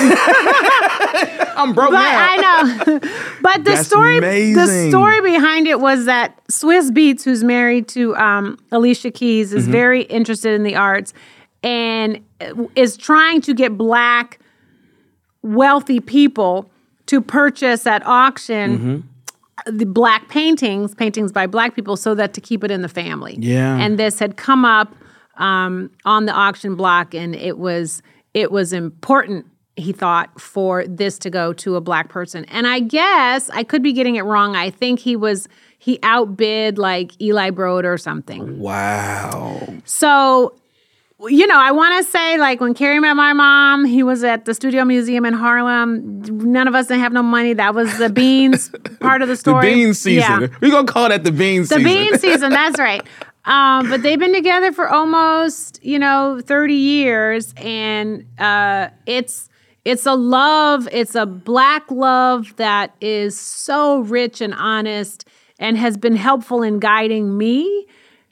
I'm 1.57 1.73
broke 1.73 1.91
But 1.91 2.01
now. 2.01 2.27
I 2.29 2.37
know. 2.37 2.99
but 3.41 3.63
the 3.63 3.71
That's 3.71 3.87
story 3.87 4.19
the 4.53 4.87
story 4.89 5.21
behind 5.21 5.67
it 5.67 5.79
was 5.79 6.05
that 6.05 6.39
Swizz 6.47 6.91
Beatz, 6.91 7.23
who's 7.23 7.43
married 7.43 7.87
to 7.89 8.15
um, 8.17 8.57
Alicia 8.71 9.11
Keys, 9.11 9.49
Mm-hmm. 9.49 9.57
is 9.57 9.67
very 9.67 10.01
interested 10.03 10.53
in 10.53 10.63
the 10.63 10.75
arts 10.75 11.13
and 11.63 12.19
is 12.75 12.95
trying 12.97 13.41
to 13.41 13.53
get 13.53 13.77
black 13.77 14.39
wealthy 15.41 15.99
people 15.99 16.69
to 17.07 17.21
purchase 17.21 17.87
at 17.87 18.05
auction 18.05 18.77
Mm-hmm. 19.67 19.77
the 19.77 19.85
black 19.85 20.29
paintings, 20.29 20.95
paintings 20.95 21.31
by 21.31 21.45
black 21.47 21.75
people, 21.75 21.97
so 21.97 22.15
that 22.15 22.33
to 22.33 22.41
keep 22.41 22.63
it 22.63 22.71
in 22.71 22.81
the 22.81 22.89
family. 22.89 23.35
Yeah. 23.39 23.77
And 23.77 23.97
this 23.99 24.19
had 24.19 24.37
come 24.37 24.63
up 24.65 24.95
um, 25.39 25.89
on 26.05 26.25
the 26.25 26.33
auction 26.33 26.75
block, 26.75 27.13
and 27.15 27.35
it 27.35 27.57
was 27.57 28.01
it 28.33 28.51
was 28.51 28.73
important. 28.73 29.45
He 29.75 29.93
thought 29.93 30.39
for 30.39 30.85
this 30.85 31.17
to 31.19 31.29
go 31.29 31.53
to 31.53 31.75
a 31.75 31.81
black 31.81 32.09
person, 32.09 32.45
and 32.45 32.67
I 32.67 32.81
guess 32.81 33.49
I 33.49 33.63
could 33.63 33.81
be 33.81 33.93
getting 33.93 34.15
it 34.15 34.23
wrong. 34.23 34.55
I 34.55 34.69
think 34.69 34.99
he 34.99 35.15
was 35.15 35.47
he 35.79 35.97
outbid 36.03 36.77
like 36.77 37.19
Eli 37.21 37.49
Broad 37.49 37.85
or 37.85 37.97
something. 37.97 38.59
Wow. 38.59 39.65
So, 39.85 40.53
you 41.21 41.47
know, 41.47 41.57
I 41.57 41.71
want 41.71 42.03
to 42.03 42.11
say, 42.11 42.37
like, 42.37 42.59
when 42.59 42.73
Kerry 42.73 42.99
met 42.99 43.13
my 43.13 43.31
mom, 43.31 43.85
he 43.85 44.03
was 44.03 44.23
at 44.25 44.43
the 44.43 44.53
Studio 44.53 44.83
Museum 44.83 45.25
in 45.25 45.33
Harlem. 45.33 46.21
None 46.51 46.67
of 46.67 46.75
us 46.75 46.87
didn't 46.87 47.01
have 47.01 47.13
no 47.13 47.23
money. 47.23 47.53
That 47.53 47.73
was 47.73 47.97
the 47.97 48.09
beans 48.09 48.71
part 48.99 49.21
of 49.21 49.29
the 49.29 49.37
story. 49.37 49.65
The 49.65 49.73
bean 49.73 49.93
season. 49.93 50.41
Yeah. 50.41 50.47
We're 50.61 50.71
gonna 50.71 50.85
call 50.85 51.07
that 51.07 51.23
the 51.23 51.31
bean 51.31 51.61
The 51.61 51.67
season. 51.67 51.83
The 51.83 51.89
bean 51.89 52.17
season, 52.19 52.49
that's 52.51 52.77
right. 52.77 53.05
Um, 53.49 53.89
but 53.89 54.03
they've 54.03 54.19
been 54.19 54.33
together 54.33 54.71
for 54.71 54.87
almost, 54.87 55.83
you 55.83 55.97
know, 55.99 56.39
30 56.45 56.73
years. 56.75 57.53
And 57.57 58.25
uh, 58.39 58.89
it's 59.05 59.49
it's 59.85 60.05
a 60.05 60.13
love, 60.13 60.87
it's 60.91 61.15
a 61.15 61.25
black 61.25 61.89
love 61.89 62.55
that 62.57 62.93
is 63.01 63.39
so 63.39 63.99
rich 64.01 64.39
and 64.41 64.53
honest 64.53 65.25
and 65.57 65.77
has 65.77 65.97
been 65.97 66.15
helpful 66.15 66.61
in 66.61 66.79
guiding 66.79 67.37
me 67.37 67.87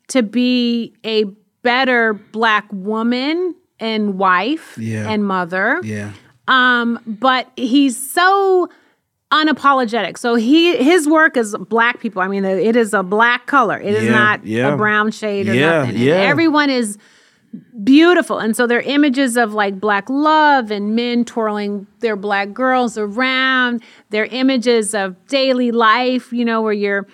to 0.09 0.22
be 0.24 0.93
a 1.05 1.24
better 1.63 2.13
black 2.13 2.65
woman 2.72 3.55
and 3.80 4.18
wife 4.20 4.78
Yeah. 4.78 5.09
and 5.09 5.26
mother. 5.26 5.82
Yeah. 5.84 6.11
Um, 6.47 6.99
but 7.05 7.49
he's 7.57 7.97
so 8.11 8.70
unapologetic. 9.32 10.18
So 10.18 10.36
he 10.36 10.78
his 10.78 11.08
work 11.08 11.36
is 11.38 11.56
black 11.70 12.00
people. 12.00 12.22
I 12.22 12.28
mean, 12.28 12.46
it 12.46 12.76
is 12.76 12.94
a 12.94 13.04
black 13.04 13.46
color. 13.46 13.78
It 13.80 13.94
is 13.94 14.06
Yeah, 14.06 14.12
not 14.12 14.46
yeah. 14.46 14.74
a 14.74 14.78
brown 14.78 15.12
shade 15.12 15.50
or 15.50 15.54
Yeah, 15.54 15.80
nothing. 15.80 15.96
And 15.96 16.00
yeah. 16.04 16.16
everyone 16.16 16.70
is 16.70 16.98
beautiful. 17.84 18.40
And 18.40 18.56
so 18.56 18.68
there 18.68 18.80
are 18.80 18.82
images 18.84 19.38
of 19.38 19.54
like 19.54 19.80
black 19.80 20.10
love 20.10 20.72
and 20.72 20.96
men 20.96 21.26
twirling 21.26 21.88
their 22.00 22.16
black 22.16 22.54
girls 22.54 22.98
around. 22.98 23.82
There 24.10 24.24
are 24.24 24.28
images 24.32 24.94
of 24.94 25.16
daily 25.28 25.72
life, 25.72 26.32
you 26.32 26.46
know, 26.46 26.62
where 26.62 26.74
you're 26.74 27.08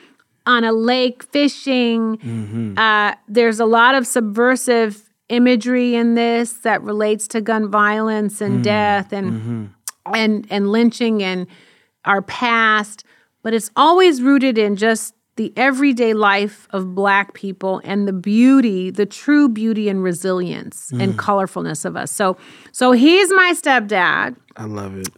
on 0.46 0.64
a 0.64 0.74
lake 0.74 1.24
fishing. 1.24 2.18
Mm-hmm. 2.18 2.78
Uh, 2.78 3.14
there's 3.28 3.60
a 3.60 3.66
lot 3.66 3.96
of 3.96 4.06
subversive 4.06 5.10
imagery 5.30 5.96
in 5.96 6.16
this 6.16 6.54
that 6.64 6.82
relates 6.84 7.28
to 7.30 7.42
gun 7.42 7.70
violence 7.72 8.42
and 8.42 8.60
Mm. 8.60 8.64
death 8.64 9.14
and 9.14 9.32
Mm-hmm. 9.32 9.64
and 10.14 10.48
and 10.50 10.70
lynching 10.72 11.24
and 11.24 11.48
our 12.06 12.22
past, 12.22 13.04
but 13.44 13.54
it's 13.54 13.70
always 13.76 14.22
rooted 14.22 14.58
in 14.58 14.76
just 14.76 15.14
the 15.36 15.52
everyday 15.58 16.14
life 16.14 16.68
of 16.72 16.94
black 16.94 17.34
people 17.34 17.82
and 17.84 18.08
the 18.08 18.14
beauty, 18.14 18.92
the 18.92 19.06
true 19.06 19.50
beauty 19.50 19.90
and 19.90 20.04
resilience 20.04 20.92
Mm. 20.94 21.02
and 21.04 21.18
colorfulness 21.18 21.86
of 21.86 21.96
us. 21.96 22.12
So 22.12 22.38
so 22.72 22.92
he's 22.92 23.30
my 23.32 23.54
stepdad. 23.56 24.36
I 24.56 24.66
love 24.66 24.96
it. 24.96 25.10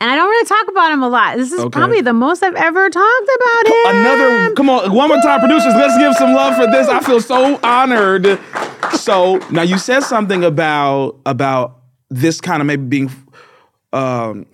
And 0.00 0.10
I 0.10 0.16
don't 0.16 0.28
really 0.28 0.44
talk 0.46 0.68
about 0.68 0.92
him 0.92 1.02
a 1.02 1.08
lot. 1.08 1.36
This 1.38 1.52
is 1.52 1.60
Okay. 1.60 1.70
probably 1.70 2.00
the 2.02 2.12
most 2.12 2.42
I've 2.42 2.54
ever 2.56 2.90
talked 2.90 3.30
about 3.36 3.66
him. 3.66 3.96
Another, 3.96 4.52
come 4.54 4.68
on, 4.68 4.92
one 4.92 5.08
more 5.08 5.16
time, 5.22 5.40
producers. 5.40 5.72
Let's 5.74 5.96
give 5.96 6.12
some 6.16 6.34
love 6.34 6.54
for 6.56 6.66
this. 6.66 6.86
I 6.88 7.00
feel 7.00 7.20
so 7.20 7.58
honored. 7.62 8.38
So 8.92 9.38
now 9.50 9.62
you 9.62 9.78
said 9.78 10.00
something 10.02 10.44
about 10.44 11.16
about 11.24 11.78
this 12.10 12.40
kind 12.42 12.60
of 12.60 12.66
maybe 12.66 12.82
being 12.84 13.10
um, 13.94 14.44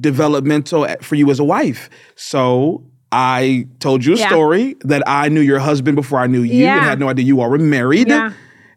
developmental 0.00 0.86
for 1.00 1.14
you 1.14 1.30
as 1.30 1.38
a 1.38 1.44
wife. 1.44 1.88
So 2.16 2.82
I 3.12 3.66
told 3.80 4.04
you 4.04 4.14
a 4.14 4.16
Yeah. 4.18 4.28
story 4.28 4.76
that 4.82 5.02
I 5.06 5.28
knew 5.28 5.40
your 5.40 5.58
husband 5.60 5.94
before 5.96 6.18
I 6.20 6.26
knew 6.26 6.42
you, 6.42 6.64
Yeah. 6.64 6.76
and 6.76 6.84
had 6.84 6.98
no 7.00 7.08
idea 7.08 7.24
you 7.24 7.40
all 7.40 7.50
were 7.50 7.58
married. 7.58 8.08
Yeah. 8.08 8.32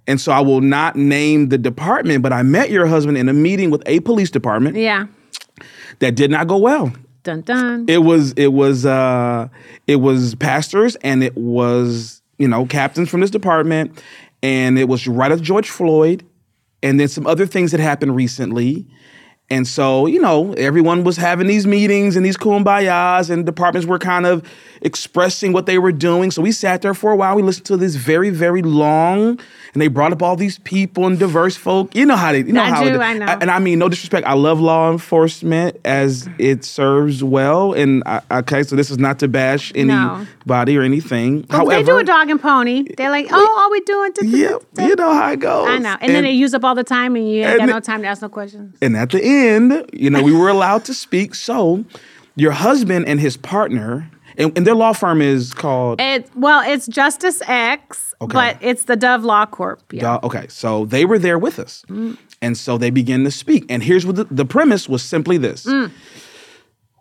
And 0.06 0.22
so 0.22 0.32
I 0.32 0.40
will 0.40 0.62
not 0.62 0.96
name 0.96 1.50
the 1.50 1.58
department, 1.58 2.22
but 2.22 2.32
I 2.32 2.42
met 2.44 2.70
your 2.70 2.86
husband 2.86 3.18
in 3.18 3.28
a 3.30 3.34
meeting 3.34 3.72
with 3.72 3.84
a 3.86 4.00
police 4.02 4.30
department 4.32 4.78
Yeah. 4.78 5.06
that 6.00 6.16
did 6.16 6.32
not 6.32 6.48
go 6.48 6.58
well. 6.58 6.94
Dun 7.24 7.42
dun. 7.42 7.86
It 7.90 8.04
was 8.04 8.32
it 8.34 8.54
was 8.54 8.86
uh 8.86 9.48
it 9.86 9.98
was 9.98 10.36
pastors 10.36 10.96
and 10.98 11.24
it 11.24 11.36
was, 11.36 12.22
you 12.38 12.48
know, 12.48 12.66
captains 12.66 13.10
from 13.10 13.20
this 13.22 13.32
department 13.32 14.02
and 14.42 14.78
it 14.80 14.88
was 14.88 15.08
right 15.08 15.32
after 15.32 15.44
George 15.44 15.70
Floyd 15.70 16.24
and 16.84 17.00
then 17.00 17.08
some 17.10 17.28
other 17.28 17.46
things 17.46 17.72
that 17.72 17.80
happened 17.82 18.16
recently. 18.16 18.86
And 19.50 19.66
so, 19.66 20.08
you 20.08 20.20
know, 20.20 20.52
everyone 20.54 21.06
was 21.06 21.16
having 21.16 21.48
these 21.48 21.66
meetings 21.66 22.18
and 22.18 22.26
these 22.26 22.36
kumbayas, 22.36 23.30
and 23.30 23.46
departments 23.46 23.88
were 23.88 23.98
kind 23.98 24.26
of 24.26 24.46
expressing 24.82 25.54
what 25.54 25.66
they 25.66 25.78
were 25.80 25.94
doing. 25.94 26.32
So 26.32 26.42
we 26.42 26.52
sat 26.52 26.82
there 26.82 26.94
for 26.94 27.12
a 27.12 27.16
while. 27.16 27.36
We 27.36 27.42
listened 27.44 27.66
to 27.68 27.78
this 27.78 27.96
very, 27.96 28.30
very 28.30 28.62
long, 28.62 29.40
and 29.74 29.82
they 29.82 29.88
brought 29.88 30.12
up 30.12 30.22
all 30.22 30.36
these 30.36 30.60
people 30.60 31.08
and 31.08 31.18
diverse 31.18 31.56
folk. 31.56 31.96
You 31.96 32.06
know 32.06 32.18
how 32.18 32.34
they, 32.34 32.40
you 32.40 32.52
know 32.52 32.62
I 32.62 32.70
how. 32.70 32.84
do, 32.84 32.90
it- 32.96 33.00
I 33.00 33.14
know. 33.14 33.26
And 33.26 33.50
I 33.50 33.60
mean, 33.60 33.80
no 33.80 33.88
disrespect. 33.88 34.28
I 34.28 34.34
love 34.34 34.60
law 34.60 34.92
enforcement 34.92 35.78
as 35.86 36.28
it 36.38 36.66
serves 36.66 37.24
well. 37.24 37.72
And 37.72 38.04
I, 38.06 38.22
okay, 38.30 38.64
so 38.64 38.76
this 38.76 38.92
is 38.92 38.98
not 38.98 39.20
to 39.20 39.30
bash 39.30 39.74
No. 39.74 40.26
anybody 40.44 40.78
or 40.78 40.82
anything. 40.82 41.42
But 41.42 41.56
However, 41.58 41.84
they 41.84 41.92
do 41.92 41.98
a 41.98 42.04
dog 42.04 42.30
and 42.30 42.42
pony. 42.42 42.84
They're 42.98 43.10
like, 43.10 43.28
oh, 43.32 43.56
all 43.62 43.72
we 43.72 43.80
doing? 43.82 44.12
to 44.14 44.26
yeah, 44.28 44.58
you 44.86 44.96
know 44.96 45.14
how 45.14 45.32
it 45.32 45.40
goes. 45.40 45.68
I 45.70 45.78
know. 45.80 45.96
And, 46.02 46.14
then 46.14 46.24
they 46.24 46.32
use 46.32 46.54
up 46.54 46.64
all 46.66 46.76
the 46.76 46.84
time, 46.84 47.16
and 47.16 47.30
you 47.32 47.44
ain't 47.44 47.60
got 47.60 47.70
no 47.70 47.80
time 47.80 48.02
to 48.02 48.08
ask 48.10 48.22
no 48.22 48.30
questions. 48.30 48.76
And 48.82 48.96
at 48.98 49.10
the 49.12 49.24
end, 49.24 49.37
you 49.94 50.10
know, 50.10 50.22
we 50.24 50.32
were 50.34 50.50
allowed 50.50 50.86
to 50.86 50.94
speak. 50.94 51.36
So 51.36 51.86
your 52.36 52.52
husband 52.52 53.08
and 53.08 53.20
his 53.20 53.38
partner, 53.38 54.10
and, 54.38 54.56
and 54.58 54.66
their 54.68 54.76
law 54.76 54.94
firm 54.94 55.22
is 55.22 55.54
called. 55.54 56.00
It 56.02 56.30
well, 56.36 56.62
it's 56.70 56.86
Justice 56.88 57.42
X, 57.48 58.14
Okay. 58.22 58.34
but 58.34 58.58
it's 58.62 58.86
the 58.86 58.96
Dove 58.96 59.24
Law 59.24 59.46
Corp. 59.46 59.82
Yeah. 59.92 60.16
Uh, 60.16 60.20
okay, 60.28 60.48
so 60.50 60.86
they 60.86 61.06
were 61.06 61.20
there 61.20 61.38
with 61.40 61.60
us. 61.60 61.84
And 62.42 62.56
so 62.58 62.78
they 62.78 62.90
began 62.92 63.24
to 63.24 63.32
speak. 63.32 63.66
And 63.70 63.82
here's 63.84 64.06
what 64.06 64.16
the, 64.16 64.26
the 64.26 64.46
premise 64.46 64.88
was 64.88 65.02
simply 65.04 65.38
this. 65.38 65.68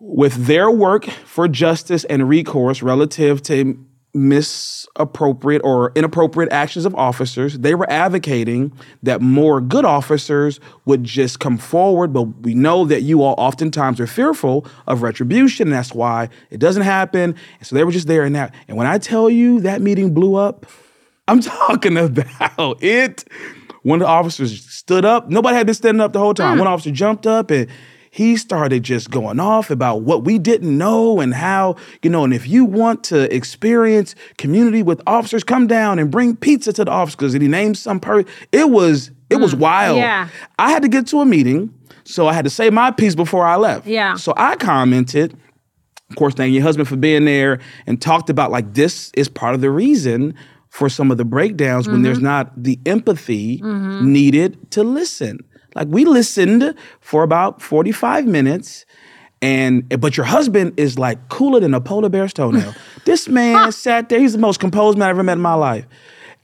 With 0.00 0.46
their 0.46 0.70
work 0.70 1.06
for 1.06 1.48
justice 1.48 2.04
and 2.04 2.28
recourse 2.28 2.82
relative 2.82 3.42
to 3.44 3.78
misappropriate 4.16 5.62
or 5.64 5.92
inappropriate 5.94 6.50
actions 6.52 6.84
of 6.84 6.94
officers, 6.94 7.58
they 7.58 7.74
were 7.74 7.88
advocating 7.90 8.72
that 9.02 9.20
more 9.20 9.60
good 9.60 9.84
officers 9.84 10.58
would 10.84 11.04
just 11.04 11.38
come 11.38 11.58
forward. 11.58 12.12
But 12.12 12.22
we 12.40 12.54
know 12.54 12.84
that 12.86 13.02
you 13.02 13.22
all 13.22 13.34
oftentimes 13.38 14.00
are 14.00 14.06
fearful 14.06 14.66
of 14.86 15.02
retribution. 15.02 15.68
And 15.68 15.74
that's 15.74 15.92
why 15.92 16.28
it 16.50 16.58
doesn't 16.58 16.82
happen. 16.82 17.34
And 17.58 17.66
so 17.66 17.76
they 17.76 17.84
were 17.84 17.92
just 17.92 18.08
there 18.08 18.24
and 18.24 18.34
that. 18.34 18.54
And 18.66 18.76
when 18.76 18.86
I 18.86 18.98
tell 18.98 19.30
you 19.30 19.60
that 19.60 19.82
meeting 19.82 20.14
blew 20.14 20.34
up, 20.34 20.66
I'm 21.28 21.40
talking 21.40 21.96
about 21.96 22.82
it. 22.82 23.24
One 23.82 24.00
of 24.00 24.06
the 24.06 24.10
officers 24.10 24.64
stood 24.64 25.04
up. 25.04 25.28
Nobody 25.28 25.56
had 25.56 25.66
been 25.66 25.74
standing 25.74 26.00
up 26.00 26.12
the 26.12 26.18
whole 26.18 26.34
time. 26.34 26.56
Mm. 26.56 26.60
One 26.60 26.68
officer 26.68 26.90
jumped 26.90 27.26
up 27.26 27.50
and 27.50 27.68
he 28.16 28.38
started 28.38 28.82
just 28.82 29.10
going 29.10 29.38
off 29.38 29.70
about 29.70 30.00
what 30.00 30.24
we 30.24 30.38
didn't 30.38 30.78
know 30.78 31.20
and 31.20 31.34
how, 31.34 31.76
you 32.02 32.08
know, 32.08 32.24
and 32.24 32.32
if 32.32 32.48
you 32.48 32.64
want 32.64 33.04
to 33.04 33.34
experience 33.34 34.14
community 34.38 34.82
with 34.82 35.02
officers, 35.06 35.44
come 35.44 35.66
down 35.66 35.98
and 35.98 36.10
bring 36.10 36.34
pizza 36.34 36.72
to 36.72 36.86
the 36.86 36.90
officers. 36.90 37.34
And 37.34 37.42
he 37.42 37.48
named 37.48 37.76
some 37.76 38.00
person. 38.00 38.26
It 38.52 38.70
was 38.70 39.10
it 39.28 39.36
was 39.36 39.54
mm, 39.54 39.58
wild. 39.58 39.98
Yeah. 39.98 40.30
I 40.58 40.70
had 40.70 40.80
to 40.80 40.88
get 40.88 41.06
to 41.08 41.20
a 41.20 41.26
meeting, 41.26 41.74
so 42.04 42.26
I 42.26 42.32
had 42.32 42.46
to 42.46 42.50
say 42.50 42.70
my 42.70 42.90
piece 42.90 43.14
before 43.14 43.44
I 43.44 43.56
left. 43.56 43.86
Yeah. 43.86 44.14
So 44.14 44.32
I 44.34 44.56
commented 44.56 45.38
of 46.08 46.16
course, 46.16 46.32
thank 46.32 46.54
your 46.54 46.62
husband 46.62 46.88
for 46.88 46.96
being 46.96 47.26
there 47.26 47.58
and 47.86 48.00
talked 48.00 48.30
about 48.30 48.50
like 48.50 48.72
this 48.72 49.10
is 49.14 49.28
part 49.28 49.54
of 49.54 49.60
the 49.60 49.70
reason 49.70 50.34
for 50.70 50.88
some 50.88 51.10
of 51.10 51.18
the 51.18 51.24
breakdowns 51.26 51.86
when 51.86 51.96
mm-hmm. 51.96 52.04
there's 52.04 52.20
not 52.20 52.50
the 52.56 52.78
empathy 52.86 53.58
mm-hmm. 53.58 54.10
needed 54.10 54.70
to 54.70 54.82
listen. 54.82 55.40
Like 55.76 55.88
we 55.88 56.04
listened 56.04 56.74
for 57.00 57.22
about 57.22 57.62
45 57.62 58.26
minutes 58.26 58.86
and 59.42 59.88
but 60.00 60.16
your 60.16 60.26
husband 60.26 60.72
is 60.78 60.98
like 60.98 61.28
cooler 61.28 61.60
than 61.60 61.74
a 61.74 61.80
polar 61.80 62.08
bear's 62.08 62.32
toenail. 62.32 62.74
this 63.04 63.28
man 63.28 63.70
sat 63.70 64.08
there, 64.08 64.18
he's 64.18 64.32
the 64.32 64.38
most 64.38 64.58
composed 64.58 64.98
man 64.98 65.08
I've 65.08 65.16
ever 65.16 65.22
met 65.22 65.34
in 65.34 65.40
my 65.40 65.54
life. 65.54 65.86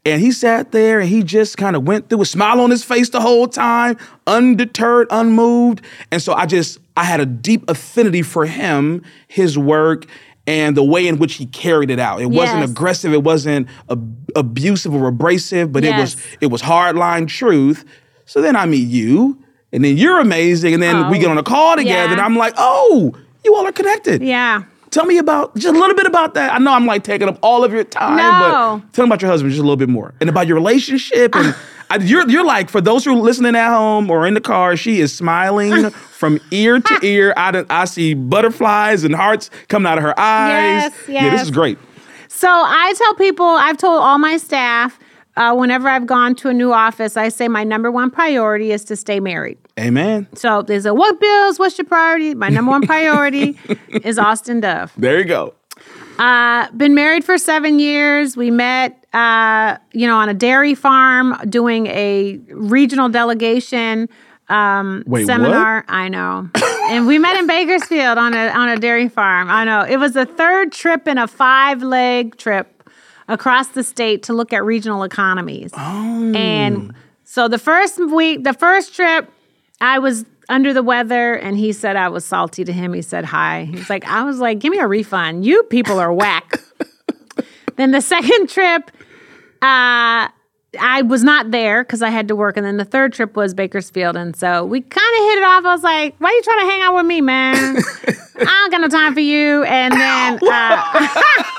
And 0.05 0.21
he 0.21 0.33
sat 0.33 0.73
there 0.73 1.01
and 1.01 1.09
he 1.09 1.23
just 1.23 1.57
kind 1.57 1.77
of 1.77 1.85
went 1.85 2.09
through 2.09 2.23
a 2.23 2.27
smile 2.27 2.61
on 2.61 2.71
his 2.71 2.83
face 2.83 3.09
the 3.11 3.21
whole 3.21 3.47
time, 3.47 3.97
undeterred, 4.27 5.07
unmoved. 5.11 5.81
And 6.11 6.21
so 6.21 6.33
I 6.35 6.45
just, 6.47 6.79
I 6.97 7.05
had 7.05 7.21
a 7.21 7.27
deep 7.27 7.69
affinity 7.71 8.23
for 8.23 8.45
him, 8.45 9.05
his 9.29 9.57
work, 9.57 10.07
and 10.45 10.77
the 10.77 10.83
way 10.83 11.07
in 11.07 11.19
which 11.19 11.35
he 11.35 11.47
carried 11.47 11.89
it 11.89 12.01
out. 12.01 12.21
It 12.21 12.27
wasn't 12.27 12.65
aggressive, 12.69 13.13
it 13.13 13.23
wasn't 13.23 13.69
ab- 13.89 14.33
abusive 14.35 14.93
or 14.93 15.07
abrasive, 15.07 15.73
but 15.73 15.85
it 15.85 15.91
was 16.01 16.17
it 16.41 16.47
was 16.49 16.63
hardline 16.63 17.29
truth. 17.29 17.85
So 18.27 18.41
then 18.41 18.57
I 18.57 18.67
meet 18.67 18.89
you, 18.89 19.39
and 19.73 19.85
then 19.85 19.97
you're 19.97 20.19
amazing, 20.21 20.75
and 20.75 20.83
then 20.83 21.09
we 21.11 21.19
Oh. 21.19 21.21
get 21.21 21.31
on 21.31 21.39
a 21.39 21.43
call 21.43 21.77
together, 21.77 22.07
Yeah. 22.07 22.13
and 22.13 22.21
I'm 22.21 22.37
like, 22.37 22.55
oh, 22.57 23.13
you 23.45 23.55
all 23.55 23.67
are 23.67 23.73
connected. 23.73 24.23
Yeah. 24.23 24.63
Tell 24.91 25.07
me 25.07 25.17
about 25.19 25.55
just 25.57 25.75
a 25.75 25.79
little 25.79 25.97
bit 25.97 26.07
about 26.07 26.35
that. 26.35 26.53
I 26.53 26.59
know 26.59 26.73
I'm 26.75 26.85
like 26.85 27.03
taking 27.03 27.27
up 27.29 27.39
all 27.43 27.65
of 27.65 27.73
your 27.73 27.83
time, 27.85 28.17
No. 28.19 28.83
but 28.83 28.93
tell 28.93 29.07
me 29.07 29.09
about 29.09 29.23
your 29.23 29.31
husband 29.31 29.51
just 29.53 29.61
a 29.61 29.63
little 29.63 29.77
bit 29.77 29.89
more 29.89 30.13
and 30.21 30.29
about 30.29 30.47
your 30.47 30.55
relationship. 30.57 31.35
And 31.35 31.55
I, 31.91 31.97
you're 31.97 32.29
you're 32.29 32.45
like 32.45 32.69
for 32.69 32.83
those 32.83 33.03
who 33.07 33.13
are 33.13 33.17
listening 33.17 33.57
at 33.57 33.73
home 33.75 34.11
or 34.11 34.27
in 34.27 34.35
the 34.35 34.41
car, 34.43 34.77
she 34.77 35.01
is 35.01 35.11
smiling 35.15 35.89
from 36.13 36.39
ear 36.51 36.79
to 36.79 36.99
ear. 37.07 37.33
I 37.39 37.65
I 37.71 37.87
see 37.87 38.13
butterflies 38.13 39.03
and 39.05 39.15
hearts 39.15 39.49
coming 39.69 39.91
out 39.91 39.97
of 39.97 40.05
her 40.05 40.19
eyes. 40.21 40.83
Yes, 40.83 40.93
Yeah, 41.09 41.31
this 41.31 41.41
is 41.43 41.51
great. 41.51 41.79
So 42.29 42.49
I 42.51 42.93
tell 42.99 43.15
people, 43.15 43.47
I've 43.47 43.79
told 43.79 44.03
all 44.03 44.19
my 44.19 44.37
staff, 44.37 44.99
uh, 45.37 45.55
whenever 45.55 45.89
I've 45.89 46.07
gone 46.07 46.35
to 46.37 46.49
a 46.49 46.55
new 46.55 46.73
office, 46.73 47.17
I 47.17 47.29
say 47.29 47.49
my 47.49 47.65
number 47.65 47.91
one 47.91 48.11
priority 48.11 48.73
is 48.73 48.85
to 48.85 48.97
stay 48.97 49.21
married. 49.21 49.59
Amen. 49.79 50.27
So 50.35 50.63
they 50.63 50.79
say, 50.81 50.91
what 50.91 51.19
bills? 51.21 51.59
What's 51.59 51.79
your 51.79 51.87
priority? 51.87 52.35
My 52.35 52.49
number 52.49 52.71
one 52.71 52.87
priority 52.87 53.59
is 53.89 54.19
Austin 54.19 54.61
Dove. 54.61 54.93
There 54.97 55.19
you 55.19 55.25
go. 55.25 55.55
Uh, 56.19 56.71
been 56.73 56.95
married 56.95 57.25
for 57.25 57.39
seven 57.39 57.79
years. 57.79 58.37
We 58.37 58.51
met, 58.51 59.07
uh, 59.15 59.79
you 59.93 60.07
know, 60.07 60.17
on 60.17 60.29
a 60.29 60.35
dairy 60.35 60.75
farm 60.75 61.35
doing 61.49 61.87
a 61.87 62.39
regional 62.51 63.09
delegation 63.09 64.09
um, 64.49 65.03
Wait, 65.07 65.23
what? 65.23 65.27
seminar. 65.27 65.85
I 65.89 66.09
know, 66.09 66.49
and 66.91 67.07
we 67.07 67.19
met 67.19 67.37
in 67.37 67.47
Bakersfield 67.47 68.19
on 68.19 68.35
a 68.35 68.49
on 68.49 68.69
a 68.69 68.77
dairy 68.77 69.09
farm. 69.09 69.49
I 69.51 69.65
know 69.65 69.83
it 69.83 69.97
was 69.97 70.13
the 70.13 70.27
third 70.27 70.73
trip 70.73 71.09
in 71.09 71.19
a 71.19 71.27
five 71.27 71.83
leg 71.83 72.37
trip 72.37 72.82
across 73.29 73.69
the 73.69 73.83
state 73.83 74.25
to 74.25 74.33
look 74.33 74.53
at 74.53 74.65
regional 74.65 75.03
economies. 75.03 75.71
Oh. 75.75 76.33
And 76.35 76.95
so 77.25 77.49
the 77.49 77.59
first 77.59 77.99
week, 77.99 78.45
the 78.45 78.53
first 78.53 78.95
trip, 78.95 79.31
I 79.81 79.99
was 79.99 80.25
under 80.49 80.73
the 80.73 80.83
weather 80.83 81.35
and 81.35 81.57
he 81.57 81.73
said 81.73 81.97
I 81.97 82.09
was 82.09 82.25
salty 82.25 82.65
to 82.65 82.73
him. 82.73 82.93
He 82.93 83.03
said 83.03 83.25
hi. 83.25 83.65
He's 83.65 83.89
like, 83.89 84.05
I 84.05 84.25
was 84.25 84.39
like, 84.39 84.59
give 84.59 84.71
me 84.71 84.79
a 84.79 84.87
refund. 84.87 85.45
You 85.45 85.63
people 85.65 85.99
are 85.99 86.13
whack. 86.13 86.61
then 87.77 87.93
the 87.93 88.01
second 88.01 88.49
trip, 88.49 88.91
uh, 89.63 90.29
I 90.81 91.03
was 91.03 91.23
not 91.23 91.51
there 91.51 91.85
because 91.85 92.01
I 92.03 92.09
had 92.11 92.29
to 92.29 92.37
work. 92.37 92.57
And 92.57 92.65
then 92.65 92.79
the 92.79 92.85
third 92.85 93.13
trip 93.13 93.37
was 93.37 93.53
Bakersfield. 93.53 94.17
And 94.17 94.35
so 94.35 94.65
we 94.65 94.81
kind 94.81 95.17
of 95.19 95.25
hit 95.25 95.39
it 95.39 95.45
off. 95.45 95.65
I 95.65 95.75
was 95.75 95.83
like, 95.83 96.15
why 96.19 96.31
are 96.31 96.33
you 96.33 96.43
trying 96.43 96.61
to 96.61 96.67
hang 96.73 96.81
out 96.83 96.95
with 96.97 97.07
me, 97.07 97.21
man? 97.21 97.77
I 98.41 98.45
don't 98.45 98.71
got 98.71 98.81
no 98.81 98.89
time 98.89 99.13
for 99.13 99.21
you. 99.21 99.63
And 99.65 99.93
then 99.93 100.35
uh, 100.37 100.39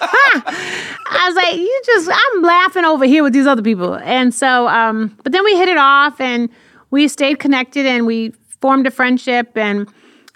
I 0.45 1.26
was 1.28 1.36
like, 1.36 1.55
you 1.55 1.82
just, 1.86 2.09
I'm 2.11 2.41
laughing 2.41 2.86
over 2.86 3.05
here 3.05 3.24
with 3.24 3.34
these 3.34 3.47
other 3.47 3.61
people. 3.61 3.95
And 3.95 4.34
so, 4.34 4.68
um, 4.68 5.16
but 5.24 5.32
then 5.32 5.43
we 5.43 5.55
hit 5.57 5.70
it 5.70 5.78
off 5.78 6.20
and 6.20 6.49
we 6.91 7.07
stayed 7.07 7.39
connected 7.39 7.86
and 7.86 8.05
we 8.05 8.32
formed 8.61 8.88
a 8.88 8.91
friendship 8.91 9.55
and 9.55 9.88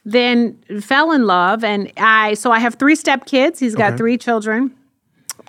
then 0.05 0.57
fell 0.81 1.11
in 1.11 1.25
love. 1.25 1.63
And 1.63 1.91
I, 1.97 2.35
so 2.35 2.51
I 2.51 2.59
have 2.59 2.75
three 2.75 2.95
step 2.95 3.25
kids. 3.25 3.59
He's 3.59 3.75
got 3.75 3.87
Okay. 3.93 3.97
three 3.97 4.17
children. 4.17 4.75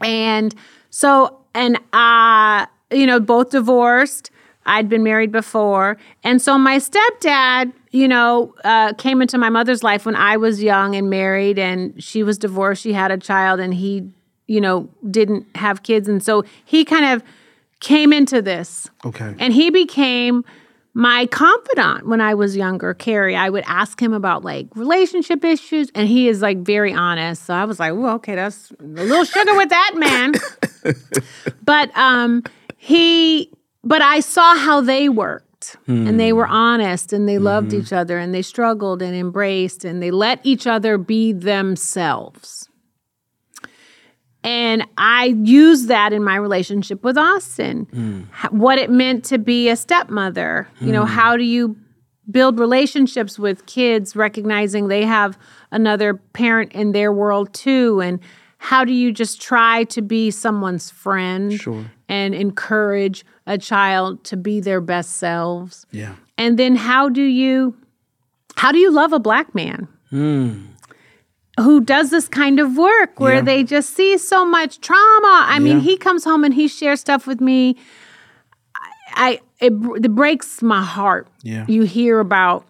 And 0.02 0.54
so, 0.90 1.40
and 1.54 1.78
uh, 1.92 2.66
you 2.90 3.06
know, 3.06 3.20
both 3.20 3.50
divorced. 3.50 4.30
I'd 4.66 4.88
been 4.88 5.02
married 5.02 5.32
before. 5.32 5.96
And 6.22 6.42
so 6.42 6.58
my 6.58 6.76
stepdad, 6.76 7.72
you 7.90 8.06
know, 8.06 8.54
uh, 8.64 8.92
came 8.94 9.22
into 9.22 9.38
my 9.38 9.48
mother's 9.48 9.82
life 9.82 10.04
when 10.04 10.14
I 10.14 10.36
was 10.36 10.62
young 10.62 10.94
and 10.94 11.08
married, 11.08 11.58
and 11.58 12.02
she 12.02 12.22
was 12.22 12.36
divorced. 12.38 12.82
She 12.82 12.92
had 12.92 13.10
a 13.10 13.16
child, 13.16 13.60
and 13.60 13.72
he, 13.72 14.10
you 14.46 14.60
know, 14.60 14.88
didn't 15.10 15.46
have 15.56 15.82
kids. 15.82 16.06
And 16.06 16.22
so 16.22 16.44
he 16.64 16.84
kind 16.84 17.06
of 17.06 17.22
came 17.80 18.12
into 18.12 18.42
this. 18.42 18.90
Okay. 19.06 19.34
And 19.38 19.54
he 19.54 19.70
became 19.70 20.44
my 20.92 21.26
confidant 21.26 22.06
when 22.06 22.20
I 22.20 22.34
was 22.34 22.56
younger, 22.56 22.92
Kerry. 22.92 23.36
I 23.36 23.48
would 23.48 23.64
ask 23.66 24.02
him 24.02 24.12
about 24.12 24.44
like 24.44 24.66
relationship 24.74 25.44
issues, 25.44 25.90
and 25.94 26.08
he 26.08 26.28
is 26.28 26.42
like 26.42 26.58
very 26.58 26.92
honest. 26.92 27.46
So 27.46 27.54
I 27.54 27.64
was 27.64 27.78
like, 27.78 27.94
well, 27.94 28.16
okay, 28.16 28.34
that's 28.34 28.70
a 28.80 28.82
little 28.82 29.24
sugar 29.24 29.54
with 29.56 29.68
that 29.70 29.92
man. 29.94 30.34
but 31.64 31.96
um, 31.96 32.42
he, 32.88 33.52
but 33.84 34.00
I 34.00 34.20
saw 34.20 34.56
how 34.56 34.80
they 34.80 35.10
worked, 35.10 35.76
and 35.86 36.18
they 36.18 36.32
were 36.32 36.46
hmm. 36.46 36.54
honest, 36.54 37.12
and 37.12 37.28
they 37.28 37.36
loved 37.36 37.68
mm-hmm. 37.68 37.82
each 37.82 37.92
other, 37.92 38.16
and 38.16 38.32
they 38.32 38.40
struggled 38.40 39.02
and 39.02 39.14
embraced, 39.14 39.84
and 39.84 40.02
they 40.02 40.10
let 40.10 40.40
each 40.42 40.66
other 40.66 40.96
be 40.96 41.34
themselves. 41.34 42.70
And 44.42 44.86
I 44.96 45.36
used 45.44 45.88
that 45.88 46.14
in 46.14 46.24
my 46.24 46.36
relationship 46.36 47.04
with 47.04 47.18
Austin. 47.18 47.86
Hmm. 47.92 48.22
H- 48.42 48.52
What 48.52 48.78
it 48.78 48.88
meant 48.88 49.22
to 49.26 49.36
be 49.36 49.68
a 49.68 49.76
stepmother. 49.76 50.66
You 50.80 50.92
know, 50.92 51.02
hmm. 51.04 51.12
how 51.12 51.36
do 51.36 51.44
you 51.44 51.76
build 52.30 52.58
relationships 52.58 53.38
with 53.38 53.66
kids, 53.66 54.16
recognizing 54.16 54.88
they 54.88 55.04
have 55.04 55.38
another 55.70 56.14
parent 56.14 56.72
in 56.72 56.92
their 56.92 57.12
world 57.12 57.52
too? 57.52 58.00
And 58.00 58.18
how 58.58 58.84
do 58.84 58.92
you 58.92 59.12
just 59.12 59.40
try 59.40 59.84
to 59.84 60.02
be 60.02 60.30
someone's 60.30 60.90
friend 60.90 61.52
Sure. 61.52 61.84
and 62.08 62.34
encourage 62.34 63.24
a 63.46 63.56
child 63.56 64.24
to 64.24 64.36
be 64.36 64.60
their 64.60 64.80
best 64.80 65.12
selves? 65.16 65.86
Yeah. 65.90 66.14
And 66.36 66.58
then 66.58 66.76
how 66.76 67.08
do 67.08 67.22
you 67.22 67.76
how 68.56 68.72
do 68.72 68.78
you 68.78 68.90
love 68.90 69.12
a 69.12 69.20
black 69.20 69.54
man? 69.54 69.86
Hmm. 70.10 70.64
Who 71.60 71.80
does 71.80 72.10
this 72.10 72.28
kind 72.28 72.60
of 72.60 72.76
work 72.76 73.18
where 73.20 73.36
Yeah. 73.36 73.40
they 73.42 73.64
just 73.64 73.94
see 73.94 74.18
so 74.18 74.44
much 74.44 74.80
trauma? 74.80 75.44
I 75.48 75.58
mean, 75.60 75.80
he 75.80 75.96
comes 75.96 76.24
home 76.24 76.44
and 76.44 76.54
he 76.54 76.68
shares 76.68 77.00
stuff 77.00 77.26
with 77.26 77.40
me. 77.40 77.76
I, 78.76 78.90
I 79.14 79.40
it, 79.60 79.72
it 80.04 80.14
breaks 80.14 80.62
my 80.62 80.82
heart. 80.82 81.26
Yeah. 81.42 81.64
You 81.68 81.82
hear 81.82 82.20
about, 82.20 82.64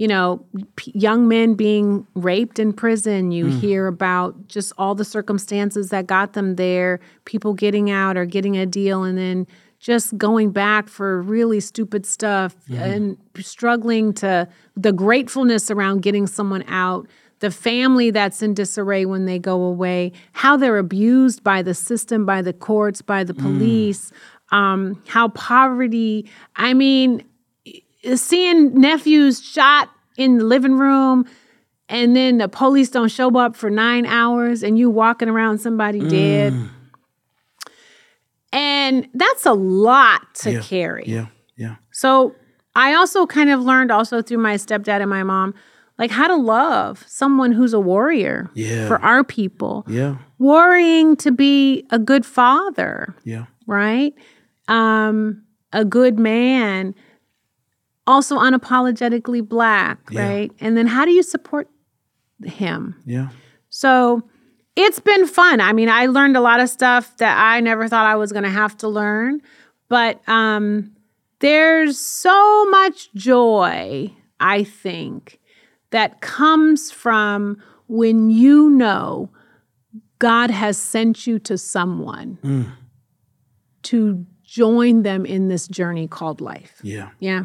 you 0.00 0.08
know, 0.08 0.42
p- 0.76 0.92
young 0.94 1.28
men 1.28 1.52
being 1.52 2.06
raped 2.14 2.58
in 2.58 2.72
prison. 2.72 3.32
You 3.32 3.48
hear 3.60 3.86
about 3.86 4.48
just 4.48 4.72
all 4.78 4.94
the 4.94 5.04
circumstances 5.04 5.90
that 5.90 6.06
got 6.06 6.32
them 6.32 6.56
there. 6.56 7.00
People 7.26 7.52
getting 7.52 7.90
out 7.90 8.16
or 8.16 8.24
getting 8.24 8.56
a 8.56 8.64
deal, 8.64 9.02
and 9.02 9.18
then 9.18 9.46
just 9.78 10.16
going 10.16 10.52
back 10.52 10.88
for 10.88 11.20
really 11.20 11.60
stupid 11.60 12.06
stuff 12.06 12.56
and 12.82 13.18
struggling 13.40 14.14
to 14.14 14.48
the 14.74 14.90
gratefulness 14.90 15.70
around 15.70 16.00
getting 16.00 16.26
someone 16.26 16.64
out 16.66 17.06
the 17.40 17.50
family 17.50 18.10
that's 18.10 18.40
in 18.40 18.54
disarray 18.54 19.04
when 19.04 19.26
they 19.26 19.38
go 19.38 19.62
away, 19.62 20.12
how 20.32 20.56
they're 20.56 20.78
abused 20.78 21.44
by 21.44 21.60
the 21.60 21.74
system, 21.74 22.24
by 22.24 22.40
the 22.40 22.54
courts, 22.54 23.02
by 23.02 23.22
the 23.22 23.34
police, 23.34 24.12
um, 24.50 25.02
how 25.08 25.28
poverty, 25.28 26.26
I 26.56 26.72
mean, 26.74 27.22
seeing 28.14 28.80
nephews 28.80 29.42
shot 29.42 29.90
in 30.16 30.38
the 30.38 30.44
living 30.44 30.74
room 30.78 31.26
and 31.88 32.14
then 32.14 32.38
the 32.38 32.48
police 32.48 32.88
don't 32.90 33.10
show 33.10 33.36
up 33.38 33.56
for 33.56 33.68
nine 33.70 34.06
hours 34.06 34.62
and 34.62 34.78
you 34.78 34.88
walking 34.90 35.28
around 35.28 35.58
somebody 35.58 36.00
dead. 36.00 36.54
And 38.52 39.08
that's 39.14 39.46
a 39.46 39.52
lot 39.52 40.34
to 40.36 40.52
Yeah. 40.52 40.60
carry. 40.60 41.04
Yeah. 41.06 41.26
Yeah. 41.56 41.76
So 41.92 42.34
I 42.74 42.94
also 42.94 43.26
kind 43.26 43.50
of 43.50 43.60
learned 43.60 43.90
also 43.90 44.22
through 44.22 44.38
my 44.38 44.54
stepdad 44.56 45.00
and 45.00 45.10
my 45.10 45.22
mom, 45.22 45.54
like 45.98 46.10
how 46.10 46.26
to 46.26 46.36
love 46.36 47.04
someone 47.06 47.52
who's 47.52 47.72
a 47.74 47.80
warrior 47.80 48.50
Yeah. 48.54 48.88
for 48.88 48.98
our 49.02 49.22
people. 49.22 49.84
Yeah. 49.88 50.16
Worrying 50.38 51.16
to 51.16 51.30
be 51.30 51.86
a 51.90 51.98
good 51.98 52.24
father, 52.24 53.14
Yeah. 53.24 53.44
right? 53.66 54.14
Um, 54.68 55.42
a 55.72 55.84
good 55.84 56.18
man, 56.18 56.94
also 58.06 58.36
unapologetically 58.38 59.46
black, 59.46 59.98
Yeah. 60.10 60.28
right? 60.28 60.52
And 60.60 60.76
then 60.76 60.86
how 60.86 61.04
do 61.04 61.10
you 61.12 61.22
support 61.22 61.68
him? 62.44 62.96
Yeah. 63.06 63.28
So 63.68 64.22
it's 64.76 65.00
been 65.00 65.26
fun. 65.26 65.60
I 65.60 65.72
mean, 65.72 65.88
I 65.88 66.06
learned 66.06 66.36
a 66.36 66.40
lot 66.40 66.60
of 66.60 66.68
stuff 66.68 67.16
that 67.18 67.36
I 67.38 67.60
never 67.60 67.88
thought 67.88 68.06
I 68.06 68.16
was 68.16 68.32
going 68.32 68.44
to 68.44 68.50
have 68.50 68.76
to 68.78 68.88
learn, 68.88 69.40
but 69.88 70.26
um, 70.28 70.92
there's 71.40 71.98
so 71.98 72.66
much 72.70 73.12
joy, 73.14 74.12
I 74.40 74.64
think, 74.64 75.38
that 75.90 76.20
comes 76.20 76.90
from 76.90 77.56
when 77.88 78.30
you 78.30 78.70
know 78.70 79.28
God 80.20 80.50
has 80.50 80.78
sent 80.78 81.26
you 81.26 81.38
to 81.40 81.58
someone 81.58 82.38
to 83.82 84.24
join 84.44 85.02
them 85.02 85.24
in 85.26 85.48
this 85.48 85.66
journey 85.68 86.06
called 86.06 86.40
life. 86.40 86.78
Yeah. 86.82 87.10
Yeah. 87.20 87.44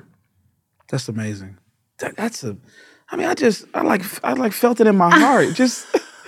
That's 0.95 1.09
amazing. 1.09 1.57
That, 1.97 2.15
that's 2.15 2.41
a. 2.45 2.55
I 3.09 3.17
mean, 3.17 3.27
I 3.27 3.33
just, 3.33 3.65
I 3.73 3.81
like, 3.81 4.01
I 4.23 4.31
like 4.31 4.53
felt 4.53 4.79
it 4.79 4.87
in 4.87 4.95
my 4.95 5.13
heart. 5.13 5.53
just 5.53 5.85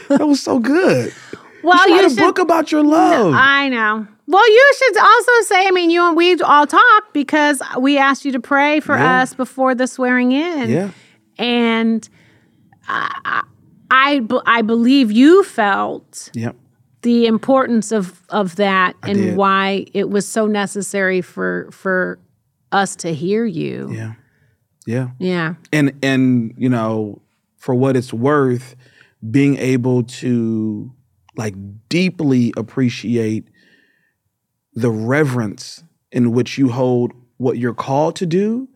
that 0.10 0.28
was 0.28 0.42
so 0.44 0.60
good. 0.60 1.14
Well, 1.64 1.88
you 1.88 1.96
you 1.96 2.10
should 2.10 2.20
a 2.20 2.22
book 2.22 2.38
about 2.38 2.70
your 2.70 2.84
love. 2.84 3.34
I 3.34 3.70
know. 3.70 4.06
Well, 4.28 4.50
you 4.52 4.74
should 4.78 4.98
also 4.98 5.32
say, 5.44 5.68
I 5.68 5.72
mean, 5.72 5.90
you 5.90 6.06
and 6.06 6.18
we 6.18 6.36
all 6.42 6.68
talked 6.68 7.14
because 7.14 7.62
we 7.80 7.98
asked 7.98 8.26
you 8.26 8.34
to 8.34 8.42
pray 8.42 8.82
for 8.82 8.98
Yeah. 8.98 9.22
us 9.22 9.34
before 9.34 9.74
the 9.74 9.88
swearing 9.88 10.34
in. 10.34 10.70
yeah. 10.70 10.92
And 11.40 12.08
I, 12.90 13.44
I, 13.90 14.22
I 14.46 14.62
believe 14.64 15.14
you 15.14 15.44
felt 15.46 16.30
Yep. 16.34 16.58
the 17.04 17.26
importance 17.26 17.94
of, 17.94 18.22
of 18.30 18.58
that 18.58 18.98
and 19.04 19.18
did. 19.18 19.38
why 19.38 19.86
it 19.94 20.10
was 20.10 20.28
so 20.28 20.46
necessary 20.46 21.22
for, 21.22 21.70
for 21.72 22.20
us 22.74 22.98
to 22.98 23.14
hear 23.14 23.46
you. 23.46 23.90
Yeah. 23.94 24.14
Yeah. 24.88 25.10
Yeah. 25.20 25.56
and 25.72 25.94
and 26.02 26.54
you 26.58 26.70
know 26.70 27.22
for 27.58 27.76
what 27.76 27.96
it's 27.98 28.14
worth 28.14 28.76
being 29.30 29.58
able 29.58 30.04
to 30.04 30.92
like 31.36 31.54
deeply 31.90 32.54
appreciate 32.56 33.48
the 34.74 34.90
reverence 34.90 35.84
in 36.12 36.32
which 36.32 36.58
you 36.58 36.70
hold 36.70 37.12
what 37.38 37.58
you're 37.58 37.74
called 37.74 38.16
to 38.16 38.26
do 38.26 38.68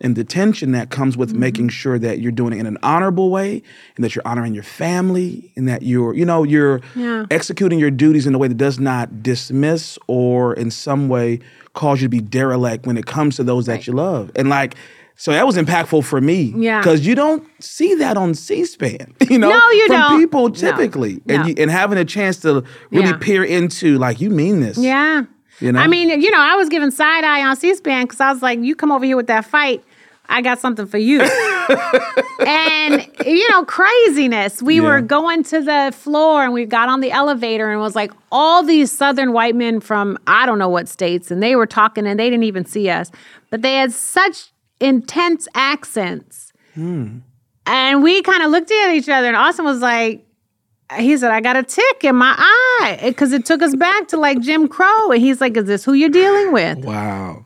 and 0.00 0.14
the 0.14 0.24
tension 0.24 0.72
that 0.72 0.90
comes 0.90 1.16
with 1.16 1.30
mm-hmm. 1.30 1.40
making 1.40 1.68
sure 1.68 1.98
that 1.98 2.20
you're 2.20 2.32
doing 2.32 2.52
it 2.52 2.60
in 2.60 2.66
an 2.66 2.78
honorable 2.82 3.30
way 3.30 3.62
and 3.96 4.04
that 4.04 4.14
you're 4.14 4.26
honoring 4.26 4.54
your 4.54 4.62
family 4.62 5.52
and 5.56 5.68
that 5.68 5.82
you're 5.82 6.14
you 6.14 6.24
know 6.24 6.44
you're 6.44 6.80
Yeah. 6.94 7.26
executing 7.30 7.78
your 7.78 7.90
duties 7.90 8.26
in 8.26 8.34
a 8.34 8.38
way 8.38 8.48
that 8.48 8.56
does 8.56 8.78
not 8.78 9.22
dismiss 9.22 9.98
or 10.06 10.54
in 10.54 10.70
some 10.70 11.08
way 11.08 11.40
cause 11.74 12.00
you 12.00 12.06
to 12.06 12.08
be 12.08 12.20
derelict 12.20 12.86
when 12.86 12.96
it 12.96 13.06
comes 13.06 13.36
to 13.36 13.44
those 13.44 13.66
that 13.66 13.86
you 13.86 13.92
love 13.92 14.30
and 14.34 14.48
like 14.48 14.74
so 15.20 15.32
that 15.32 15.44
was 15.46 15.56
impactful 15.56 16.04
for 16.04 16.20
me 16.20 16.54
Yeah. 16.56 16.78
because 16.80 17.04
you 17.06 17.14
don't 17.14 17.42
see 17.62 17.94
that 17.96 18.16
on 18.16 18.34
c-span 18.34 19.14
you 19.28 19.38
know 19.38 19.50
No, 19.50 19.70
you 19.70 19.86
from 19.88 19.96
don't. 20.00 20.20
people 20.20 20.50
typically 20.50 21.20
No. 21.26 21.34
and 21.34 21.48
you, 21.48 21.54
and 21.58 21.70
having 21.70 21.98
a 21.98 22.04
chance 22.04 22.38
to 22.40 22.62
really 22.90 23.08
Yeah. 23.08 23.16
peer 23.18 23.44
into 23.44 23.98
like 23.98 24.20
you 24.20 24.30
mean 24.30 24.60
this 24.60 24.78
Yeah. 24.78 25.24
You 25.60 25.72
know? 25.72 25.80
I 25.80 25.88
mean, 25.88 26.08
you 26.22 26.30
know, 26.30 26.38
I 26.40 26.54
was 26.54 26.68
giving 26.68 26.92
side 26.92 27.24
eye 27.24 27.42
on 27.44 27.56
C-SPAN 27.56 28.04
because 28.04 28.20
I 28.20 28.32
was 28.32 28.42
like, 28.42 28.60
"You 28.60 28.76
come 28.76 28.92
over 28.92 29.04
here 29.04 29.16
with 29.16 29.26
that 29.26 29.44
fight, 29.44 29.82
I 30.28 30.40
got 30.40 30.60
something 30.60 30.86
for 30.86 30.98
you." 30.98 31.20
and 32.46 33.06
you 33.26 33.48
know, 33.50 33.64
craziness. 33.64 34.62
We 34.62 34.76
Yeah. 34.76 34.82
were 34.82 35.00
going 35.00 35.42
to 35.44 35.60
the 35.60 35.92
floor 35.96 36.44
and 36.44 36.52
we 36.52 36.64
got 36.64 36.88
on 36.88 37.00
the 37.00 37.10
elevator 37.10 37.66
and 37.70 37.78
it 37.78 37.82
was 37.82 37.96
like 37.96 38.12
all 38.30 38.62
these 38.62 38.92
Southern 38.92 39.32
white 39.32 39.56
men 39.56 39.80
from 39.80 40.16
I 40.28 40.46
don't 40.46 40.58
know 40.60 40.68
what 40.68 40.88
states, 40.88 41.30
and 41.30 41.42
they 41.42 41.56
were 41.56 41.66
talking 41.66 42.06
and 42.06 42.20
they 42.20 42.30
didn't 42.30 42.44
even 42.44 42.64
see 42.64 42.88
us, 42.88 43.10
but 43.50 43.62
they 43.62 43.74
had 43.76 43.92
such 43.92 44.52
intense 44.80 45.48
accents. 45.54 46.52
Hmm. 46.74 47.18
And 47.66 48.02
we 48.02 48.22
kind 48.22 48.42
of 48.42 48.50
looked 48.50 48.70
at 48.70 48.94
each 48.94 49.08
other, 49.08 49.26
and 49.26 49.36
Austin 49.36 49.64
was 49.64 49.80
like, 49.80 50.24
he 50.96 51.16
said, 51.16 51.30
I 51.30 51.40
got 51.40 51.56
a 51.56 51.62
tick 51.62 52.04
in 52.04 52.16
my 52.16 52.34
eye 52.36 52.98
because 53.02 53.32
it 53.32 53.44
took 53.44 53.62
us 53.62 53.74
back 53.76 54.08
to 54.08 54.16
like 54.16 54.40
Jim 54.40 54.68
Crow. 54.68 55.10
And 55.10 55.20
he's 55.20 55.40
like, 55.40 55.56
Is 55.56 55.66
this 55.66 55.84
who 55.84 55.92
you're 55.92 56.08
dealing 56.08 56.52
with? 56.52 56.78
wow 56.78 57.44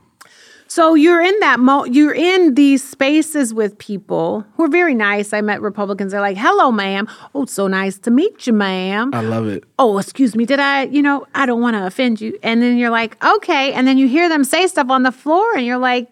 So 0.69 0.95
you're 0.95 1.21
in 1.21 1.39
that 1.41 1.59
mo 1.59 1.85
you're 1.85 2.15
in 2.15 2.55
these 2.55 2.89
spaces 2.89 3.53
with 3.53 3.77
people 3.79 4.47
who 4.55 4.65
are 4.65 4.69
very 4.69 4.95
nice. 4.95 5.33
I 5.33 5.41
met 5.41 5.61
Republicans. 5.61 6.13
They're 6.13 6.21
like, 6.21 6.37
Hello, 6.37 6.71
ma'am. 6.71 7.09
Oh, 7.35 7.47
so 7.47 7.67
nice 7.67 7.99
to 8.01 8.13
meet 8.13 8.47
you, 8.47 8.53
ma'am. 8.53 9.11
i 9.13 9.21
love 9.21 9.49
it 9.49 9.65
oh, 9.79 9.99
excuse 9.99 10.37
me. 10.37 10.47
Did 10.47 10.61
I, 10.61 10.85
you 10.85 11.03
know, 11.03 11.27
I 11.35 11.45
don't 11.45 11.61
want 11.61 11.75
to 11.75 11.85
offend 11.85 12.21
you. 12.21 12.39
And 12.45 12.63
then 12.63 12.79
you're 12.79 12.91
like, 12.91 13.23
okay. 13.25 13.73
And 13.73 13.89
then 13.89 13.99
you 13.99 14.07
hear 14.07 14.29
them 14.29 14.45
say 14.45 14.69
stuff 14.69 14.89
on 14.91 15.03
the 15.03 15.11
floor 15.13 15.57
and 15.57 15.67
you're 15.67 15.79
like, 15.79 16.09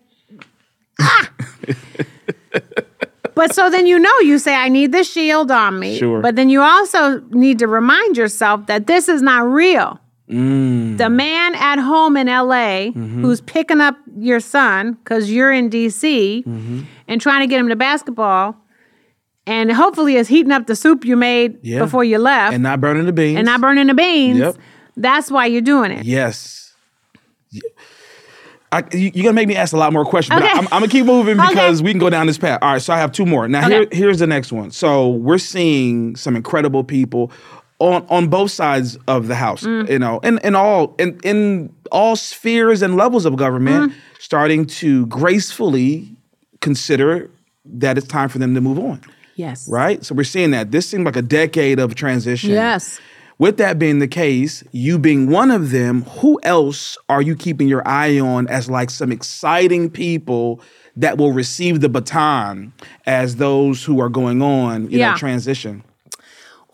ah. 1.00 1.30
but 3.34 3.54
so 3.54 3.70
then 3.70 3.86
you 3.86 3.98
know, 3.98 4.18
you 4.20 4.38
say, 4.38 4.54
I 4.54 4.68
need 4.68 4.92
the 4.92 5.04
shield 5.04 5.50
on 5.50 5.78
me. 5.78 5.98
Sure. 5.98 6.20
But 6.20 6.36
then 6.36 6.50
you 6.50 6.60
also 6.62 7.20
need 7.30 7.58
to 7.60 7.66
remind 7.66 8.16
yourself 8.16 8.66
that 8.66 8.86
this 8.86 9.08
is 9.08 9.22
not 9.22 9.46
real. 9.46 9.98
Mm. 10.28 10.98
The 10.98 11.08
man 11.10 11.54
at 11.56 11.78
home 11.78 12.16
in 12.16 12.26
LA 12.28 12.90
Mm-hmm. 12.92 13.22
who's 13.22 13.40
picking 13.40 13.80
up 13.80 13.96
your 14.18 14.38
son 14.40 14.92
because 14.92 15.30
you're 15.30 15.52
in 15.52 15.70
DC 15.70 16.44
Mm-hmm. 16.44 16.80
and 17.08 17.20
trying 17.20 17.40
to 17.40 17.46
get 17.48 17.58
him 17.60 17.68
to 17.68 17.76
basketball 17.76 18.56
and 19.46 19.72
hopefully 19.72 20.14
is 20.16 20.28
heating 20.28 20.52
up 20.52 20.66
the 20.68 20.76
soup 20.76 21.04
you 21.04 21.16
made 21.16 21.58
Yeah. 21.62 21.78
before 21.80 22.04
you 22.04 22.18
left 22.18 22.54
and 22.54 22.62
not 22.62 22.80
burning 22.80 23.06
the 23.06 23.12
beans 23.12 23.38
and 23.38 23.46
not 23.46 23.60
burning 23.60 23.86
the 23.88 23.94
beans. 23.94 24.38
Yep. 24.38 24.56
That's 24.96 25.30
why 25.30 25.46
you're 25.46 25.62
doing 25.62 25.90
it. 25.92 26.04
Yes. 26.04 26.59
I, 28.72 28.84
you, 28.92 29.10
you're 29.14 29.24
gonna 29.24 29.32
make 29.32 29.48
me 29.48 29.56
ask 29.56 29.72
a 29.72 29.76
lot 29.76 29.92
more 29.92 30.04
questions, 30.04 30.38
but 30.38 30.44
Okay. 30.44 30.52
I'm, 30.52 30.64
I'm 30.66 30.80
gonna 30.80 30.88
keep 30.88 31.04
moving 31.06 31.40
Okay. 31.40 31.48
because 31.48 31.82
we 31.82 31.90
can 31.90 31.98
go 31.98 32.08
down 32.10 32.26
this 32.28 32.38
path. 32.38 32.60
All 32.62 32.72
right, 32.74 32.80
so 32.82 32.92
I 32.92 32.98
have 32.98 33.10
two 33.12 33.26
more. 33.26 33.48
Now 33.48 33.68
here, 33.68 33.86
here's 33.90 34.20
the 34.20 34.26
next 34.28 34.52
one. 34.52 34.70
So 34.70 35.08
we're 35.10 35.38
seeing 35.38 36.14
some 36.16 36.36
incredible 36.36 36.84
people 36.84 37.32
on 37.80 38.06
on 38.08 38.28
both 38.28 38.50
sides 38.52 38.96
of 39.08 39.26
the 39.26 39.34
house. 39.34 39.64
Mm. 39.64 39.90
You 39.90 39.98
know, 39.98 40.18
in 40.20 40.38
in 40.44 40.54
all 40.54 40.94
in 40.98 41.18
in 41.24 41.74
all 41.90 42.14
spheres 42.14 42.80
and 42.82 42.96
levels 42.96 43.24
of 43.24 43.34
government, 43.36 43.90
Mm. 43.92 43.94
starting 44.20 44.66
to 44.66 45.06
gracefully 45.06 46.14
consider 46.60 47.28
that 47.64 47.98
it's 47.98 48.06
time 48.06 48.28
for 48.28 48.38
them 48.38 48.54
to 48.54 48.60
move 48.60 48.78
on. 48.78 49.00
Yes. 49.34 49.66
Right. 49.68 50.04
So 50.04 50.14
we're 50.14 50.24
seeing 50.24 50.50
that. 50.50 50.70
This 50.70 50.86
seemed 50.88 51.06
like 51.06 51.16
a 51.16 51.22
decade 51.22 51.78
of 51.80 51.94
transition. 51.94 52.50
Yes. 52.50 53.00
With 53.40 53.56
that 53.56 53.78
being 53.78 54.00
the 54.00 54.06
case, 54.06 54.62
you 54.70 54.98
being 54.98 55.30
one 55.30 55.50
of 55.50 55.70
them, 55.70 56.02
who 56.02 56.38
else 56.42 56.98
are 57.08 57.22
you 57.22 57.34
keeping 57.34 57.68
your 57.68 57.82
eye 57.88 58.20
on 58.20 58.46
as 58.48 58.68
like 58.68 58.90
some 58.90 59.10
exciting 59.10 59.88
people 59.88 60.60
that 60.94 61.16
will 61.16 61.32
receive 61.32 61.80
the 61.80 61.88
baton 61.88 62.70
as 63.06 63.36
those 63.36 63.82
who 63.82 63.98
are 63.98 64.10
going 64.10 64.42
on, 64.42 64.90
you 64.90 64.98
Yeah. 64.98 65.12
know, 65.12 65.16
transition? 65.16 65.82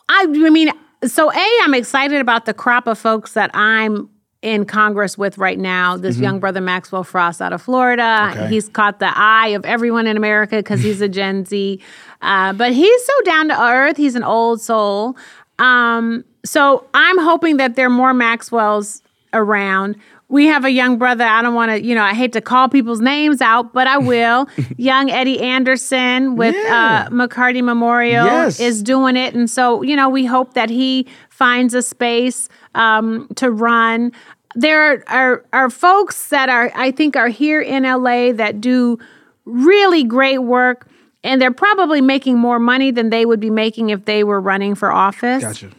I, 0.09 0.27
mean, 0.27 0.71
so 1.05 1.31
A, 1.33 1.49
I'm 1.63 1.73
excited 1.73 2.21
about 2.21 2.47
the 2.47 2.55
crop 2.55 2.89
of 2.89 2.99
folks 2.99 3.35
that 3.35 3.53
I'm 3.55 4.09
in 4.43 4.65
Congress 4.65 5.17
with 5.17 5.39
right 5.39 5.59
now. 5.59 5.97
This 5.97 6.19
young 6.19 6.41
brother 6.41 6.61
Maxwell 6.61 7.05
Frost 7.05 7.41
out 7.41 7.53
of 7.53 7.63
Florida. 7.63 8.03
Mm-hmm. 8.03 8.39
Okay. 8.39 8.49
He's 8.49 8.69
caught 8.69 8.99
the 8.99 9.11
eye 9.17 9.49
of 9.49 9.65
everyone 9.65 10.07
in 10.07 10.17
America 10.17 10.57
because 10.57 10.83
he's 10.83 11.01
a 11.01 11.09
Gen 11.09 11.45
Z. 11.45 11.81
Uh, 12.23 12.53
but 12.53 12.73
he's 12.73 13.07
so 13.07 13.13
down 13.25 13.49
to 13.49 13.61
earth. 13.61 13.97
He's 13.97 14.15
an 14.15 14.23
old 14.25 14.61
soul. 14.61 15.17
Um, 15.59 16.25
so 16.45 16.87
I'm 16.95 17.19
hoping 17.19 17.57
that 17.59 17.77
there 17.77 17.87
are 17.87 17.91
more 17.91 18.13
Maxwells 18.15 19.03
around. 19.33 19.97
We 20.29 20.47
have 20.47 20.65
a 20.65 20.71
young 20.71 20.99
brother. 20.99 21.25
I 21.25 21.41
don't 21.41 21.55
want 21.55 21.71
to, 21.71 21.83
you 21.85 21.95
know, 21.95 22.03
I 22.03 22.13
hate 22.13 22.33
to 22.33 22.41
call 22.41 22.69
people's 22.69 23.01
names 23.01 23.41
out, 23.41 23.73
but 23.73 23.87
I 23.87 23.99
will. 23.99 24.49
young 24.77 25.09
Eddie 25.11 25.41
Anderson 25.41 26.35
with 26.37 26.55
Yeah. 26.55 27.07
uh, 27.07 27.11
McCarty 27.11 27.63
Memorial 27.63 28.27
Yes. 28.27 28.59
is 28.59 28.83
doing 28.83 29.17
it. 29.17 29.35
And 29.35 29.49
so, 29.49 29.83
you 29.83 29.95
know, 29.95 30.09
we 30.09 30.25
hope 30.25 30.55
that 30.55 30.69
he 30.69 31.07
finds 31.31 31.75
a 31.75 31.83
space 31.83 32.49
um, 32.75 33.29
to 33.37 33.51
run. 33.53 34.11
There 34.57 34.83
are, 34.95 35.05
are, 35.07 35.45
are 35.53 35.71
folks 35.71 36.29
that 36.31 36.49
are, 36.49 36.73
I 36.75 36.91
think, 36.91 37.15
are 37.17 37.29
here 37.29 37.61
in 37.61 37.85
LA 37.85 38.33
that 38.33 38.61
do 38.61 38.99
really 39.45 40.03
great 40.03 40.39
work. 40.39 40.89
And 41.27 41.43
they're 41.43 41.51
probably 41.51 42.01
making 42.01 42.39
more 42.39 42.59
money 42.59 42.91
than 42.93 43.11
they 43.11 43.27
would 43.27 43.41
be 43.41 43.51
making 43.51 43.91
if 43.91 44.05
they 44.05 44.23
were 44.25 44.41
running 44.41 44.75
for 44.75 44.91
office 44.93 45.43
Gotcha. 45.43 45.71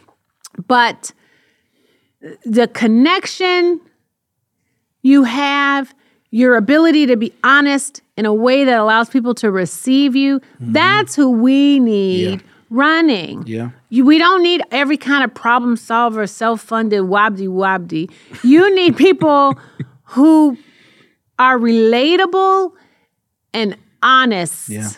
but 0.66 1.10
the 2.44 2.66
connection 2.68 3.80
you 5.02 5.24
have, 5.24 5.94
your 6.30 6.56
ability 6.56 7.06
to 7.06 7.16
be 7.16 7.32
honest 7.44 8.02
in 8.16 8.26
a 8.26 8.34
way 8.34 8.64
that 8.64 8.78
allows 8.78 9.08
people 9.08 9.34
to 9.36 9.50
receive 9.50 10.14
you, 10.16 10.40
mm-hmm. 10.40 10.72
that's 10.72 11.14
who 11.14 11.30
we 11.30 11.78
need 11.80 12.40
Yeah. 12.42 12.46
running. 12.70 13.44
Yeah. 13.46 13.70
You, 13.88 14.04
we 14.04 14.18
don't 14.18 14.42
need 14.42 14.60
every 14.70 14.96
kind 14.96 15.24
of 15.24 15.32
problem 15.32 15.76
solver, 15.76 16.26
self 16.26 16.60
funded, 16.60 17.02
wabdy 17.02 17.48
wabdy. 17.48 18.10
You 18.42 18.74
need 18.78 18.96
people 18.96 19.56
who 20.04 20.58
are 21.38 21.58
relatable 21.58 22.72
and 23.54 23.76
honest. 24.02 24.68
Yeah. 24.68 24.90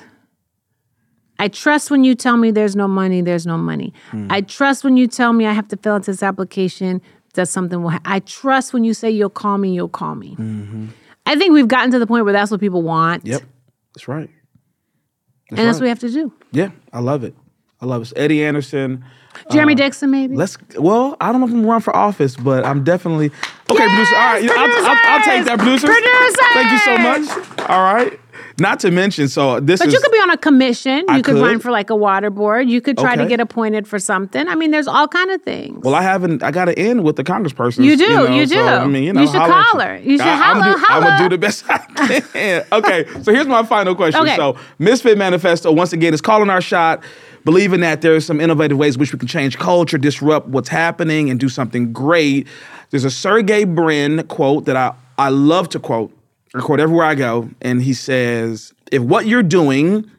I 1.41 1.49
trust 1.49 1.91
when 1.91 2.05
you 2.05 2.15
tell 2.15 2.37
me 2.37 2.51
there's 2.51 2.77
no 2.77 2.87
money, 2.87 3.23
there's 3.23 3.47
no 3.47 3.57
money. 3.57 3.95
Hmm. 4.11 4.27
I 4.29 4.43
trust 4.43 4.85
when 4.85 4.99
you 4.99 5.07
tell 5.07 5.33
me 5.33 5.47
I 5.47 5.53
have 5.53 5.69
to 5.69 5.77
fill 5.79 5.95
out 5.95 6.05
this 6.05 6.23
application, 6.23 7.01
that 7.33 7.49
something 7.49 7.83
will 7.83 7.91
ha- 7.91 8.03
I 8.05 8.21
trust 8.21 8.75
when 8.75 8.85
you 8.85 8.93
say 8.93 9.11
you'll 9.11 9.31
call 9.31 9.57
me, 9.57 9.73
you'll 9.73 9.89
call 9.89 10.17
me. 10.17 10.37
Mm-hmm. 10.37 10.89
I 11.25 11.37
think 11.37 11.55
we've 11.55 11.67
gotten 11.67 11.91
to 11.93 11.99
the 11.99 12.07
point 12.07 12.25
where 12.25 12.35
that's 12.35 12.51
what 12.51 12.61
people 12.61 12.83
want. 12.83 13.27
Yep. 13.27 13.43
That's 13.95 14.07
right. 14.07 14.29
and 15.49 15.59
that's 15.59 15.77
what 15.77 15.85
we 15.85 15.89
have 15.89 16.01
to 16.01 16.11
do. 16.11 16.31
Yeah, 16.53 16.73
I 16.93 17.01
love 17.01 17.25
it. 17.25 17.35
I 17.81 17.87
love 17.87 18.03
it. 18.03 18.13
Eddie 18.17 18.45
Anderson. 18.45 19.03
Jeremy 19.51 19.73
uh, 19.73 19.77
Dixon, 19.77 20.11
maybe? 20.11 20.37
Let's. 20.37 20.59
Well, 20.77 21.17
I 21.23 21.33
don't 21.33 21.41
know 21.41 21.47
if 21.47 21.55
I'm 21.55 21.65
run 21.65 21.81
for 21.81 21.97
office, 21.97 22.37
but 22.37 22.67
I'm 22.67 22.85
definitely 22.85 23.31
okay. 23.71 23.87
producer. 23.87 24.15
All 24.17 24.33
right, 24.35 24.43
you 24.43 24.49
know, 24.49 24.57
I'll, 24.59 24.87
I'll, 24.87 24.99
I'll 25.05 25.25
take 25.25 25.45
that, 25.47 25.59
producer. 25.59 25.87
Thank 26.53 26.71
you 26.73 26.79
so 26.81 26.99
much. 26.99 27.69
All 27.71 27.83
right. 27.83 28.21
Not 28.61 28.79
to 28.81 28.91
mention, 28.91 29.29
so 29.29 29.59
this 29.61 29.81
But 29.81 29.89
is. 29.89 29.95
you 29.95 30.01
could 30.01 30.13
be 30.13 30.19
on 30.19 30.31
a 30.31 30.37
commission. 30.37 30.99
You 30.99 31.05
I 31.09 31.23
could, 31.23 31.35
could. 31.37 31.43
run 31.43 31.59
for 31.59 31.71
like 31.71 31.91
a 31.91 31.97
water 31.97 32.31
board. 32.31 32.69
You 32.69 32.81
could 32.81 32.99
try 32.99 33.17
to 33.17 33.27
get 33.27 33.41
appointed 33.41 33.89
for 33.89 33.99
something. 33.99 34.47
I 34.47 34.55
mean, 34.55 34.71
there's 34.71 34.87
all 34.87 35.09
kind 35.09 35.31
of 35.31 35.43
things. 35.43 35.83
well, 35.85 35.95
I 35.95 36.03
haven't. 36.03 36.43
I 36.43 36.51
got 36.51 36.67
to 36.67 36.79
end 36.79 37.03
with 37.05 37.17
the 37.17 37.25
congressperson. 37.25 37.85
You 37.85 37.97
do, 37.97 38.33
you 38.35 38.47
do. 38.47 38.61
I 38.61 38.87
mean, 38.87 39.03
you 39.05 39.13
know, 39.13 39.23
You 39.23 39.27
should 39.27 39.37
holla 39.37 39.55
at 39.61 39.65
call 39.73 39.81
her. 39.81 39.97
You 39.99 40.19
should 40.19 40.27
I, 40.27 40.51
I'm 40.51 40.61
holla, 40.61 40.77
do, 40.77 40.85
I'm 40.89 41.03
gonna 41.03 41.19
do 41.25 41.29
the 41.31 41.39
best 41.39 41.65
I 41.69 41.79
can. 42.33 42.65
okay, 42.73 43.07
so 43.23 43.33
here's 43.33 43.47
my 43.47 43.63
final 43.65 43.95
question. 43.95 44.21
Okay. 44.23 44.37
So, 44.37 44.57
Misfit 44.79 45.17
Manifesto 45.19 45.73
once 45.73 45.93
again 45.93 46.13
is 46.15 46.21
calling 46.21 46.51
our 46.51 46.61
shot, 46.61 47.03
believing 47.45 47.81
that 47.81 48.03
there's 48.03 48.25
some 48.27 48.41
innovative 48.41 48.77
ways 48.79 48.99
which 48.99 49.13
we 49.13 49.19
can 49.19 49.29
change 49.29 49.59
culture, 49.59 49.97
disrupt 49.99 50.49
what's 50.49 50.69
happening, 50.69 51.31
and 51.31 51.41
do 51.41 51.49
something 51.49 51.93
great. 51.93 52.47
There's 52.91 53.05
a 53.05 53.11
Sergey 53.11 53.65
Brin 53.65 54.23
quote 54.27 54.67
that 54.67 54.77
I 54.77 54.95
I 55.19 55.29
love 55.31 55.69
to 55.71 55.79
quote. 55.79 56.13
I 56.55 56.61
quote 56.61 56.81
everywhere 56.81 57.07
I 57.07 57.15
go, 57.15 57.51
and 57.61 57.83
he 57.83 57.93
says, 57.95 58.73
"If 58.91 59.03
what 59.03 59.27
you're 59.27 59.43
doing 59.43 60.11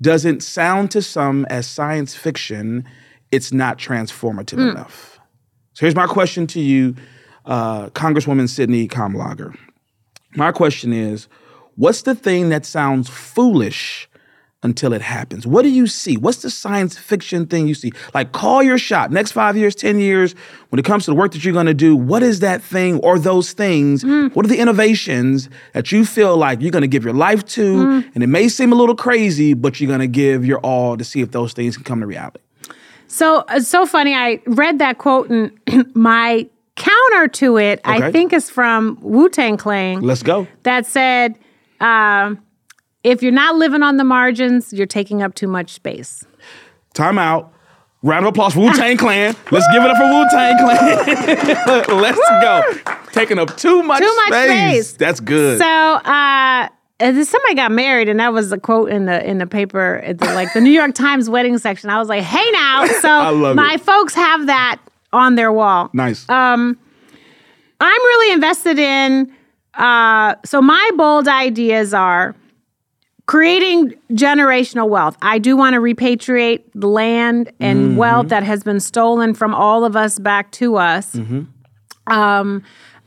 doesn't 0.00 0.42
sound 0.42 0.90
to 0.92 1.02
some 1.02 1.44
as 1.50 1.66
science 1.66 2.14
fiction, 2.14 2.84
it's 3.30 3.52
not 3.52 3.78
transformative 3.78 4.54
Hmm. 4.62 4.68
enough." 4.70 5.18
So 5.74 5.80
here's 5.86 5.94
my 5.96 6.06
question 6.06 6.46
to 6.48 6.60
you, 6.60 6.94
uh, 7.46 7.88
Congresswoman 7.90 8.48
Sydney 8.48 8.88
Kamlager. 8.88 9.54
My 10.36 10.52
question 10.52 10.92
is, 10.92 11.28
what's 11.76 12.02
the 12.02 12.14
thing 12.14 12.48
that 12.48 12.64
sounds 12.64 13.08
foolish 13.08 14.08
until 14.64 14.92
it 14.92 15.02
happens? 15.02 15.46
What 15.46 15.62
do 15.62 15.68
you 15.68 15.86
see? 15.86 16.16
What's 16.16 16.38
the 16.38 16.50
science 16.50 16.98
fiction 16.98 17.46
thing 17.46 17.68
you 17.68 17.74
see? 17.74 17.92
Like, 18.14 18.32
call 18.32 18.62
your 18.62 18.78
shot. 18.78 19.12
Next 19.12 19.32
five 19.32 19.56
years, 19.56 19.74
10 19.74 19.98
years, 20.00 20.34
when 20.70 20.78
it 20.78 20.84
comes 20.84 21.04
to 21.04 21.10
the 21.10 21.14
work 21.14 21.32
that 21.32 21.44
you're 21.44 21.54
gonna 21.54 21.74
do, 21.74 21.94
what 21.94 22.22
is 22.22 22.40
that 22.40 22.62
thing 22.62 22.98
or 23.00 23.18
those 23.18 23.52
things? 23.52 24.02
Hmm. 24.02 24.28
What 24.28 24.44
are 24.46 24.48
the 24.48 24.58
innovations 24.58 25.48
that 25.74 25.92
you 25.92 26.04
feel 26.04 26.36
like 26.36 26.60
you're 26.60 26.72
gonna 26.72 26.86
give 26.88 27.04
your 27.04 27.14
life 27.14 27.44
to? 27.48 27.84
Hmm. 27.84 28.08
And 28.14 28.24
it 28.24 28.28
may 28.28 28.48
seem 28.48 28.72
a 28.72 28.74
little 28.74 28.96
crazy, 28.96 29.54
but 29.54 29.80
you're 29.80 29.90
gonna 29.90 30.06
give 30.06 30.44
your 30.44 30.58
all 30.60 30.96
to 30.96 31.04
see 31.04 31.20
if 31.20 31.30
those 31.30 31.52
things 31.52 31.76
can 31.76 31.84
come 31.84 32.00
to 32.00 32.06
reality. 32.06 32.40
So 33.06 33.44
it's 33.50 33.68
so 33.68 33.86
funny. 33.86 34.14
I 34.14 34.40
read 34.46 34.78
that 34.80 34.98
quote, 34.98 35.30
and 35.30 35.52
my 35.94 36.48
counter 36.76 37.28
to 37.28 37.58
it, 37.58 37.80
I 37.84 38.10
think, 38.10 38.32
is 38.32 38.50
from 38.50 38.98
Wu 39.00 39.28
Tang 39.28 39.56
Clan 39.56 40.00
Let's 40.00 40.22
go. 40.22 40.48
that 40.64 40.86
said, 40.86 41.38
um, 41.80 42.42
"If 43.04 43.22
you're 43.22 43.32
not 43.32 43.54
living 43.56 43.82
on 43.82 43.96
the 43.96 44.04
margins, 44.04 44.72
you're 44.72 44.86
taking 44.86 45.22
up 45.22 45.34
too 45.34 45.46
much 45.48 45.70
space." 45.70 46.24
Time 46.94 47.18
out. 47.18 47.52
Round 48.02 48.26
of 48.26 48.30
applause 48.30 48.52
for 48.52 48.60
Wu 48.60 48.72
Tang 48.74 48.98
Clan. 48.98 49.34
Let's 49.50 49.66
give 49.72 49.82
it 49.82 49.90
up 49.90 49.96
for 49.96 50.04
Wu 50.04 50.26
Tang 50.30 50.58
Clan. 50.58 52.00
Let's 52.02 52.18
go. 52.18 52.62
Taking 53.12 53.38
up 53.38 53.56
too 53.56 53.82
much, 53.82 54.02
space. 54.02 54.10
Too 54.10 54.16
much 54.30 54.44
space. 54.48 54.92
That's 54.92 55.20
good. 55.20 55.58
So, 55.58 55.64
uh, 55.66 56.68
somebody 57.00 57.54
got 57.54 57.72
married, 57.72 58.10
and 58.10 58.20
that 58.20 58.32
was 58.34 58.50
the 58.50 58.58
quote 58.58 58.90
in 58.90 59.06
the 59.06 59.26
in 59.26 59.38
the 59.38 59.46
paper, 59.46 60.02
at 60.04 60.18
the, 60.18 60.26
like 60.34 60.52
the 60.52 60.60
New 60.60 60.70
York 60.70 60.94
Times 60.94 61.30
wedding 61.30 61.56
section. 61.56 61.88
I 61.88 61.98
was 61.98 62.08
like, 62.08 62.22
"Hey, 62.22 62.48
now!" 62.52 62.84
So 63.00 63.54
my 63.54 63.74
it. 63.74 63.80
folks 63.80 64.14
have 64.14 64.46
that 64.46 64.80
on 65.12 65.36
their 65.36 65.50
wall. 65.52 65.88
nice. 65.94 66.28
Um, 66.28 66.78
I'm 67.80 68.02
really 68.02 68.32
invested 68.34 68.78
in. 68.78 69.32
Uh, 69.74 70.34
so 70.44 70.60
my 70.60 70.90
bold 70.96 71.26
ideas 71.26 71.94
are 71.94 72.34
creating 73.26 73.94
generational 74.10 74.88
wealth. 74.88 75.16
I 75.22 75.38
do 75.38 75.56
want 75.56 75.74
to 75.74 75.80
repatriate 75.80 76.62
the 76.74 76.88
land 76.88 77.50
and 77.58 77.96
wealth 77.96 78.28
that 78.28 78.42
has 78.42 78.62
been 78.62 78.80
stolen 78.80 79.32
from 79.34 79.54
all 79.54 79.84
of 79.84 79.96
us 79.96 80.18
back 80.18 80.50
to 80.52 80.76
us. 80.76 81.14
Um, 82.06 82.62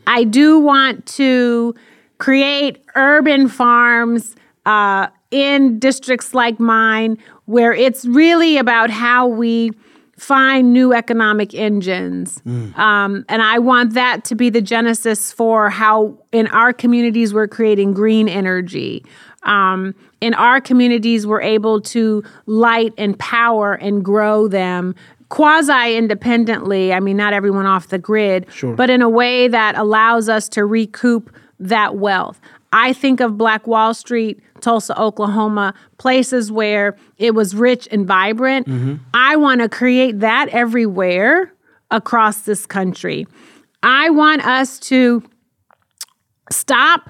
I 0.07 0.24
do 0.24 0.59
want 0.59 1.05
to 1.18 1.76
create 2.18 2.84
urban 2.95 3.47
farms 3.47 4.36
uh, 4.65 5.07
in 5.30 5.78
districts 5.78 6.34
like 6.34 6.59
mine 6.59 7.18
where 7.45 7.74
it's 7.74 8.05
really 8.05 8.57
about 8.57 8.89
how 8.89 9.28
we 9.28 9.72
find 10.18 10.74
new 10.74 10.93
economic 10.93 11.53
engines. 11.53 12.41
Um, 12.76 13.24
and 13.30 13.41
I 13.43 13.59
want 13.59 13.93
that 13.93 14.26
to 14.26 14.36
be 14.36 14.49
the 14.49 14.61
genesis 14.61 15.32
for 15.32 15.70
how 15.70 16.18
in 16.32 16.47
our 16.47 16.74
communities 16.74 17.36
we're 17.36 17.47
creating 17.47 17.93
green 17.93 18.28
energy. 18.28 19.05
Um, 19.48 19.95
in 20.22 20.34
our 20.34 20.62
communities, 20.62 21.26
we're 21.26 21.41
able 21.41 21.82
to 21.82 22.24
light 22.45 22.93
and 22.98 23.18
power 23.18 23.74
and 23.74 24.04
grow 24.04 24.48
them 24.48 24.93
quasi 25.30 25.95
independently. 25.95 26.93
I 26.93 27.00
mean, 27.00 27.18
not 27.18 27.34
everyone 27.34 27.66
off 27.66 27.88
the 27.88 27.98
grid, 27.98 28.45
Sure. 28.52 28.76
but 28.76 28.89
in 28.89 29.02
a 29.02 29.10
way 29.10 29.48
that 29.48 29.78
allows 29.78 30.30
us 30.30 30.48
to 30.50 30.66
recoup 30.66 31.36
that 31.60 31.95
wealth. 31.95 32.39
I 32.74 32.93
think 32.93 33.20
of 33.22 33.38
Black 33.38 33.66
Wall 33.66 33.93
Street, 33.93 34.39
Tulsa, 34.62 35.00
Oklahoma, 35.00 35.74
places 35.98 36.52
where 36.52 36.98
it 37.18 37.34
was 37.34 37.56
rich 37.56 37.88
and 37.91 38.06
vibrant. 38.06 38.68
I 39.14 39.36
want 39.38 39.62
to 39.62 39.70
create 39.70 40.20
that 40.20 40.50
everywhere 40.50 41.54
across 41.89 42.41
this 42.41 42.66
country. 42.66 43.26
I 43.84 44.10
want 44.10 44.45
us 44.45 44.80
to 44.91 45.24
stop 46.52 47.10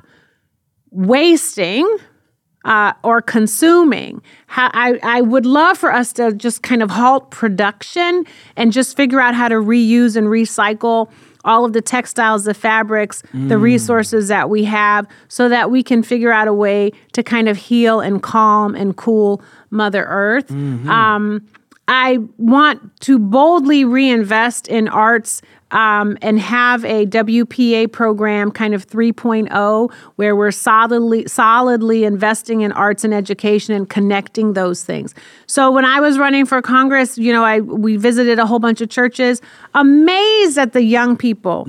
wasting 0.91 1.87
uh, 2.67 2.93
or 3.03 3.21
consuming. 3.21 4.21
How, 4.47 4.69
I, 4.73 4.99
I 5.01 5.21
would 5.21 5.45
love 5.45 5.77
for 5.77 5.91
us 5.91 6.13
to 6.13 6.33
just 6.33 6.61
kind 6.61 6.83
of 6.83 6.91
halt 6.91 7.31
production 7.31 8.25
and 8.55 8.71
just 8.71 8.95
figure 8.95 9.19
out 9.19 9.33
how 9.33 9.47
to 9.47 9.55
reuse 9.55 10.15
and 10.15 10.27
recycle 10.27 11.09
all 11.45 11.63
of 11.63 11.71
the 11.71 11.81
textiles, 11.81 12.43
the 12.43 12.53
fabrics, 12.53 13.23
the 13.47 13.57
resources 13.57 14.27
that 14.27 14.49
we 14.49 14.65
have 14.65 15.07
so 15.29 15.47
that 15.47 15.71
we 15.71 15.81
can 15.81 16.03
figure 16.03 16.31
out 16.31 16.47
a 16.49 16.53
way 16.53 16.91
to 17.13 17.23
kind 17.23 17.47
of 17.47 17.55
heal 17.55 18.01
and 18.01 18.21
calm 18.21 18.75
and 18.75 18.97
cool 18.97 19.41
Mother 19.69 20.05
Earth. 20.09 20.51
Um, 20.89 21.47
I 21.87 22.17
want 22.37 22.99
to 23.01 23.17
boldly 23.17 23.85
reinvest 23.85 24.67
in 24.67 24.87
arts 24.89 25.41
um, 25.71 26.17
and 26.21 26.39
have 26.39 26.83
a 26.85 27.05
WPA 27.05 27.91
program, 27.91 28.51
kind 28.51 28.73
of 28.73 28.87
3.0, 28.87 29.91
where 30.15 30.35
we're 30.35 30.51
solidly 30.51 31.27
solidly 31.27 32.03
investing 32.03 32.61
in 32.61 32.71
arts 32.73 33.03
and 33.03 33.13
education 33.13 33.73
and 33.73 33.89
connecting 33.89 34.53
those 34.53 34.83
things. 34.83 35.13
So 35.45 35.71
when 35.71 35.85
I 35.85 35.99
was 35.99 36.17
running 36.17 36.45
for 36.45 36.61
Congress, 36.61 37.17
you 37.17 37.31
know, 37.33 37.43
I 37.43 37.59
we 37.61 37.95
visited 37.97 38.37
a 38.39 38.45
whole 38.45 38.59
bunch 38.59 38.81
of 38.81 38.89
churches, 38.89 39.41
amazed 39.73 40.57
at 40.57 40.73
the 40.73 40.83
young 40.83 41.15
people 41.17 41.65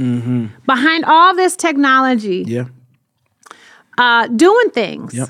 behind 0.66 1.04
all 1.04 1.34
this 1.34 1.56
technology, 1.56 2.44
Yeah. 2.46 2.64
uh, 3.98 4.28
doing 4.28 4.70
things. 4.70 5.14
Yep. 5.14 5.28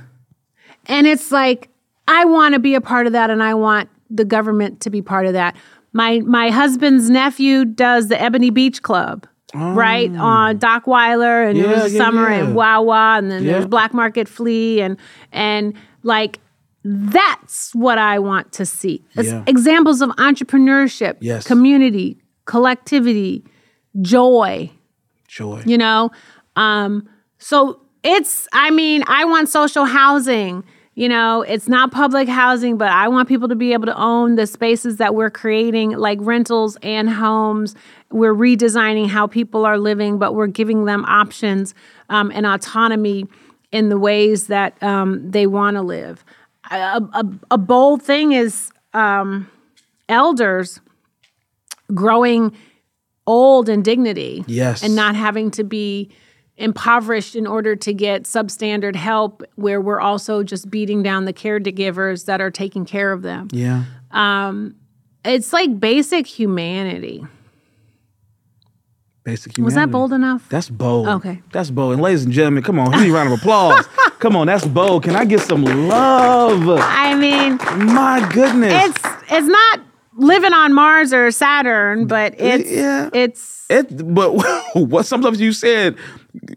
And 0.87 1.07
it's 1.07 1.31
like, 1.31 1.69
I 2.07 2.25
want 2.25 2.55
to 2.55 2.59
be 2.59 2.75
a 2.75 2.81
part 2.81 3.07
of 3.07 3.13
that 3.15 3.31
and 3.31 3.43
I 3.43 3.55
want 3.55 3.89
the 4.11 4.25
government 4.25 4.81
to 4.81 4.91
be 4.91 5.03
part 5.03 5.27
of 5.27 5.33
that. 5.35 5.57
My 5.93 6.21
my 6.21 6.51
husband's 6.51 7.09
nephew 7.11 7.65
does 7.65 8.09
the 8.09 8.21
Ebony 8.21 8.51
Beach 8.51 8.83
Club. 8.83 9.27
Right 9.55 10.15
on 10.15 10.59
Dockweiler, 10.59 11.49
and 11.49 11.57
Oh. 11.59 11.61
Yeah, 11.63 11.67
there 11.75 11.83
was 11.85 11.95
yeah, 11.95 12.05
summer 12.05 12.29
yeah. 12.31 12.47
at 12.49 12.55
Wawa, 12.55 13.17
and 13.17 13.31
then 13.31 13.45
Yeah. 13.45 13.53
there's 13.53 13.67
Black 13.67 13.95
Market 13.95 14.29
Flea, 14.29 14.83
and 14.83 14.99
and 15.33 15.73
like 16.03 16.39
that's 16.85 17.75
what 17.75 17.99
I 17.99 18.19
want 18.19 18.53
to 18.53 18.67
see. 18.67 19.03
Yeah. 19.17 19.43
Examples 19.47 20.01
of 20.03 20.11
entrepreneurship, 20.11 21.17
Yes. 21.21 21.47
community, 21.47 22.19
collectivity, 22.45 23.45
joy 24.03 24.71
Joy. 25.27 25.63
you 25.67 25.77
know 25.79 26.11
um 26.57 27.09
so 27.39 27.81
it's 28.05 28.47
i 28.53 28.71
mean 28.71 29.03
i 29.07 29.25
want 29.25 29.49
social 29.49 29.85
housing 29.87 30.63
you 30.99 31.09
know 31.09 31.43
it's 31.43 31.69
not 31.69 31.93
public 31.93 32.29
housing 32.29 32.77
but 32.77 32.89
i 32.89 33.07
want 33.07 33.29
people 33.29 33.47
to 33.49 33.55
be 33.55 33.73
able 33.73 33.87
to 33.87 33.97
own 33.97 34.35
the 34.35 34.47
spaces 34.49 34.97
that 34.97 35.15
we're 35.15 35.31
creating 35.31 35.91
like 35.93 36.19
rentals 36.21 36.77
and 36.83 37.09
homes 37.09 37.77
we're 38.11 38.35
redesigning 38.35 39.07
how 39.09 39.25
people 39.27 39.65
are 39.65 39.79
living 39.79 40.19
but 40.19 40.35
we're 40.35 40.49
giving 40.49 40.87
them 40.87 41.05
options 41.05 41.73
um, 42.09 42.33
and 42.35 42.45
autonomy 42.47 43.27
in 43.71 43.91
the 43.91 43.99
ways 43.99 44.49
that 44.49 44.83
um, 44.83 45.31
they 45.31 45.47
want 45.47 45.77
to 45.77 45.83
live 45.83 46.25
a, 46.73 46.77
a, 47.15 47.25
a 47.53 47.59
bold 47.59 48.03
thing 48.03 48.33
is 48.33 48.73
um, 48.93 49.49
elders 50.09 50.81
growing 51.95 52.53
old 53.27 53.69
in 53.69 53.83
dignity 53.83 54.43
Yes. 54.49 54.83
and 54.83 54.97
not 54.97 55.15
having 55.15 55.51
to 55.53 55.63
be 55.63 56.11
impoverished 56.59 57.35
in 57.37 57.47
order 57.47 57.75
to 57.77 57.93
get 57.95 58.25
substandard 58.25 58.95
help 58.97 59.43
where 59.55 59.81
we're 59.81 60.01
also 60.01 60.43
just 60.43 60.69
beating 60.71 61.03
down 61.03 61.25
the 61.25 61.33
caregivers 61.33 62.25
that 62.27 62.41
are 62.41 62.51
taking 62.51 62.85
care 62.85 63.13
of 63.13 63.23
them 63.23 63.49
Yeah. 63.53 63.85
Um, 64.11 64.75
it's 65.25 65.53
like 65.53 65.79
basic 65.81 66.27
humanity 66.27 67.25
Basic 69.25 69.53
humanity. 69.57 69.63
was 69.65 69.75
that 69.75 69.91
bold 69.91 70.13
enough 70.13 70.49
That's 70.49 70.71
bold. 70.71 71.07
Okay. 71.09 71.43
That's 71.53 71.71
bold. 71.71 71.93
And 71.93 72.01
ladies 72.03 72.25
and 72.25 72.33
gentlemen, 72.33 72.63
come 72.63 72.79
on, 72.79 72.91
give 72.93 73.03
me 73.03 73.11
a 73.11 73.13
round 73.13 73.31
of 73.31 73.39
applause. 73.39 73.87
come 74.21 74.35
on, 74.37 74.47
that's 74.47 74.67
bold. 74.67 75.03
Can 75.05 75.15
I 75.17 75.25
get 75.27 75.41
some 75.41 75.65
love? 75.65 76.67
i 76.81 77.15
mean 77.15 77.57
My 77.95 78.27
goodness. 78.33 78.73
it's 78.87 79.03
it's 79.31 79.47
not 79.47 79.81
living 80.17 80.53
on 80.55 80.73
mars 80.73 81.13
or 81.13 81.31
saturn 81.31 82.07
but 82.07 82.35
it's 82.41 82.71
Yeah. 82.71 83.11
it's 83.13 83.67
It, 83.71 84.15
but 84.15 84.33
what 84.75 85.05
sometimes 85.05 85.41
you 85.41 85.53
said 85.53 85.97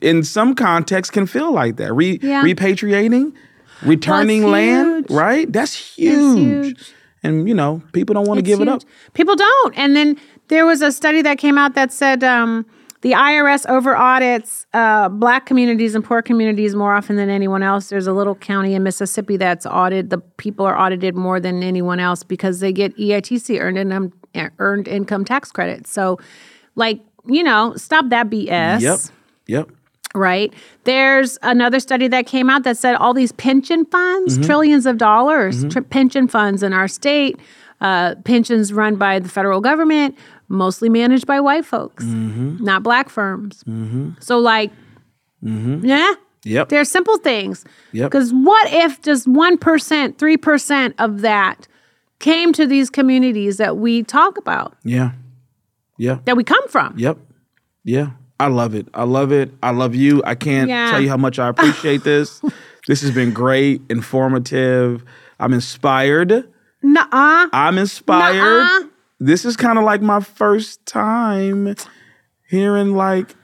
in 0.02 0.24
some 0.24 0.56
contexts 0.56 1.12
can 1.12 1.26
feel 1.26 1.52
like 1.54 1.78
that. 1.78 1.94
Re, 1.94 2.20
Yeah. 2.22 2.44
Repatriating, 2.44 3.34
returning 3.82 4.44
land, 4.46 5.06
huge. 5.10 5.12
right? 5.12 5.52
That's 5.52 5.74
huge. 5.74 6.66
huge. 6.66 6.94
And 7.24 7.48
you 7.48 7.54
know, 7.54 7.82
people 7.94 8.14
don't 8.14 8.28
want 8.28 8.40
to 8.40 8.42
give 8.44 8.62
it 8.62 8.68
up. 8.68 8.82
People 9.14 9.36
don't. 9.36 9.78
And 9.78 9.96
then 9.96 10.18
there 10.48 10.66
was 10.66 10.82
a 10.82 10.92
study 10.92 11.22
that 11.22 11.38
came 11.38 11.58
out 11.58 11.76
that 11.76 11.92
said 11.92 12.24
um, 12.24 12.66
the 13.02 13.12
IRS 13.12 13.68
over 13.70 13.96
audits 13.96 14.66
uh, 14.74 15.08
black 15.10 15.46
communities 15.46 15.94
and 15.96 16.04
poor 16.04 16.22
communities 16.22 16.76
more 16.76 16.94
often 16.96 17.16
than 17.18 17.30
anyone 17.30 17.62
else. 17.64 17.90
There's 17.90 18.08
a 18.08 18.14
little 18.14 18.36
county 18.36 18.74
in 18.74 18.84
Mississippi 18.84 19.38
that's 19.38 19.66
audited. 19.66 20.10
The 20.10 20.18
people 20.38 20.66
are 20.66 20.78
audited 20.78 21.16
more 21.16 21.40
than 21.40 21.62
anyone 21.64 22.00
else 22.00 22.24
because 22.24 22.60
they 22.60 22.74
get 22.74 22.96
EITC 22.98 23.60
earned 23.60 23.78
income 23.78 24.14
earned 24.60 24.88
income 24.88 25.26
tax 25.26 25.52
credit. 25.52 25.86
So, 25.88 26.18
like 26.76 27.02
you 27.28 27.44
know, 27.44 27.76
stop 27.76 28.10
that 28.10 28.30
BS 28.32 28.82
Yep. 28.82 29.00
Yep. 29.52 29.70
right? 30.16 30.54
There's 30.84 31.38
another 31.42 31.80
study 31.80 32.08
that 32.10 32.26
came 32.28 32.50
out 32.50 32.64
that 32.64 32.78
said 32.78 32.96
all 32.96 33.14
these 33.14 33.32
pension 33.34 33.86
funds, 33.86 34.34
Mm-hmm. 34.34 34.46
trillions 34.48 34.86
of 34.86 34.98
dollars, 34.98 35.64
tr- 35.72 35.82
pension 35.82 36.28
funds 36.28 36.64
in 36.64 36.74
our 36.74 36.88
state, 36.88 37.40
uh, 37.80 38.16
pensions 38.26 38.74
run 38.74 38.96
by 38.98 39.20
the 39.20 39.30
federal 39.30 39.62
government, 39.62 40.18
mostly 40.50 40.90
managed 40.90 41.26
by 41.28 41.40
white 41.40 41.66
folks, 41.66 42.04
Mm-hmm. 42.06 42.64
not 42.64 42.84
black 42.84 43.10
firms. 43.10 43.64
So, 44.20 44.38
like, 44.40 44.72
yeah. 45.42 46.14
Yep. 46.44 46.70
They're 46.70 46.84
simple 46.86 47.18
things. 47.18 47.64
Yep. 47.94 48.10
Because 48.12 48.32
what 48.34 48.72
if 48.74 49.02
just 49.02 49.28
1%, 49.28 50.16
3% 50.18 50.94
of 51.00 51.22
that 51.22 51.68
came 52.20 52.52
to 52.54 52.66
these 52.68 52.90
communities 52.90 53.58
that 53.58 53.78
we 53.78 54.04
talk 54.04 54.38
about, 54.38 54.76
Yeah. 54.84 55.12
Yeah. 55.98 56.18
that 56.26 56.36
we 56.36 56.44
come 56.44 56.68
from? 56.68 56.96
Yep. 56.98 57.18
Yeah. 57.84 58.08
I 58.42 58.48
love 58.48 58.74
it. 58.74 58.88
I 58.94 59.04
love 59.04 59.32
it. 59.32 59.52
I 59.62 59.70
love 59.72 59.94
you. 59.94 60.22
I 60.26 60.34
can't 60.36 60.68
Yeah. 60.70 60.90
tell 60.92 61.00
you 61.02 61.10
how 61.10 61.18
much 61.18 61.38
I 61.38 61.48
appreciate 61.54 62.04
this. 62.04 62.42
this 62.88 63.02
has 63.02 63.12
been 63.12 63.32
great, 63.32 63.82
informative. 63.90 65.04
I'm 65.40 65.54
inspired. 65.54 66.48
Nuh-uh. 66.82 67.48
I'm 67.54 67.78
inspired. 67.78 68.64
Nuh-uh. 68.64 68.88
This 69.20 69.46
is 69.46 69.56
kind 69.56 69.78
of 69.78 69.84
like 69.84 70.02
my 70.02 70.20
first 70.20 70.84
time 70.88 71.76
hearing 72.50 72.96
like 72.96 73.36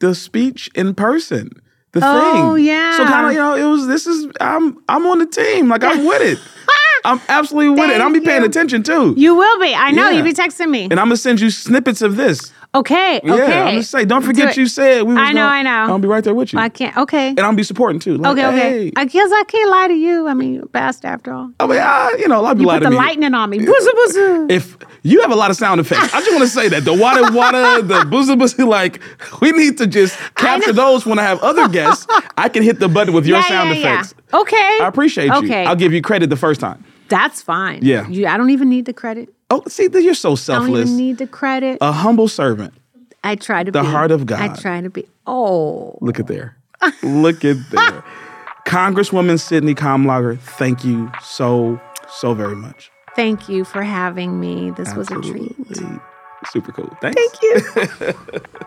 the 0.00 0.14
speech 0.14 0.68
in 0.74 0.94
person. 0.94 1.50
The 1.92 2.00
Oh, 2.04 2.20
thing. 2.34 2.44
Oh 2.44 2.54
yeah. 2.56 2.96
So 2.98 3.04
kind 3.06 3.26
of, 3.26 3.32
you 3.32 3.38
know, 3.38 3.54
it 3.54 3.64
was 3.64 3.86
this 3.86 4.06
is 4.06 4.30
I'm 4.40 4.76
I'm 4.88 5.06
on 5.06 5.18
the 5.18 5.26
team. 5.26 5.68
Like 5.70 5.82
I'm 5.82 6.04
with 6.04 6.20
it. 6.20 6.38
I'm 7.06 7.20
absolutely 7.28 7.70
with 7.70 7.88
it. 7.88 7.94
And 7.94 8.02
I'll 8.02 8.12
be 8.12 8.20
paying 8.20 8.42
you. 8.42 8.48
attention 8.48 8.82
too. 8.82 9.14
You 9.16 9.34
will 9.34 9.58
be. 9.60 9.72
I 9.74 9.92
know. 9.92 10.10
Yeah. 10.10 10.18
You 10.18 10.24
be 10.24 10.32
texting 10.34 10.68
me. 10.68 10.84
and 10.90 10.94
I'm 11.00 11.06
gonna 11.06 11.16
send 11.16 11.40
you 11.40 11.48
snippets 11.48 12.02
of 12.02 12.16
this. 12.16 12.52
Okay. 12.76 13.20
Yeah, 13.24 13.32
okay. 13.34 13.58
I'm 13.60 13.66
gonna 13.66 13.82
say, 13.82 14.04
don't 14.04 14.22
forget 14.22 14.50
it. 14.50 14.56
you 14.56 14.66
said 14.66 15.02
we 15.02 15.14
was 15.14 15.18
I 15.18 15.32
know, 15.32 15.40
gonna- 15.42 15.48
I 15.54 15.62
know. 15.62 15.92
I'll 15.92 15.98
be 15.98 16.08
right 16.08 16.22
there 16.22 16.34
with 16.34 16.52
you. 16.52 16.58
I 16.58 16.68
can't. 16.68 16.96
Okay. 16.96 17.28
and 17.28 17.40
I'll 17.40 17.54
be 17.54 17.62
supporting 17.62 17.98
too. 18.00 18.16
Like, 18.18 18.32
Okay. 18.32 18.46
Okay. 18.46 18.58
hey. 18.86 18.92
I 18.96 19.04
guess 19.06 19.30
I 19.32 19.44
can't 19.44 19.70
lie 19.70 19.88
to 19.88 19.94
you. 19.94 20.28
I 20.28 20.34
mean, 20.34 20.60
best 20.72 21.04
after 21.04 21.32
all. 21.32 21.50
I 21.58 21.66
mean, 21.66 21.78
I, 21.80 22.16
you 22.18 22.28
know, 22.28 22.38
a 22.40 22.42
lot 22.42 22.52
of 22.52 22.58
You 22.60 22.66
people 22.66 22.72
lie 22.74 22.78
put 22.78 22.84
the 22.84 22.90
me. 22.90 22.96
lightning 22.96 23.34
on 23.34 23.50
me. 23.50 23.58
Buzz, 23.64 23.88
buzz. 23.94 24.16
If 24.50 24.76
you 25.02 25.20
have 25.22 25.30
a 25.30 25.36
lot 25.36 25.50
of 25.50 25.56
sound 25.56 25.80
effects, 25.80 26.12
I 26.14 26.20
just 26.20 26.30
want 26.32 26.42
to 26.42 26.48
say 26.48 26.68
that 26.68 26.84
the 26.84 26.92
water, 26.94 27.32
water, 27.32 27.82
the 27.82 28.04
buzzy, 28.10 28.36
buzzy, 28.36 28.62
like 28.62 29.00
we 29.40 29.52
need 29.52 29.78
to 29.78 29.86
just 29.86 30.18
capture 30.34 30.72
those 30.72 31.06
when 31.06 31.18
I 31.18 31.22
have 31.22 31.40
other 31.42 31.68
guests. 31.68 32.06
I 32.36 32.48
can 32.48 32.62
hit 32.62 32.78
the 32.78 32.88
button 32.88 33.14
with 33.14 33.26
your 33.26 33.38
Yeah, 33.38 33.48
sound 33.48 33.70
yeah, 33.70 33.76
yeah. 33.76 33.94
effects. 34.00 34.14
Okay. 34.34 34.78
I 34.82 34.86
appreciate 34.86 35.26
you. 35.26 35.32
Okay. 35.34 35.64
I'll 35.64 35.76
give 35.76 35.92
you 35.92 36.02
credit 36.02 36.28
the 36.30 36.36
first 36.36 36.60
time. 36.60 36.84
That's 37.08 37.42
fine. 37.42 37.80
Yeah. 37.82 38.08
You, 38.08 38.26
I 38.26 38.36
don't 38.36 38.50
even 38.50 38.68
need 38.68 38.86
the 38.86 38.92
credit. 38.92 39.28
Oh, 39.50 39.62
see, 39.68 39.88
you're 39.92 40.14
so 40.14 40.30
I 40.30 40.32
don't 40.32 40.36
selfless. 40.36 40.88
even 40.88 40.96
need 40.96 41.18
the 41.18 41.26
credit. 41.26 41.78
a 41.80 41.92
humble 41.92 42.28
servant. 42.28 42.74
I 43.22 43.36
try 43.36 43.64
to 43.64 43.72
be 43.72 43.78
the 43.78 43.84
be. 43.84 43.90
heart 43.90 44.10
of 44.10 44.26
God. 44.26 44.40
I 44.40 44.54
try 44.54 44.80
to 44.80 44.90
be. 44.90 45.06
Oh. 45.26 45.98
Look 46.00 46.20
at 46.20 46.26
there. 46.26 46.56
Look 47.02 47.44
at 47.44 47.56
there. 47.70 48.04
Congresswoman 48.66 49.40
Sydney 49.40 49.74
Kamlager, 49.74 50.38
thank 50.38 50.84
you 50.84 51.10
so, 51.22 51.80
so 52.08 52.34
very 52.34 52.56
much. 52.56 52.90
Thank 53.14 53.48
you 53.48 53.64
for 53.64 53.82
having 53.82 54.40
me. 54.40 54.70
This 54.72 54.94
was 54.94 55.10
a 55.10 55.20
treat. 55.20 55.54
Super 56.46 56.72
cool. 56.72 56.96
Thanks. 57.00 57.16
Thank 57.16 58.00
you. 58.00 58.12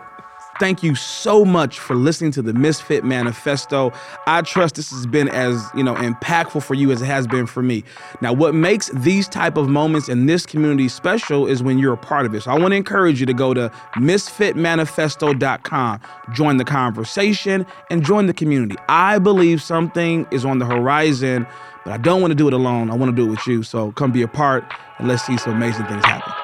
Thank 0.60 0.82
you 0.82 0.94
so 0.94 1.42
much 1.42 1.78
for 1.78 1.96
listening 1.96 2.32
to 2.32 2.42
the 2.42 2.52
Misfit 2.52 3.02
Manifesto. 3.02 3.94
I 4.26 4.42
trust 4.42 4.74
this 4.74 4.90
has 4.90 5.06
been 5.06 5.30
as, 5.30 5.66
you 5.74 5.82
know, 5.82 5.94
impactful 5.94 6.62
for 6.62 6.74
you 6.74 6.92
as 6.92 7.00
it 7.00 7.06
has 7.06 7.26
been 7.26 7.46
for 7.46 7.62
me. 7.62 7.82
Now, 8.20 8.34
what 8.34 8.54
makes 8.54 8.90
these 8.90 9.26
type 9.26 9.56
of 9.56 9.70
moments 9.70 10.10
in 10.10 10.26
this 10.26 10.44
community 10.44 10.88
special 10.88 11.46
is 11.46 11.62
when 11.62 11.78
you're 11.78 11.94
a 11.94 11.96
part 11.96 12.26
of 12.26 12.34
it. 12.34 12.42
So 12.42 12.50
I 12.50 12.58
want 12.58 12.72
to 12.72 12.76
encourage 12.76 13.20
you 13.20 13.26
to 13.26 13.32
go 13.32 13.54
to 13.54 13.72
misfitmanifesto.com, 13.96 16.00
join 16.34 16.58
the 16.58 16.64
conversation, 16.66 17.64
and 17.90 18.04
join 18.04 18.26
the 18.26 18.34
community. 18.34 18.76
I 18.90 19.18
believe 19.18 19.62
something 19.62 20.26
is 20.30 20.44
on 20.44 20.58
the 20.58 20.66
horizon, 20.66 21.46
but 21.86 21.94
I 21.94 21.96
don't 21.96 22.20
want 22.20 22.32
to 22.32 22.36
do 22.36 22.48
it 22.48 22.52
alone. 22.52 22.90
I 22.90 22.96
want 22.96 23.10
to 23.10 23.16
do 23.16 23.26
it 23.26 23.30
with 23.30 23.46
you. 23.46 23.62
So 23.62 23.92
come 23.92 24.12
be 24.12 24.20
a 24.20 24.28
part 24.28 24.62
and 24.98 25.08
let's 25.08 25.24
see 25.24 25.38
some 25.38 25.54
amazing 25.54 25.86
things 25.86 26.04
happen. 26.04 26.34